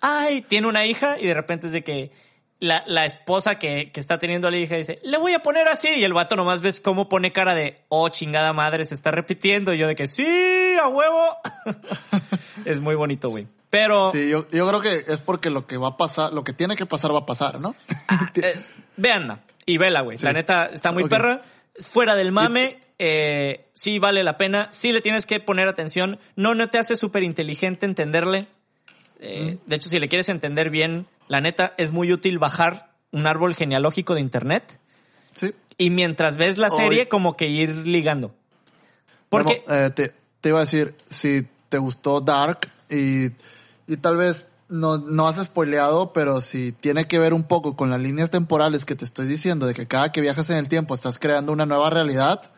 [0.00, 2.12] ay, tiene una hija y de repente es de que
[2.62, 5.66] la, la esposa que, que está teniendo a la hija dice, le voy a poner
[5.66, 5.88] así.
[5.96, 9.74] Y el vato nomás ves cómo pone cara de, oh, chingada madre, se está repitiendo.
[9.74, 11.36] Y yo de que, sí, a huevo.
[12.64, 13.48] es muy bonito, güey.
[13.68, 16.52] Pero, Sí, yo, yo creo que es porque lo que va a pasar, lo que
[16.52, 17.74] tiene que pasar va a pasar, ¿no?
[18.36, 18.64] eh,
[18.96, 20.18] véanla y vela, güey.
[20.18, 20.24] Sí.
[20.24, 21.42] La neta está muy perra.
[21.80, 24.68] Fuera del mame, eh, sí vale la pena.
[24.70, 26.20] Sí le tienes que poner atención.
[26.36, 28.46] No, no te hace súper inteligente entenderle.
[29.18, 33.26] Eh, De hecho, si le quieres entender bien, la neta es muy útil bajar un
[33.26, 34.78] árbol genealógico de internet
[35.34, 35.54] sí.
[35.78, 38.34] y mientras ves la serie, como que ir ligando.
[39.28, 43.30] Porque, Bueno, eh, te, te iba a decir, si te gustó Dark y,
[43.86, 47.90] y tal vez no, no has spoileado, pero si tiene que ver un poco con
[47.90, 50.94] las líneas temporales que te estoy diciendo, de que cada que viajas en el tiempo
[50.94, 52.50] estás creando una nueva realidad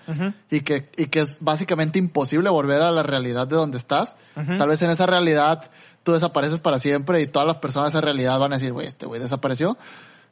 [0.49, 4.69] y, que, y que es básicamente imposible volver a la realidad de donde estás, tal
[4.69, 5.71] vez en esa realidad
[6.05, 8.87] tú desapareces para siempre y todas las personas de esa realidad van a decir, güey,
[8.87, 9.77] este güey desapareció.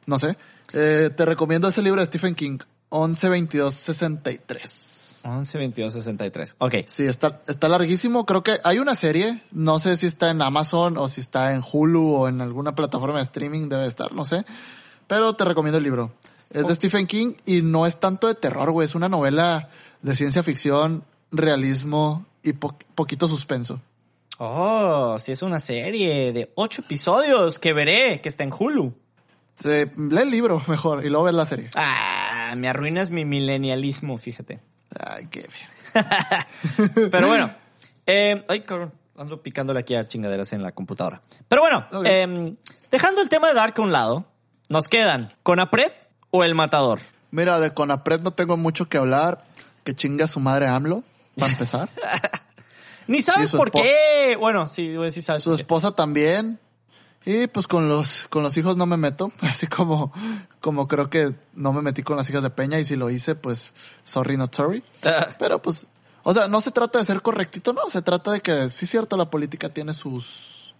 [0.05, 0.37] No sé.
[0.73, 2.59] Eh, te recomiendo ese libro de Stephen King,
[2.89, 4.91] 112263.
[5.25, 6.55] 11, 22, 63.
[6.59, 6.75] Ok.
[6.85, 8.25] Sí, está, está larguísimo.
[8.25, 9.41] Creo que hay una serie.
[9.51, 13.17] No sé si está en Amazon o si está en Hulu o en alguna plataforma
[13.19, 13.69] de streaming.
[13.69, 14.43] Debe estar, no sé.
[15.07, 16.11] Pero te recomiendo el libro.
[16.49, 18.85] Es de Stephen King y no es tanto de terror, güey.
[18.85, 19.69] Es una novela
[20.01, 23.79] de ciencia ficción, realismo y po- poquito suspenso.
[24.39, 28.93] Oh, sí es una serie de ocho episodios que veré, que está en Hulu.
[29.55, 31.69] Sí, lee el libro mejor y luego ves la serie.
[31.75, 34.59] Ah, me arruinas mi milenialismo, fíjate.
[34.99, 36.05] Ay, qué ver.
[37.11, 37.53] Pero bueno,
[38.07, 41.21] eh, ay, cabrón, ando picándole aquí a chingaderas en la computadora.
[41.47, 42.55] Pero bueno, eh,
[42.89, 44.25] dejando el tema de Dark a un lado,
[44.69, 45.91] nos quedan Conapred
[46.31, 46.99] o El Matador.
[47.31, 49.45] Mira, de Conapred no tengo mucho que hablar.
[49.83, 51.03] Que chinga su madre AMLO,
[51.37, 51.89] para empezar.
[53.07, 54.35] Ni sabes por qué.
[54.39, 55.57] Bueno, sí, sí sabes su qué.
[55.57, 56.59] esposa también.
[57.25, 60.11] Y pues con los, con los hijos no me meto, así como,
[60.59, 63.35] como creo que no me metí con las hijas de Peña y si lo hice,
[63.35, 63.71] pues
[64.03, 64.83] sorry, not sorry.
[65.05, 65.27] Ah.
[65.39, 65.85] Pero pues,
[66.23, 68.91] o sea, no se trata de ser correctito, no, se trata de que sí es
[68.91, 70.75] cierto, la política tiene sus,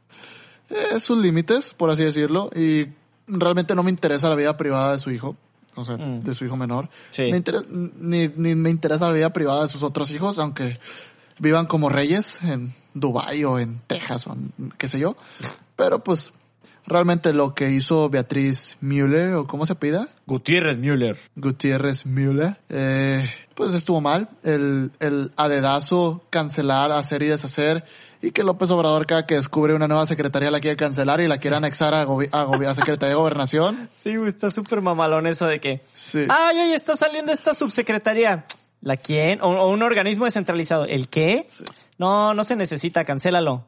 [0.69, 2.87] eh, sus límites, por así decirlo, y
[3.27, 5.37] realmente no me interesa la vida privada de su hijo,
[5.75, 6.23] o sea, Mm.
[6.23, 6.89] de su hijo menor.
[7.09, 7.31] Sí.
[7.31, 10.77] Me interesa, ni, ni me interesa la vida privada de sus otros hijos, aunque
[11.39, 15.15] vivan como reyes en Dubai o en Texas o en qué sé yo.
[15.75, 16.31] Pero pues,
[16.85, 21.17] realmente lo que hizo Beatriz Müller, o cómo se pida, Gutiérrez Müller.
[21.35, 24.29] Gutiérrez Müller, eh, pues estuvo mal.
[24.43, 27.83] El, el adedazo, cancelar, hacer y deshacer,
[28.21, 31.37] y que López Obrador cada que descubre una nueva secretaría la quiere cancelar y la
[31.39, 33.89] quiere anexar a, gobi- a, gobi- a Secretaría de Gobernación.
[33.97, 35.81] Sí, está súper mamalón eso de que.
[35.95, 36.25] Sí.
[36.29, 38.45] Ay, oye, está saliendo esta subsecretaría.
[38.83, 39.41] ¿La quién?
[39.41, 40.85] O, o un organismo descentralizado.
[40.85, 41.47] ¿El qué?
[41.97, 43.65] No, no se necesita, cancélalo.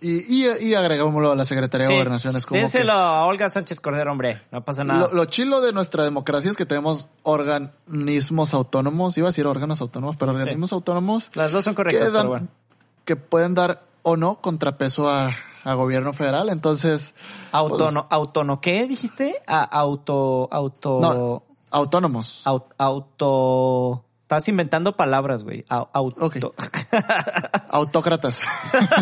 [0.00, 1.92] Y, y, y agregámoslo a la Secretaría Sí.
[1.92, 2.36] de Gobernación.
[2.36, 4.40] Es como Déselo que a Olga Sánchez Cordero, hombre.
[4.52, 5.08] No pasa nada.
[5.08, 9.80] lo, lo chilo de nuestra democracia es que tenemos organismos autónomos, iba a decir órganos
[9.80, 12.48] autónomos, pero organismos autónomos Las dos son correctas, que, dan- bueno.
[13.04, 16.50] que pueden dar o no contrapeso a, a gobierno federal.
[16.50, 17.14] Entonces,
[17.52, 19.42] Autono, autono, ¿qué dijiste?
[19.46, 22.42] A- auto, auto, No, autónomos.
[22.44, 25.64] au- auto, estás inventando palabras, güey.
[25.68, 26.32] Au- Auto.
[27.70, 28.40] Autócratas.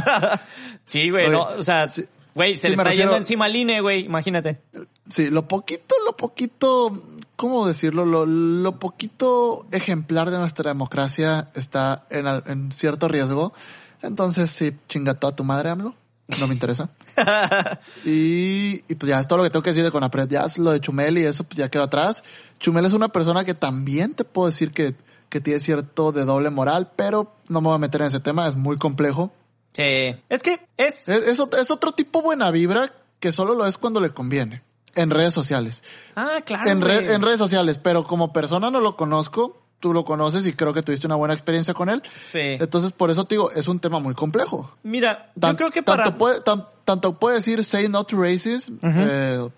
[0.85, 3.81] sí, güey, no, o sea, sí- güey, se le está refiero- yendo encima al INE,
[3.81, 4.61] güey, imagínate.
[5.09, 7.03] sí, lo poquito, lo poquito,
[7.37, 8.05] ¿cómo decirlo?
[8.05, 13.55] Lo, lo poquito ejemplar de nuestra democracia está en, al- en cierto riesgo.
[14.03, 15.95] Entonces, sí, chinga toda tu madre, AMLO.
[16.39, 16.89] No me interesa.
[18.05, 20.29] y, y pues ya es todo lo que tengo que decir de Conapred.
[20.29, 22.23] Ya es lo de Chumel y eso pues ya quedó atrás.
[22.61, 24.95] Chumel es una persona que también te puedo decir que,
[25.35, 28.47] que tiene cierto de doble moral, pero no me voy a meter en ese tema,
[28.47, 29.33] es muy complejo.
[29.73, 30.15] Sí.
[30.29, 33.77] Es que es, Es, es, ot- es otro tipo buena vibra que solo lo es
[33.77, 34.63] cuando le conviene.
[34.95, 35.83] En redes sociales.
[36.15, 36.71] ah, claro.
[36.71, 40.53] en, re- en redes sociales, pero como persona no lo conozco, tú lo conoces y
[40.53, 42.01] creo que tuviste una buena experiencia con él.
[42.15, 42.39] Sí.
[42.61, 44.71] Entonces, por eso te digo, es un tema muy complejo.
[44.85, 48.75] Mira, yo creo que para tanto, puede, tan- tanto puede decir say not to racism,
[48.85, 49.49] eh,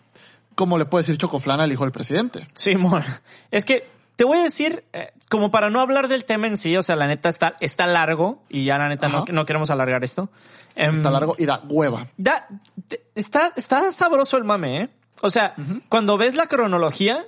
[0.55, 2.49] como le puede decir chocoflana al hijo del presidente.
[2.55, 3.05] Simón,
[3.51, 6.77] es que te voy a decir, eh, como para no hablar del tema en sí,
[6.77, 10.03] o sea, la neta está, está largo y ya la neta no, no queremos alargar
[10.05, 10.31] esto.
[10.75, 12.07] Em, Está largo y da hueva.
[12.17, 12.49] da-
[13.15, 14.89] está, está sabroso el mame, ¿eh?
[15.23, 15.55] O sea,
[15.89, 17.25] cuando ves la cronología,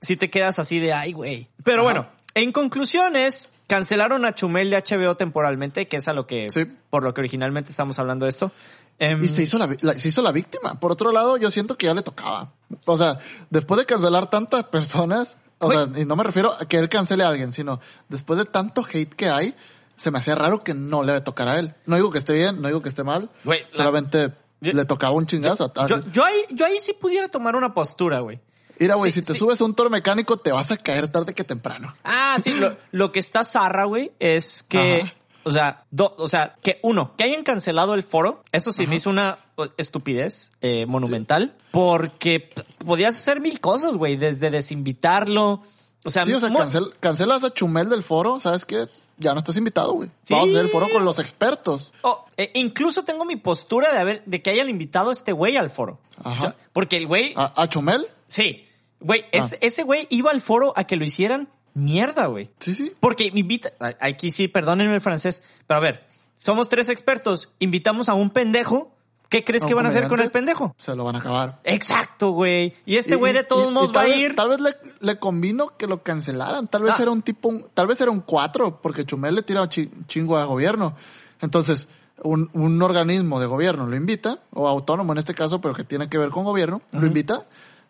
[0.00, 1.48] si te quedas así de, ay, güey.
[1.64, 6.50] Pero bueno, en conclusiones, cancelaron a Chumel de HBO temporalmente, que es a lo que,
[6.50, 6.64] Sí.
[6.90, 8.50] por lo que originalmente estamos hablando de esto.
[8.98, 10.80] Em, Y se hizo la- se hizo la víctima.
[10.80, 12.50] Por otro lado, yo siento que ya le tocaba.
[12.86, 13.18] O sea,
[13.50, 17.24] después de cancelar tantas personas, o sea, y no me refiero a que él cancele
[17.24, 19.54] a alguien, sino después de tanto hate que hay,
[19.96, 21.74] se me hacía raro que no le tocara a él.
[21.86, 23.30] No digo que esté bien, no digo que esté mal.
[23.44, 25.72] Güey, la- solamente Yo- le tocaba un chingazo.
[25.74, 28.40] a- a- yo, yo ahí, yo ahí sí pudiera tomar una postura, güey.
[28.80, 29.38] Mira, güey, sí, si te sí.
[29.40, 31.92] subes a un toro mecánico, te vas a caer tarde que temprano.
[32.04, 35.14] Ah, sí, lo, lo que está zarra, güey, es que, Ajá.
[35.48, 38.96] O sea, do- o sea, que uno, que hayan cancelado el foro, eso sí me
[38.96, 39.38] hizo una
[39.76, 42.50] estupidez eh, monumental, porque
[42.84, 45.62] podías hacer mil cosas, güey, desde desinvitarlo,
[46.04, 48.86] o sea, Sí, o sea, cancel- cancelas a Chumel del foro, ¿sabes qué?
[49.16, 50.08] Ya no estás invitado, güey.
[50.22, 50.32] Sí.
[50.34, 51.92] Vamos a hacer el foro con los expertos.
[52.02, 55.56] o, eh, incluso tengo mi postura de haber, de que hayan invitado a este güey
[55.56, 55.98] al foro.
[56.22, 56.54] Ajá.
[56.72, 58.06] Porque el güey, ¿A, a Chumel?
[58.28, 58.64] sí,
[59.00, 59.58] güey, es- Ah.
[59.60, 62.50] ese güey iba al foro a que lo hicieran mierda, güey.
[62.58, 62.92] Sí, sí.
[63.00, 63.70] Porque invita,
[64.00, 68.92] aquí sí, perdónenme el francés, pero a ver, somos tres expertos, invitamos a un pendejo,
[69.28, 70.74] ¿qué crees ¿A que un van a hacer con el pendejo?
[70.78, 71.60] Se lo van a acabar.
[71.64, 72.74] Exacto, güey.
[72.86, 74.36] Y este güey de todos y- modos y va a vez- ir.
[74.36, 76.68] Tal vez le, le convino que lo cancelaran.
[76.68, 77.02] Tal vez Ah.
[77.02, 80.36] era un tipo, un- tal vez era un cuatro, porque Chumel le tira chi- chingo
[80.36, 80.94] a gobierno.
[81.40, 81.88] Entonces,
[82.22, 86.08] un, un organismo de gobierno lo invita, o autónomo en este caso, pero que tiene
[86.08, 87.46] que ver con gobierno, lo invita.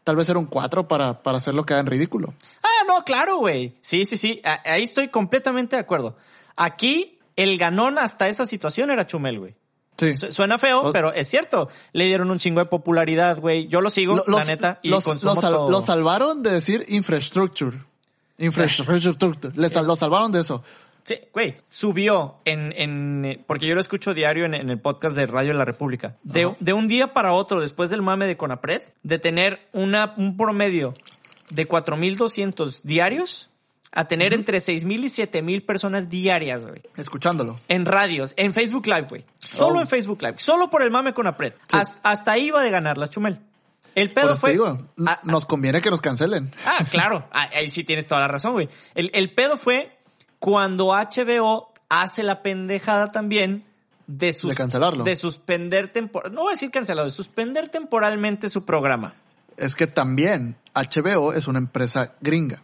[0.08, 2.32] Tal vez era un cuatro para, para hacerlo quedar en ridículo.
[2.62, 3.74] Ah, no, claro, güey.
[3.82, 4.40] Sí, sí, sí.
[4.64, 6.16] Ahí estoy completamente de acuerdo.
[6.56, 9.54] Aquí, el ganón hasta esa situación era Chumel, güey.
[9.98, 10.14] Sí.
[10.14, 11.68] Su- Suena feo, pero es cierto.
[11.92, 13.68] Le dieron un chingo de popularidad, güey.
[13.68, 15.70] Yo lo sigo, Lo- la neta, y los, consumo los sal- todo.
[15.70, 17.76] los salvaron de decir infrastructure.
[18.38, 19.52] Infrastructure.
[19.56, 20.62] Le sal- los salvaron de eso.
[21.08, 25.26] Sí, güey, subió en, en, porque yo lo escucho diario en, en el podcast de
[25.26, 26.16] Radio de la República.
[26.22, 30.36] De, de un día para otro, después del mame de Conapred, de tener una, un
[30.36, 30.92] promedio
[31.50, 33.50] de 4.200 diarios
[33.90, 36.82] a tener entre 6.000 y 7.000 personas diarias, güey.
[36.96, 37.58] Escuchándolo.
[37.68, 39.24] En radios, en Facebook Live, güey.
[39.38, 39.80] Solo Oh.
[39.80, 41.54] en Facebook Live, solo por el mame Conapred.
[41.68, 41.78] Sí.
[41.78, 43.40] Has- hasta ahí iba de ganar las Chumel.
[43.94, 44.50] El pedo fue...
[44.50, 44.86] te digo,
[45.24, 46.52] nos conviene que nos cancelen.
[46.66, 47.26] Ah, claro.
[47.32, 48.68] Ah, Ahí sí tienes toda la razón, güey.
[48.94, 49.97] El, el pedo fue
[50.38, 53.64] cuando HBO hace la pendejada también
[54.06, 55.04] de, sus, De cancelarlo.
[55.04, 59.14] De suspender tempor no voy a decir cancelado, de suspender temporalmente su programa.
[59.56, 62.62] Es que también HBO es una empresa gringa.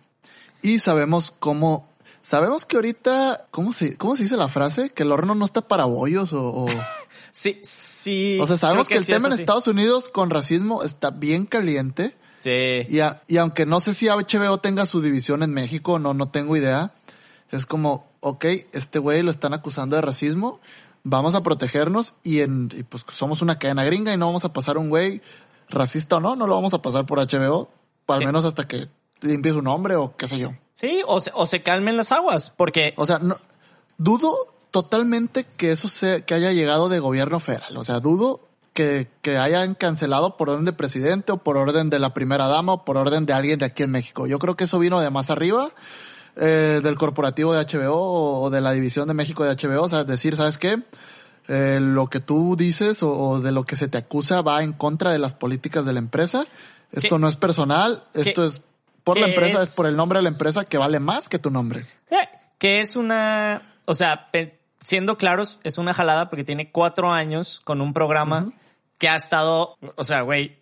[0.63, 1.87] Y sabemos cómo,
[2.23, 4.91] sabemos que ahorita, ¿cómo se, cómo se dice la frase?
[4.91, 6.67] Que el horno no está para bollos o, o-
[7.33, 8.39] Sí, sí.
[8.41, 9.41] O sea, sabemos que, el sí, tema en sí.
[9.41, 12.17] Estados Unidos con racismo está bien caliente.
[12.37, 12.87] Sí.
[12.89, 16.29] Y, a- y aunque no sé si HBO tenga su división en México, no, no
[16.29, 16.93] tengo idea.
[17.51, 20.61] Es como, ok, este güey lo están acusando de racismo,
[21.05, 24.53] vamos a protegernos y, en, y pues somos una cadena gringa y no vamos a
[24.53, 25.21] pasar un güey
[25.69, 27.69] racista o no, no lo vamos a pasar por HBO,
[28.09, 28.27] al Sí.
[28.27, 28.89] menos hasta que
[29.21, 30.53] limpie su nombre o qué sé yo.
[30.73, 33.37] Sí, o se, o se calmen las aguas, porque O sea, no,
[33.99, 34.35] dudo
[34.71, 37.77] totalmente que eso sea, que haya llegado de gobierno federal.
[37.77, 38.41] O sea, dudo
[38.73, 42.73] que, que hayan cancelado por orden de presidente o por orden de la primera dama
[42.73, 44.27] o por orden de alguien de aquí en México.
[44.27, 45.71] Yo creo que eso vino de más arriba,
[46.37, 49.83] eh, del corporativo de HBO o de la división de México de HBO.
[49.83, 50.83] O sea, decir, ¿sabes qué?
[51.49, 54.73] Eh, lo que tú dices o, o de lo que se te acusa va en
[54.73, 56.47] contra de las políticas de la empresa.
[56.93, 57.21] Esto ¿Qué?
[57.21, 58.63] no es personal, esto es
[59.03, 59.71] por la empresa, es?
[59.71, 61.85] es por el nombre de la empresa que vale más que tu nombre.
[62.59, 64.31] que es una, o sea,
[64.81, 68.53] siendo claros, es una jalada porque tiene cuatro años con un programa
[68.99, 70.59] que ha estado, o sea, güey,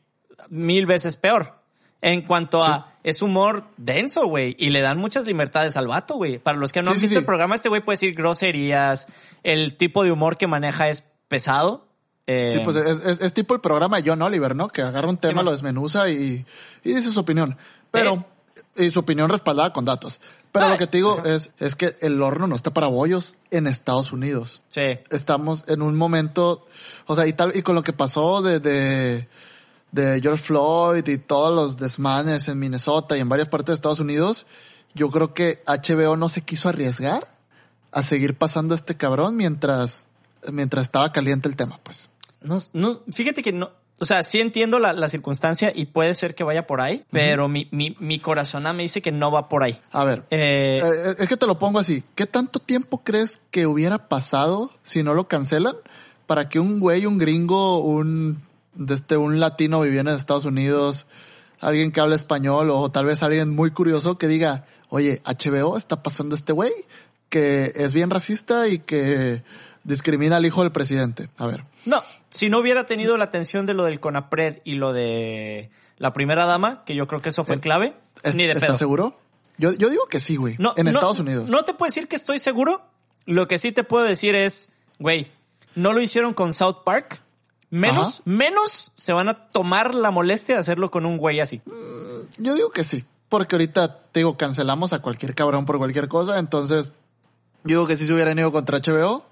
[0.49, 1.62] mil veces peor.
[2.03, 6.39] En cuanto a, es humor denso, güey, y le dan muchas libertades al vato, güey.
[6.39, 7.19] Para los que no Sí, han visto sí.
[7.21, 9.07] el programa, este güey puede decir groserías,
[9.45, 11.87] el tipo de humor que maneja es pesado.
[12.27, 14.69] eh, Sí, pues es, es- es tipo el programa de John Oliver, ¿no?
[14.69, 16.45] Que agarra un tema, lo desmenuza y,
[16.85, 17.57] y dice su opinión.
[17.91, 18.25] Pero,
[18.77, 20.21] y su opinión respaldada con datos.
[20.53, 23.37] Pero Ah, lo que te digo es, es que el horno no está para bollos
[23.51, 24.61] en Estados Unidos.
[24.69, 24.99] sí.
[25.11, 26.67] Estamos en un momento,
[27.07, 29.29] o sea, y tal, y con lo que pasó de, de,
[29.93, 34.01] de George Floyd y todos los desmanes en Minnesota y en varias partes de Estados
[34.01, 34.47] Unidos,
[34.95, 37.33] yo creo que HBO no se quiso arriesgar
[37.93, 40.07] a seguir pasando a este cabrón mientras,
[40.51, 42.09] mientras estaba caliente el tema, pues.
[42.41, 43.71] No, no, fíjate que no,
[44.01, 47.47] o sea, sí entiendo la, la circunstancia y puede ser que vaya por ahí, pero
[47.49, 49.79] mi, mi, mi corazón me dice que no va por ahí.
[49.93, 52.03] A ver, Eh, eh, es que te lo pongo así.
[52.17, 55.77] ¿Qué tanto tiempo crees que hubiera pasado si no lo cancelan
[56.27, 58.43] para que un güey, un gringo, un,
[58.75, 61.07] de este, un latino viviendo en Estados Unidos,
[61.61, 66.03] alguien que habla español o tal vez alguien muy curioso que diga, oye, HBO está
[66.03, 66.73] pasando este güey
[67.29, 69.43] que es bien racista y que
[69.85, 71.29] discrimina al hijo del presidente?
[71.39, 71.65] A ver.
[71.87, 76.13] no, si no hubiera tenido la atención de lo del CONAPRED y lo de la
[76.13, 78.65] primera dama, que yo creo que eso fue clave, ¿Es- ni de pedo.
[78.65, 79.15] ¿Estás seguro?
[79.59, 80.57] Yo, yo digo que sí, güey.
[80.59, 81.49] No, en no, Estados Unidos.
[81.51, 82.83] No te puedo decir que estoy seguro.
[83.27, 85.31] Lo que sí te puedo decir es, güey,
[85.75, 87.23] no lo hicieron con South Park.
[87.73, 88.23] Menos, Ajá.
[88.27, 91.63] menos se van a tomar la molestia de hacerlo con un güey así.
[92.37, 96.39] Yo digo que sí, porque ahorita, te digo, cancelamos a cualquier cabrón por cualquier cosa,
[96.39, 96.93] entonces
[97.65, 99.25] yo digo que si se hubieran ido contra HBO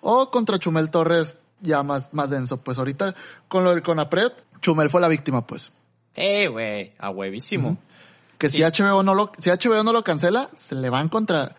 [0.00, 2.58] o contra Chumel Torres ya más, más denso.
[2.58, 3.16] Pues ahorita
[3.48, 4.30] con lo del Conapred,
[4.60, 5.72] Chumel fue la víctima, pues.
[6.14, 7.78] Eh, güey, a huevísimo.
[8.38, 8.58] Que Sí.
[8.58, 11.56] si HBO no lo, si HBO no lo cancela, se le van contra,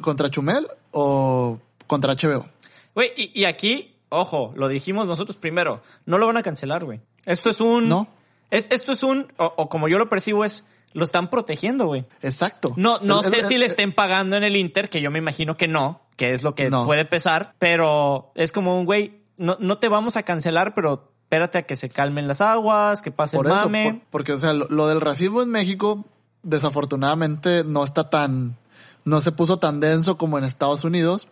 [0.00, 2.46] contra Chumel o contra HBO.
[2.94, 7.00] Güey, y, y aquí, ojo, lo dijimos nosotros primero, no lo van a cancelar, güey.
[7.26, 7.88] Esto es un...
[7.88, 8.08] No.
[8.50, 12.04] Es, esto es un, o, o como yo lo percibo es, lo están protegiendo, güey.
[12.22, 12.72] Exacto.
[12.76, 15.10] No, no El- sé el- si le el- estén pagando en el Inter, que yo
[15.10, 16.84] me imagino que no, que es lo que No.
[16.86, 21.58] puede pesar, pero es como un güey, no, no te vamos a cancelar, pero espérate
[21.58, 23.84] a que se calmen las aguas, que pase Por el eso, mame.
[24.10, 26.04] por- porque, o sea, lo, lo del racismo en México,
[26.44, 28.56] desafortunadamente, no está tan,
[29.04, 31.28] no se puso tan denso como en Estados Unidos.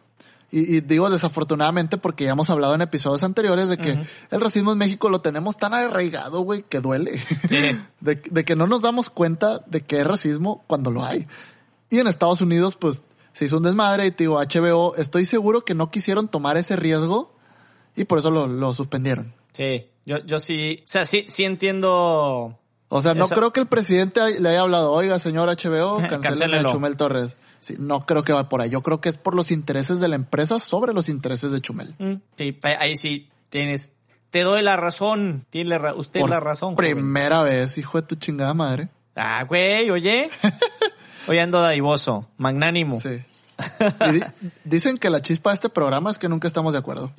[0.53, 3.99] Y, y digo desafortunadamente porque ya hemos hablado en episodios anteriores de que
[4.31, 7.19] el racismo en México lo tenemos tan arraigado, güey, que duele.
[7.49, 7.81] Sí.
[8.01, 11.29] De, de que no nos damos cuenta de que es racismo cuando lo hay.
[11.89, 13.03] Y en Estados Unidos, pues,
[13.33, 16.77] se hizo un desmadre y te digo, HBO, estoy seguro que no quisieron tomar ese
[16.77, 17.35] riesgo
[17.97, 19.35] y por eso lo, lo suspendieron.
[19.53, 22.59] Sí, yo, yo sí, o sea, sí, sí entiendo.
[22.89, 26.71] O sea, no creo que el presidente le haya hablado, oiga, señor HBO, cancelen a.
[26.71, 27.37] Chumel Torres.
[27.63, 28.69] Sí, no creo que va por ahí.
[28.69, 31.95] Yo creo que es por los intereses de la empresa sobre los intereses de Chumel.
[31.99, 33.89] Mm, Sí, ahí sí tienes,
[34.31, 36.75] te doy la razón, tiene la ra- usted Por la razón.
[36.75, 36.93] joven.
[36.97, 38.89] Primera vez, hijo de tu chingada madre.
[39.17, 40.29] Ah, güey, oye.
[41.29, 43.01] Hoy ando dadivoso, magnánimo.
[43.01, 43.23] Sí.
[44.13, 44.23] Di-
[44.65, 47.13] dicen que la chispa de este programa es que nunca estamos de acuerdo.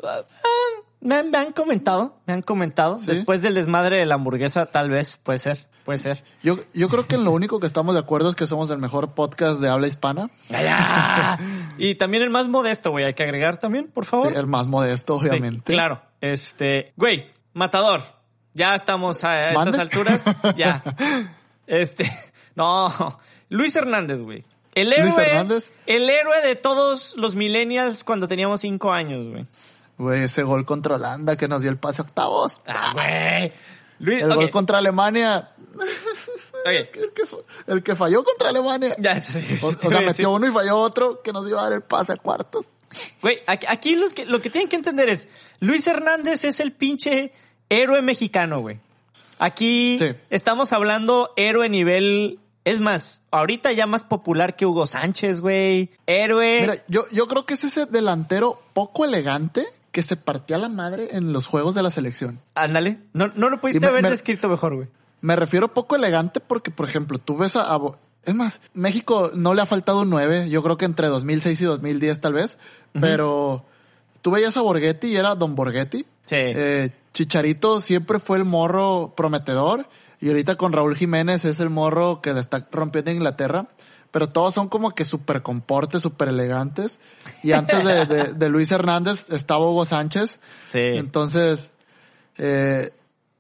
[1.00, 3.00] Me han, me han comentado, me han comentado.
[3.00, 3.06] ¿Sí?
[3.06, 6.24] Después del desmadre de la hamburguesa, tal vez, puede ser, puede ser.
[6.44, 8.78] Yo, yo creo que en lo único que estamos de acuerdo es que somos el
[8.78, 10.30] mejor podcast de habla hispana.
[11.78, 14.32] Y también el más modesto, güey, hay que agregar también, por favor.
[14.36, 15.72] El más modesto, Sí, obviamente.
[15.74, 16.02] claro.
[16.22, 18.04] Este, güey, matador.
[18.54, 19.82] Ya estamos a, estas ¿Mande?
[19.82, 20.26] alturas.
[20.56, 20.84] Ya.
[21.66, 22.10] Este,
[22.56, 23.20] no.
[23.50, 24.44] Luis Hernández, güey.
[24.76, 25.06] El héroe.
[25.08, 25.72] Luis Hernández.
[25.88, 29.46] El héroe de todos los millennials cuando teníamos cinco años, güey.
[29.98, 32.62] Güey, ese gol contra Holanda que nos dio el pase a octavos.
[32.68, 33.52] Ah, güey.
[34.00, 35.52] Luis, El gol contra Alemania.
[36.66, 37.00] El que,
[37.68, 38.96] el que falló contra Alemania.
[39.00, 41.74] Ya, eso sí, O, sea, metió uno y falló otro que nos iba a dar
[41.74, 42.68] el pase a cuartos.
[43.22, 45.28] Güey, aquí, los que, lo que tienen que entender es,
[45.60, 47.32] Luis Hernández es el pinche
[47.70, 48.80] héroe mexicano, güey.
[49.40, 50.12] Aquí Sí.
[50.30, 55.90] estamos hablando héroe nivel, es más, ahorita ya más popular que Hugo Sánchez, güey.
[56.06, 56.60] Héroe.
[56.62, 61.10] Mira, yo, yo creo que es ese delantero poco elegante que se partía la madre
[61.18, 62.40] en los juegos de la selección.
[62.56, 63.00] Ándale.
[63.14, 64.88] No, no lo pudiste me- haber me- descrito mejor, güey.
[65.24, 67.80] Me refiero poco elegante porque, por ejemplo, tú ves a...
[68.24, 72.20] es más, México no le ha faltado 9, yo creo que entre 2006 y 2010
[72.22, 72.58] tal vez,
[73.00, 73.66] pero
[74.22, 76.06] tú veías a Borghetti y era Don Borghetti.
[76.26, 76.36] Sí.
[76.38, 79.88] Eh, Chicharito siempre fue el morro prometedor
[80.22, 83.68] y ahorita con Raúl Jiménez es el morro que le está rompiendo en Inglaterra.
[84.12, 87.00] Pero todos son como que súper comportes, súper elegantes.
[87.42, 90.40] Y antes de, de- de Luis Hernández estaba Hugo Sánchez.
[90.68, 90.80] Sí.
[90.80, 91.72] Entonces,
[92.38, 92.92] eh,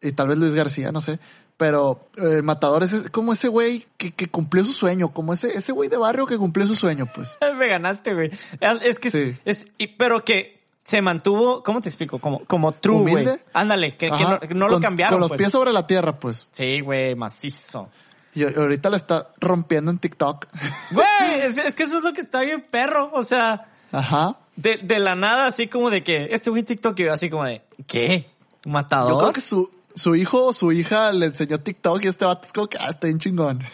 [0.01, 1.19] y tal vez Luis García, no sé.
[1.57, 5.55] Pero eh, el matador es como ese güey que, que cumplió su sueño, como ese,
[5.57, 7.38] ese güey de barrio que cumplió su sueño, pues.
[7.57, 8.31] Me ganaste, güey.
[8.81, 9.38] Es que es, Sí.
[9.45, 9.67] es-
[9.97, 12.19] pero que se mantuvo, ¿cómo te explico?
[12.19, 13.25] Como, como true, güey.
[13.53, 15.39] Ándale, que, no, lo con- cambiaron, Con los pues.
[15.41, 16.47] pies sobre la tierra, pues.
[16.51, 17.89] Sí, güey, macizo.
[18.35, 20.47] Y ahorita le está rompiendo en TikTok.
[20.91, 23.11] Güey, es, es que eso es lo que está bien perro.
[23.13, 24.38] O sea, Ajá.
[24.55, 27.45] de, de la nada, así como de que este güey TikTok y yo así como
[27.45, 28.27] de, ¿qué?
[28.65, 29.11] ¿Matador?
[29.11, 32.48] Yo creo que su, su hijo o su hija le enseñó TikTok y este vato
[32.48, 33.64] es como que, ah, estoy en chingón.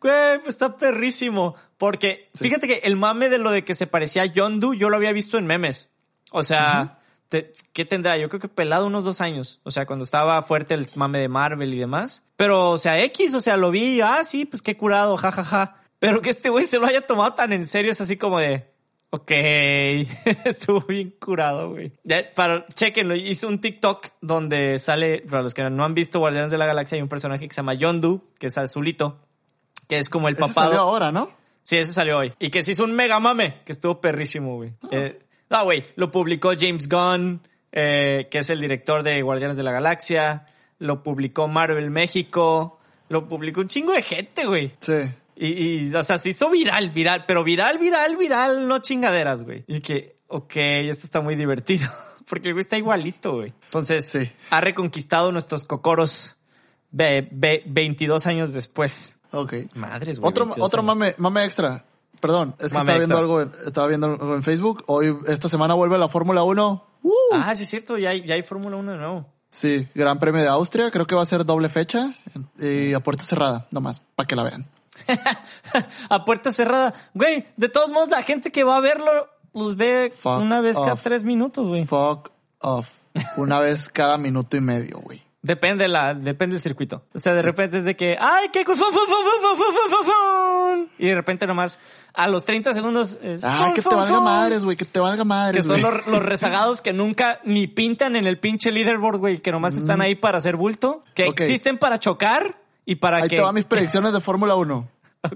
[0.00, 1.54] Güey, pues está perrísimo.
[1.78, 4.96] Porque fíjate que el mame de lo de que se parecía a Yondu, yo lo
[4.96, 5.90] había visto en memes.
[6.30, 6.98] O sea,
[7.28, 8.16] te- ¿qué tendrá?
[8.18, 9.60] Yo creo que pelado unos dos años.
[9.64, 12.24] O sea, cuando estaba fuerte el mame de Marvel y demás.
[12.36, 15.76] Pero, o sea, X, o sea, lo vi ah, sí, pues qué curado, jajaja.
[15.98, 18.71] Pero que este güey se lo haya tomado tan en serio es así como de,
[19.12, 19.30] ok,
[20.44, 21.92] estuvo bien curado, güey.
[22.04, 26.50] Ya, Para, chequenlo, hizo un TikTok donde sale, para los que no han visto Guardianes
[26.50, 29.20] de la Galaxia, hay un personaje que se llama Yondu, que es azulito,
[29.88, 30.70] que es como el papado.
[30.70, 31.30] salió ahora, ¿no?
[31.62, 32.32] Sí, ese salió hoy.
[32.40, 34.72] Y que se hizo un mega mame, que estuvo perrísimo, güey.
[34.90, 35.20] Eh,
[35.54, 39.70] Ah, güey, lo publicó James Gunn, eh, que es el director de Guardianes de la
[39.72, 40.46] Galaxia.
[40.78, 42.80] Lo publicó Marvel México.
[43.10, 44.72] Lo publicó un chingo de gente, güey.
[44.80, 44.94] Sí.
[45.36, 49.64] Y, y, o sea, se hizo viral, viral, pero viral, viral, viral, no chingaderas, güey.
[49.66, 51.88] Y que, ok, esto está muy divertido.
[52.28, 53.52] Porque el güey está igualito, güey.
[53.64, 54.30] Entonces, Sí.
[54.50, 56.36] ha reconquistado nuestros cocoros
[56.90, 59.16] ve- ve- 22 años después.
[59.32, 59.54] Ok.
[59.74, 60.28] Madres, güey.
[60.30, 61.84] Otro, 22 otro mame, mame extra.
[62.20, 64.84] Perdón, es que Mame estaba viendo, algo en, estaba viendo algo en Facebook.
[64.86, 66.86] Hoy, esta semana vuelve la Fórmula 1.
[67.02, 67.10] ¡Uh!
[67.32, 69.26] Ah, sí es cierto, ya hay, ya hay Fórmula 1 de nuevo.
[69.50, 70.90] Sí, Gran Premio de Austria.
[70.92, 72.14] Creo que va a ser doble fecha
[72.60, 74.66] y a puerta cerrada, nomás, para que la vean.
[76.08, 76.92] a puerta cerrada.
[77.14, 80.76] Güey, de todos modos, la gente que va a verlo, los ve Fuck una vez
[80.76, 81.84] cada tres minutos, güey.
[81.84, 82.30] Fuck
[82.60, 82.88] off.
[83.36, 85.22] Una vez cada minuto y medio, güey.
[85.44, 87.02] Depende la, depende del circuito.
[87.12, 88.92] O sea, de repente es de que, ay, qué fun, fun,
[90.04, 90.90] fun.
[90.98, 91.80] Y de repente nomás,
[92.14, 95.24] a los 30 segundos, es, Ah, que te valga madres, güey, que te valga Que
[95.24, 95.92] madres, son güey.
[95.92, 100.00] los, los rezagados que nunca ni pintan en el pinche leaderboard, güey, que nomás están
[100.00, 101.30] ahí para hacer bulto, que Mm.
[101.32, 103.36] Existen para chocar y para Ahí que...
[103.36, 104.88] te van mis predicciones de Fórmula 1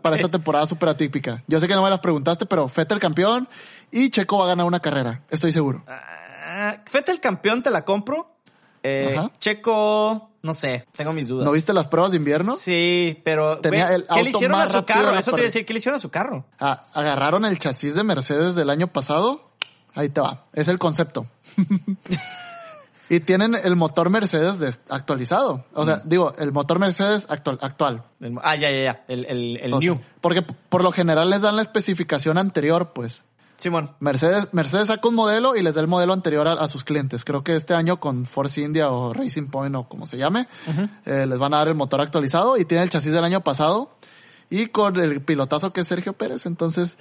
[0.03, 1.43] para esta temporada súper atípica.
[1.47, 3.49] Yo sé que no me las preguntaste, pero Fettel campeón
[3.91, 5.85] y Checo va a ganar una carrera, estoy seguro.
[5.87, 8.33] Ah, Fete el campeón, te la compro.
[8.83, 9.17] Eh.
[9.39, 11.45] Checo, no sé, tengo mis dudas.
[11.45, 12.55] ¿No viste las pruebas de invierno?
[12.55, 15.17] Sí, pero Tenía güey, el ¿qué le hicieron a su carro?
[15.19, 16.47] Eso te iba a decir, ¿qué le hicieron a su carro?
[16.61, 19.51] Ah, agarraron el chasis de Mercedes del año pasado.
[19.95, 20.45] Ahí te va.
[20.53, 21.27] Es el concepto.
[23.09, 25.65] y tienen el motor Mercedes des- actualizado.
[25.75, 27.59] O sea, digo, el motor Mercedes actual.
[27.63, 28.03] actual.
[28.21, 29.05] El- ah, ya, ya, ya.
[29.09, 30.01] El, el, el sea, New.
[30.21, 33.23] porque por lo general les dan la especificación anterior, pues.
[33.59, 33.91] Simón.
[34.01, 37.25] Mercedes, Mercedes saca un modelo y les da el modelo anterior a, a sus clientes.
[37.25, 40.47] Creo que este año con Force India o Racing Point o como se llame,
[41.07, 43.97] eh, les van a dar el motor actualizado y tiene el chasis del año pasado
[44.51, 46.45] y con el pilotazo que es Sergio Pérez.
[46.45, 46.99] Entonces,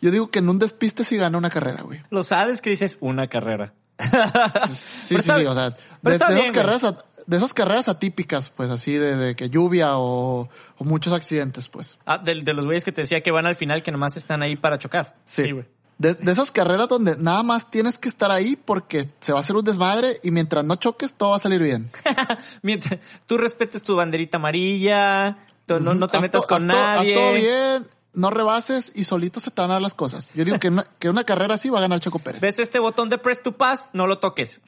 [0.00, 2.00] yo digo que en un despiste sí gana una carrera, güey.
[2.08, 3.74] Lo sabes que dices una carrera.
[3.98, 6.94] Sí, Pero sí, sí, o sea, de, de bien, esas carreras,
[7.26, 10.48] de esas carreras atípicas, pues así de, de que lluvia o,
[10.78, 11.98] o muchos accidentes, pues.
[12.06, 14.42] Ah, de, de los güeyes que te decía que van al final, que nomás están
[14.42, 15.16] ahí para chocar.
[15.24, 15.50] Sí.
[15.52, 15.66] güey.
[15.98, 19.42] de, de esas carreras donde nada más tienes que estar ahí porque se va a
[19.42, 21.90] hacer un desmadre y mientras no choques todo va a salir bien.
[22.62, 26.82] Mientras tú respetes tu banderita amarilla, no, no te Haz metas to- con haz to-
[26.82, 27.12] nadie.
[27.14, 27.88] Haz todo bien,
[28.18, 30.30] no rebases y solito se te van a dar las cosas.
[30.34, 32.40] Yo digo que una, que una carrera así va a ganar Choco Pérez.
[32.40, 33.90] ¿Ves este botón de press to pass?
[33.92, 34.60] No lo toques.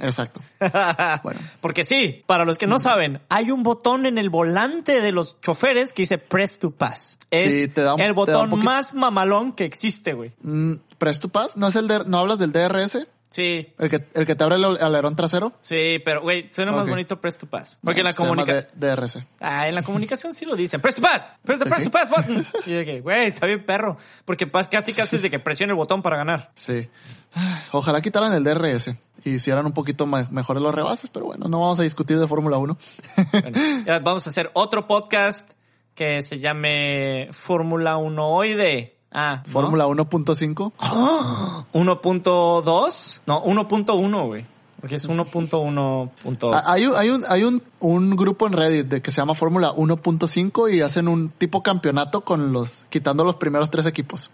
[0.00, 0.40] Exacto.
[1.22, 1.40] Bueno.
[1.60, 5.40] Porque sí, para los que no saben, hay un botón en el volante de los
[5.40, 7.18] choferes que dice press to pass.
[7.30, 10.32] Es Sí, te da un- el te da un botón más mamalón que existe, güey.
[10.42, 13.06] Mm, Press to Pass, ¿no es el de, no hablas del DRS?
[13.36, 15.52] Sí, ¿El que, el que te abre el alerón trasero?
[15.60, 17.80] sí, pero güey, suena más bonito Press to Pass.
[17.84, 18.66] Porque en la comunicación...
[18.74, 19.26] DRC.
[19.40, 20.80] Ah, en la comunicación sí lo dicen.
[20.80, 21.38] Press to pass.
[21.44, 22.46] Press, the press to pass button.
[22.64, 23.98] Y de que, güey, está bien perro.
[24.24, 26.50] Porque casi casi es de que presione el botón para ganar.
[26.54, 26.88] Sí.
[27.72, 31.78] Ojalá quitaran el DRS y hicieran un poquito mejores los rebases, pero bueno, no vamos
[31.78, 32.78] a discutir de Fórmula 1.
[33.32, 35.52] Bueno, ya vamos a hacer otro podcast
[35.94, 38.95] que se llame Fórmula 1 Oide.
[39.18, 39.50] Ah, ¿no?
[39.52, 40.72] Fórmula 1.5.
[41.72, 43.20] 1.2.
[43.26, 44.44] No, 1.1, güey.
[44.80, 46.10] Porque es 1.1.
[46.52, 49.34] Ah, Hay, un- hay, un, hay un, un grupo en Reddit de que se llama
[49.34, 54.30] Fórmula 1.5 y hacen un tipo campeonato con los, quitando los primeros tres equipos.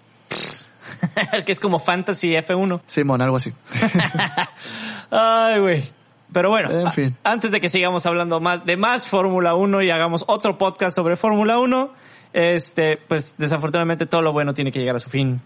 [1.46, 2.80] que es como Fantasy F1.
[2.86, 3.52] Simón, algo así.
[5.10, 5.90] Ay, güey.
[6.32, 7.16] Pero bueno, En fin.
[7.24, 11.14] antes de que sigamos hablando más de más Fórmula 1 y hagamos otro podcast sobre
[11.16, 11.90] Fórmula 1,
[12.32, 15.40] este, pues desafortunadamente todo lo bueno tiene que llegar a su fin.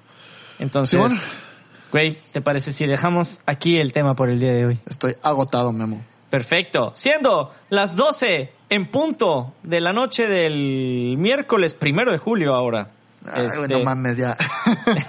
[0.58, 1.22] Entonces,
[1.92, 4.78] güey, ¿te parece si dejamos aquí el tema por el día de hoy?
[4.86, 6.02] Estoy agotado, Memo.
[6.30, 6.92] Perfecto.
[6.94, 12.90] Siendo las 12 en punto de la noche del miércoles primero de julio ahora.
[13.30, 14.36] Ay, Este, no mames, ya.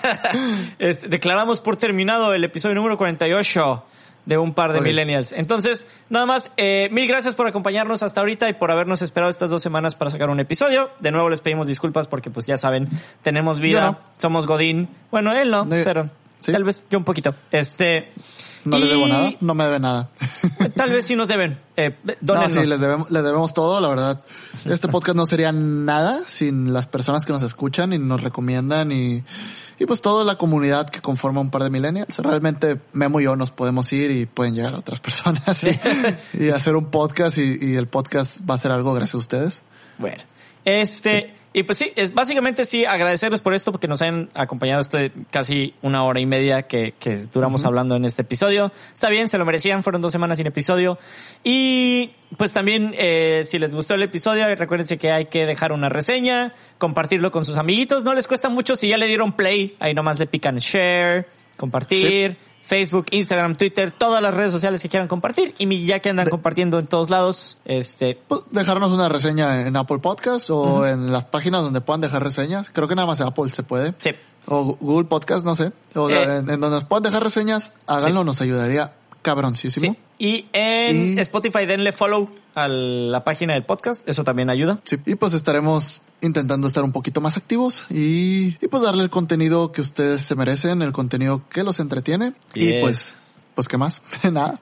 [0.79, 3.83] este, declaramos por terminado el episodio número 48
[4.27, 5.31] de un par de millennials.
[5.31, 9.49] Entonces, nada más, eh, mil gracias por acompañarnos hasta ahorita y por habernos esperado estas
[9.49, 10.91] dos semanas para sacar un episodio.
[10.99, 12.89] De nuevo les pedimos disculpas porque pues ya saben,
[13.21, 13.99] tenemos vida, no.
[14.17, 14.89] somos Godín.
[15.11, 16.09] Bueno, él no, No, pero
[16.41, 16.51] ¿sí?
[16.51, 17.33] tal vez yo un poquito.
[17.51, 18.11] Este,
[18.65, 20.09] No les y- debo nada, no me debe nada.
[20.75, 21.57] Tal vez sí nos deben.
[21.77, 24.21] Eh, No, sí, les debemos, les debemos todo, la verdad.
[24.65, 29.23] Este podcast no sería nada sin las personas que nos escuchan y nos recomiendan y,
[29.79, 32.19] y pues toda la comunidad que conforma un par de millennials.
[32.19, 35.79] Realmente Memo y yo nos podemos ir y pueden llegar a otras personas y,
[36.39, 39.61] y hacer un podcast y, y el podcast va a ser algo gracias a ustedes.
[39.97, 40.23] Bueno,
[40.65, 45.11] este, y pues sí, es básicamente sí agradecerles por esto porque nos han acompañado este
[45.31, 48.71] casi una hora y media que, que duramos hablando en este episodio.
[48.93, 50.99] Está bien, se lo merecían, fueron dos semanas sin episodio.
[51.43, 55.89] Y pues también, eh, si les gustó el episodio, recuérdense que hay que dejar una
[55.89, 59.95] reseña, compartirlo con sus amiguitos, no les cuesta mucho si ya le dieron play, ahí
[59.95, 61.27] nomás le pican share,
[61.57, 62.37] compartir.
[62.63, 66.79] Facebook, Instagram, Twitter, todas las redes sociales que quieran compartir y ya que andan compartiendo
[66.79, 71.61] en todos lados, este, Pues dejarnos una reseña en Apple Podcast o en las páginas
[71.63, 72.69] donde puedan dejar reseñas.
[72.73, 73.93] Creo que nada más en Apple se puede.
[73.99, 74.09] sí,
[74.47, 75.71] O Google Podcast, no sé.
[75.95, 76.23] O Eh.
[76.23, 79.93] en, en donde nos puedan dejar reseñas, háganlo, nos ayudaría cabroncísimo.
[79.93, 79.99] Sí.
[80.19, 84.79] Y en Y- Spotify denle follow a la página del podcast, eso también ayuda.
[84.83, 89.11] Sí, y pues estaremos intentando estar un poquito más activos y, y pues darle el
[89.11, 92.33] contenido que ustedes se merecen, el contenido que los entretiene.
[92.55, 94.01] Y pues, pues qué más,
[94.31, 94.59] nada.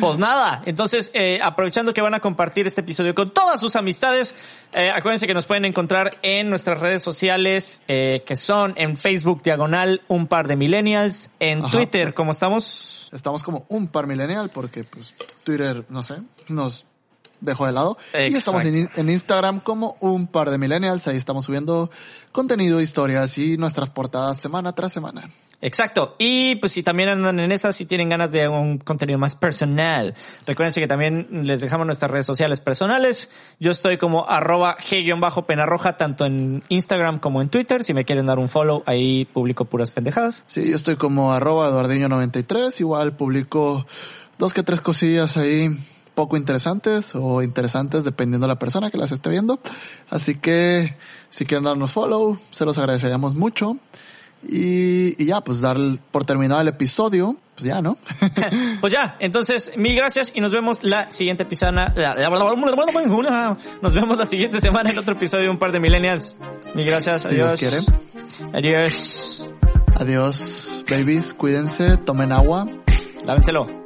[0.00, 4.34] Pues nada, entonces eh, aprovechando que van a compartir este episodio con todas sus amistades,
[4.72, 9.42] eh, acuérdense que nos pueden encontrar en nuestras redes sociales eh, que son en Facebook
[9.42, 11.70] diagonal un par de millennials, en Ajá.
[11.70, 13.10] Twitter como estamos.
[13.12, 15.12] Estamos como un par millennial porque pues
[15.44, 16.85] Twitter, no sé, nos
[17.40, 17.96] dejó de lado.
[18.14, 21.90] Y estamos en, en Instagram como un par de millennials, ahí estamos subiendo
[22.32, 25.30] contenido, historias y nuestras portadas semana tras semana.
[25.62, 26.14] Exacto.
[26.18, 30.14] Y pues si también andan en esas, si tienen ganas de un contenido más personal,
[30.46, 33.30] recuérdense que también les dejamos nuestras redes sociales personales.
[33.58, 37.84] Yo estoy como arroba g-penarroja tanto en Instagram como en Twitter.
[37.84, 40.44] Si me quieren dar un follow, ahí publico puras pendejadas.
[40.46, 43.86] Sí, yo estoy como arroba eduardiño93, igual publico
[44.38, 45.70] dos que tres cosillas ahí
[46.16, 49.60] poco interesantes o interesantes dependiendo de la persona que las esté viendo.
[50.10, 50.96] Así que
[51.30, 53.76] si quieren darnos follow, se los agradeceríamos mucho.
[54.48, 55.76] Y, y ya, pues dar
[56.10, 57.98] por terminado el episodio, pues ya, ¿no?
[58.80, 61.94] Pues ya, entonces mil gracias y nos vemos la siguiente episana.
[63.82, 66.36] Nos vemos la siguiente semana en otro episodio de Un Par de Millennials.
[66.74, 67.58] Mil gracias, Si adiós.
[67.58, 67.86] Dios quiere.
[68.52, 69.50] Adiós.
[69.98, 72.68] Adiós, babies, cuídense, tomen agua.
[73.24, 73.85] Lávenselo.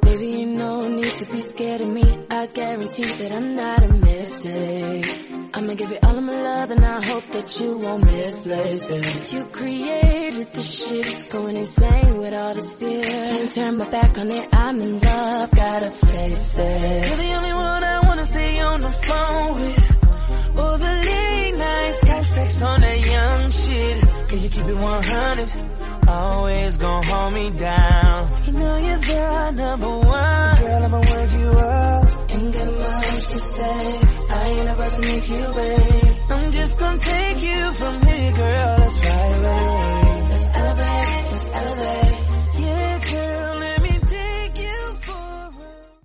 [1.17, 2.25] To be scared of me.
[2.31, 5.31] I guarantee that I'm not a mistake.
[5.53, 9.33] I'ma give you all of my love and I hope that you won't misplace it.
[9.33, 13.03] You created this shit, going insane with all this fear.
[13.03, 17.07] Can't turn my back on it, I'm in love, gotta face it.
[17.07, 20.57] You're the only one I wanna stay on the phone with.
[20.57, 24.29] All the late nights, Skype sex on that young shit.
[24.29, 25.80] Can you keep it 100?
[26.07, 28.43] always gonna hold me down.
[28.45, 30.57] You know you're the number one.
[30.57, 32.31] Girl, I'ma wake you up.
[32.31, 33.99] Ain't got much to say.
[34.29, 36.15] I ain't about to make you wait.
[36.29, 38.75] I'm just gonna take you from here, girl.
[38.79, 40.27] Let's fly away.
[40.29, 41.31] Let's elevate.
[41.31, 42.20] Let's elevate.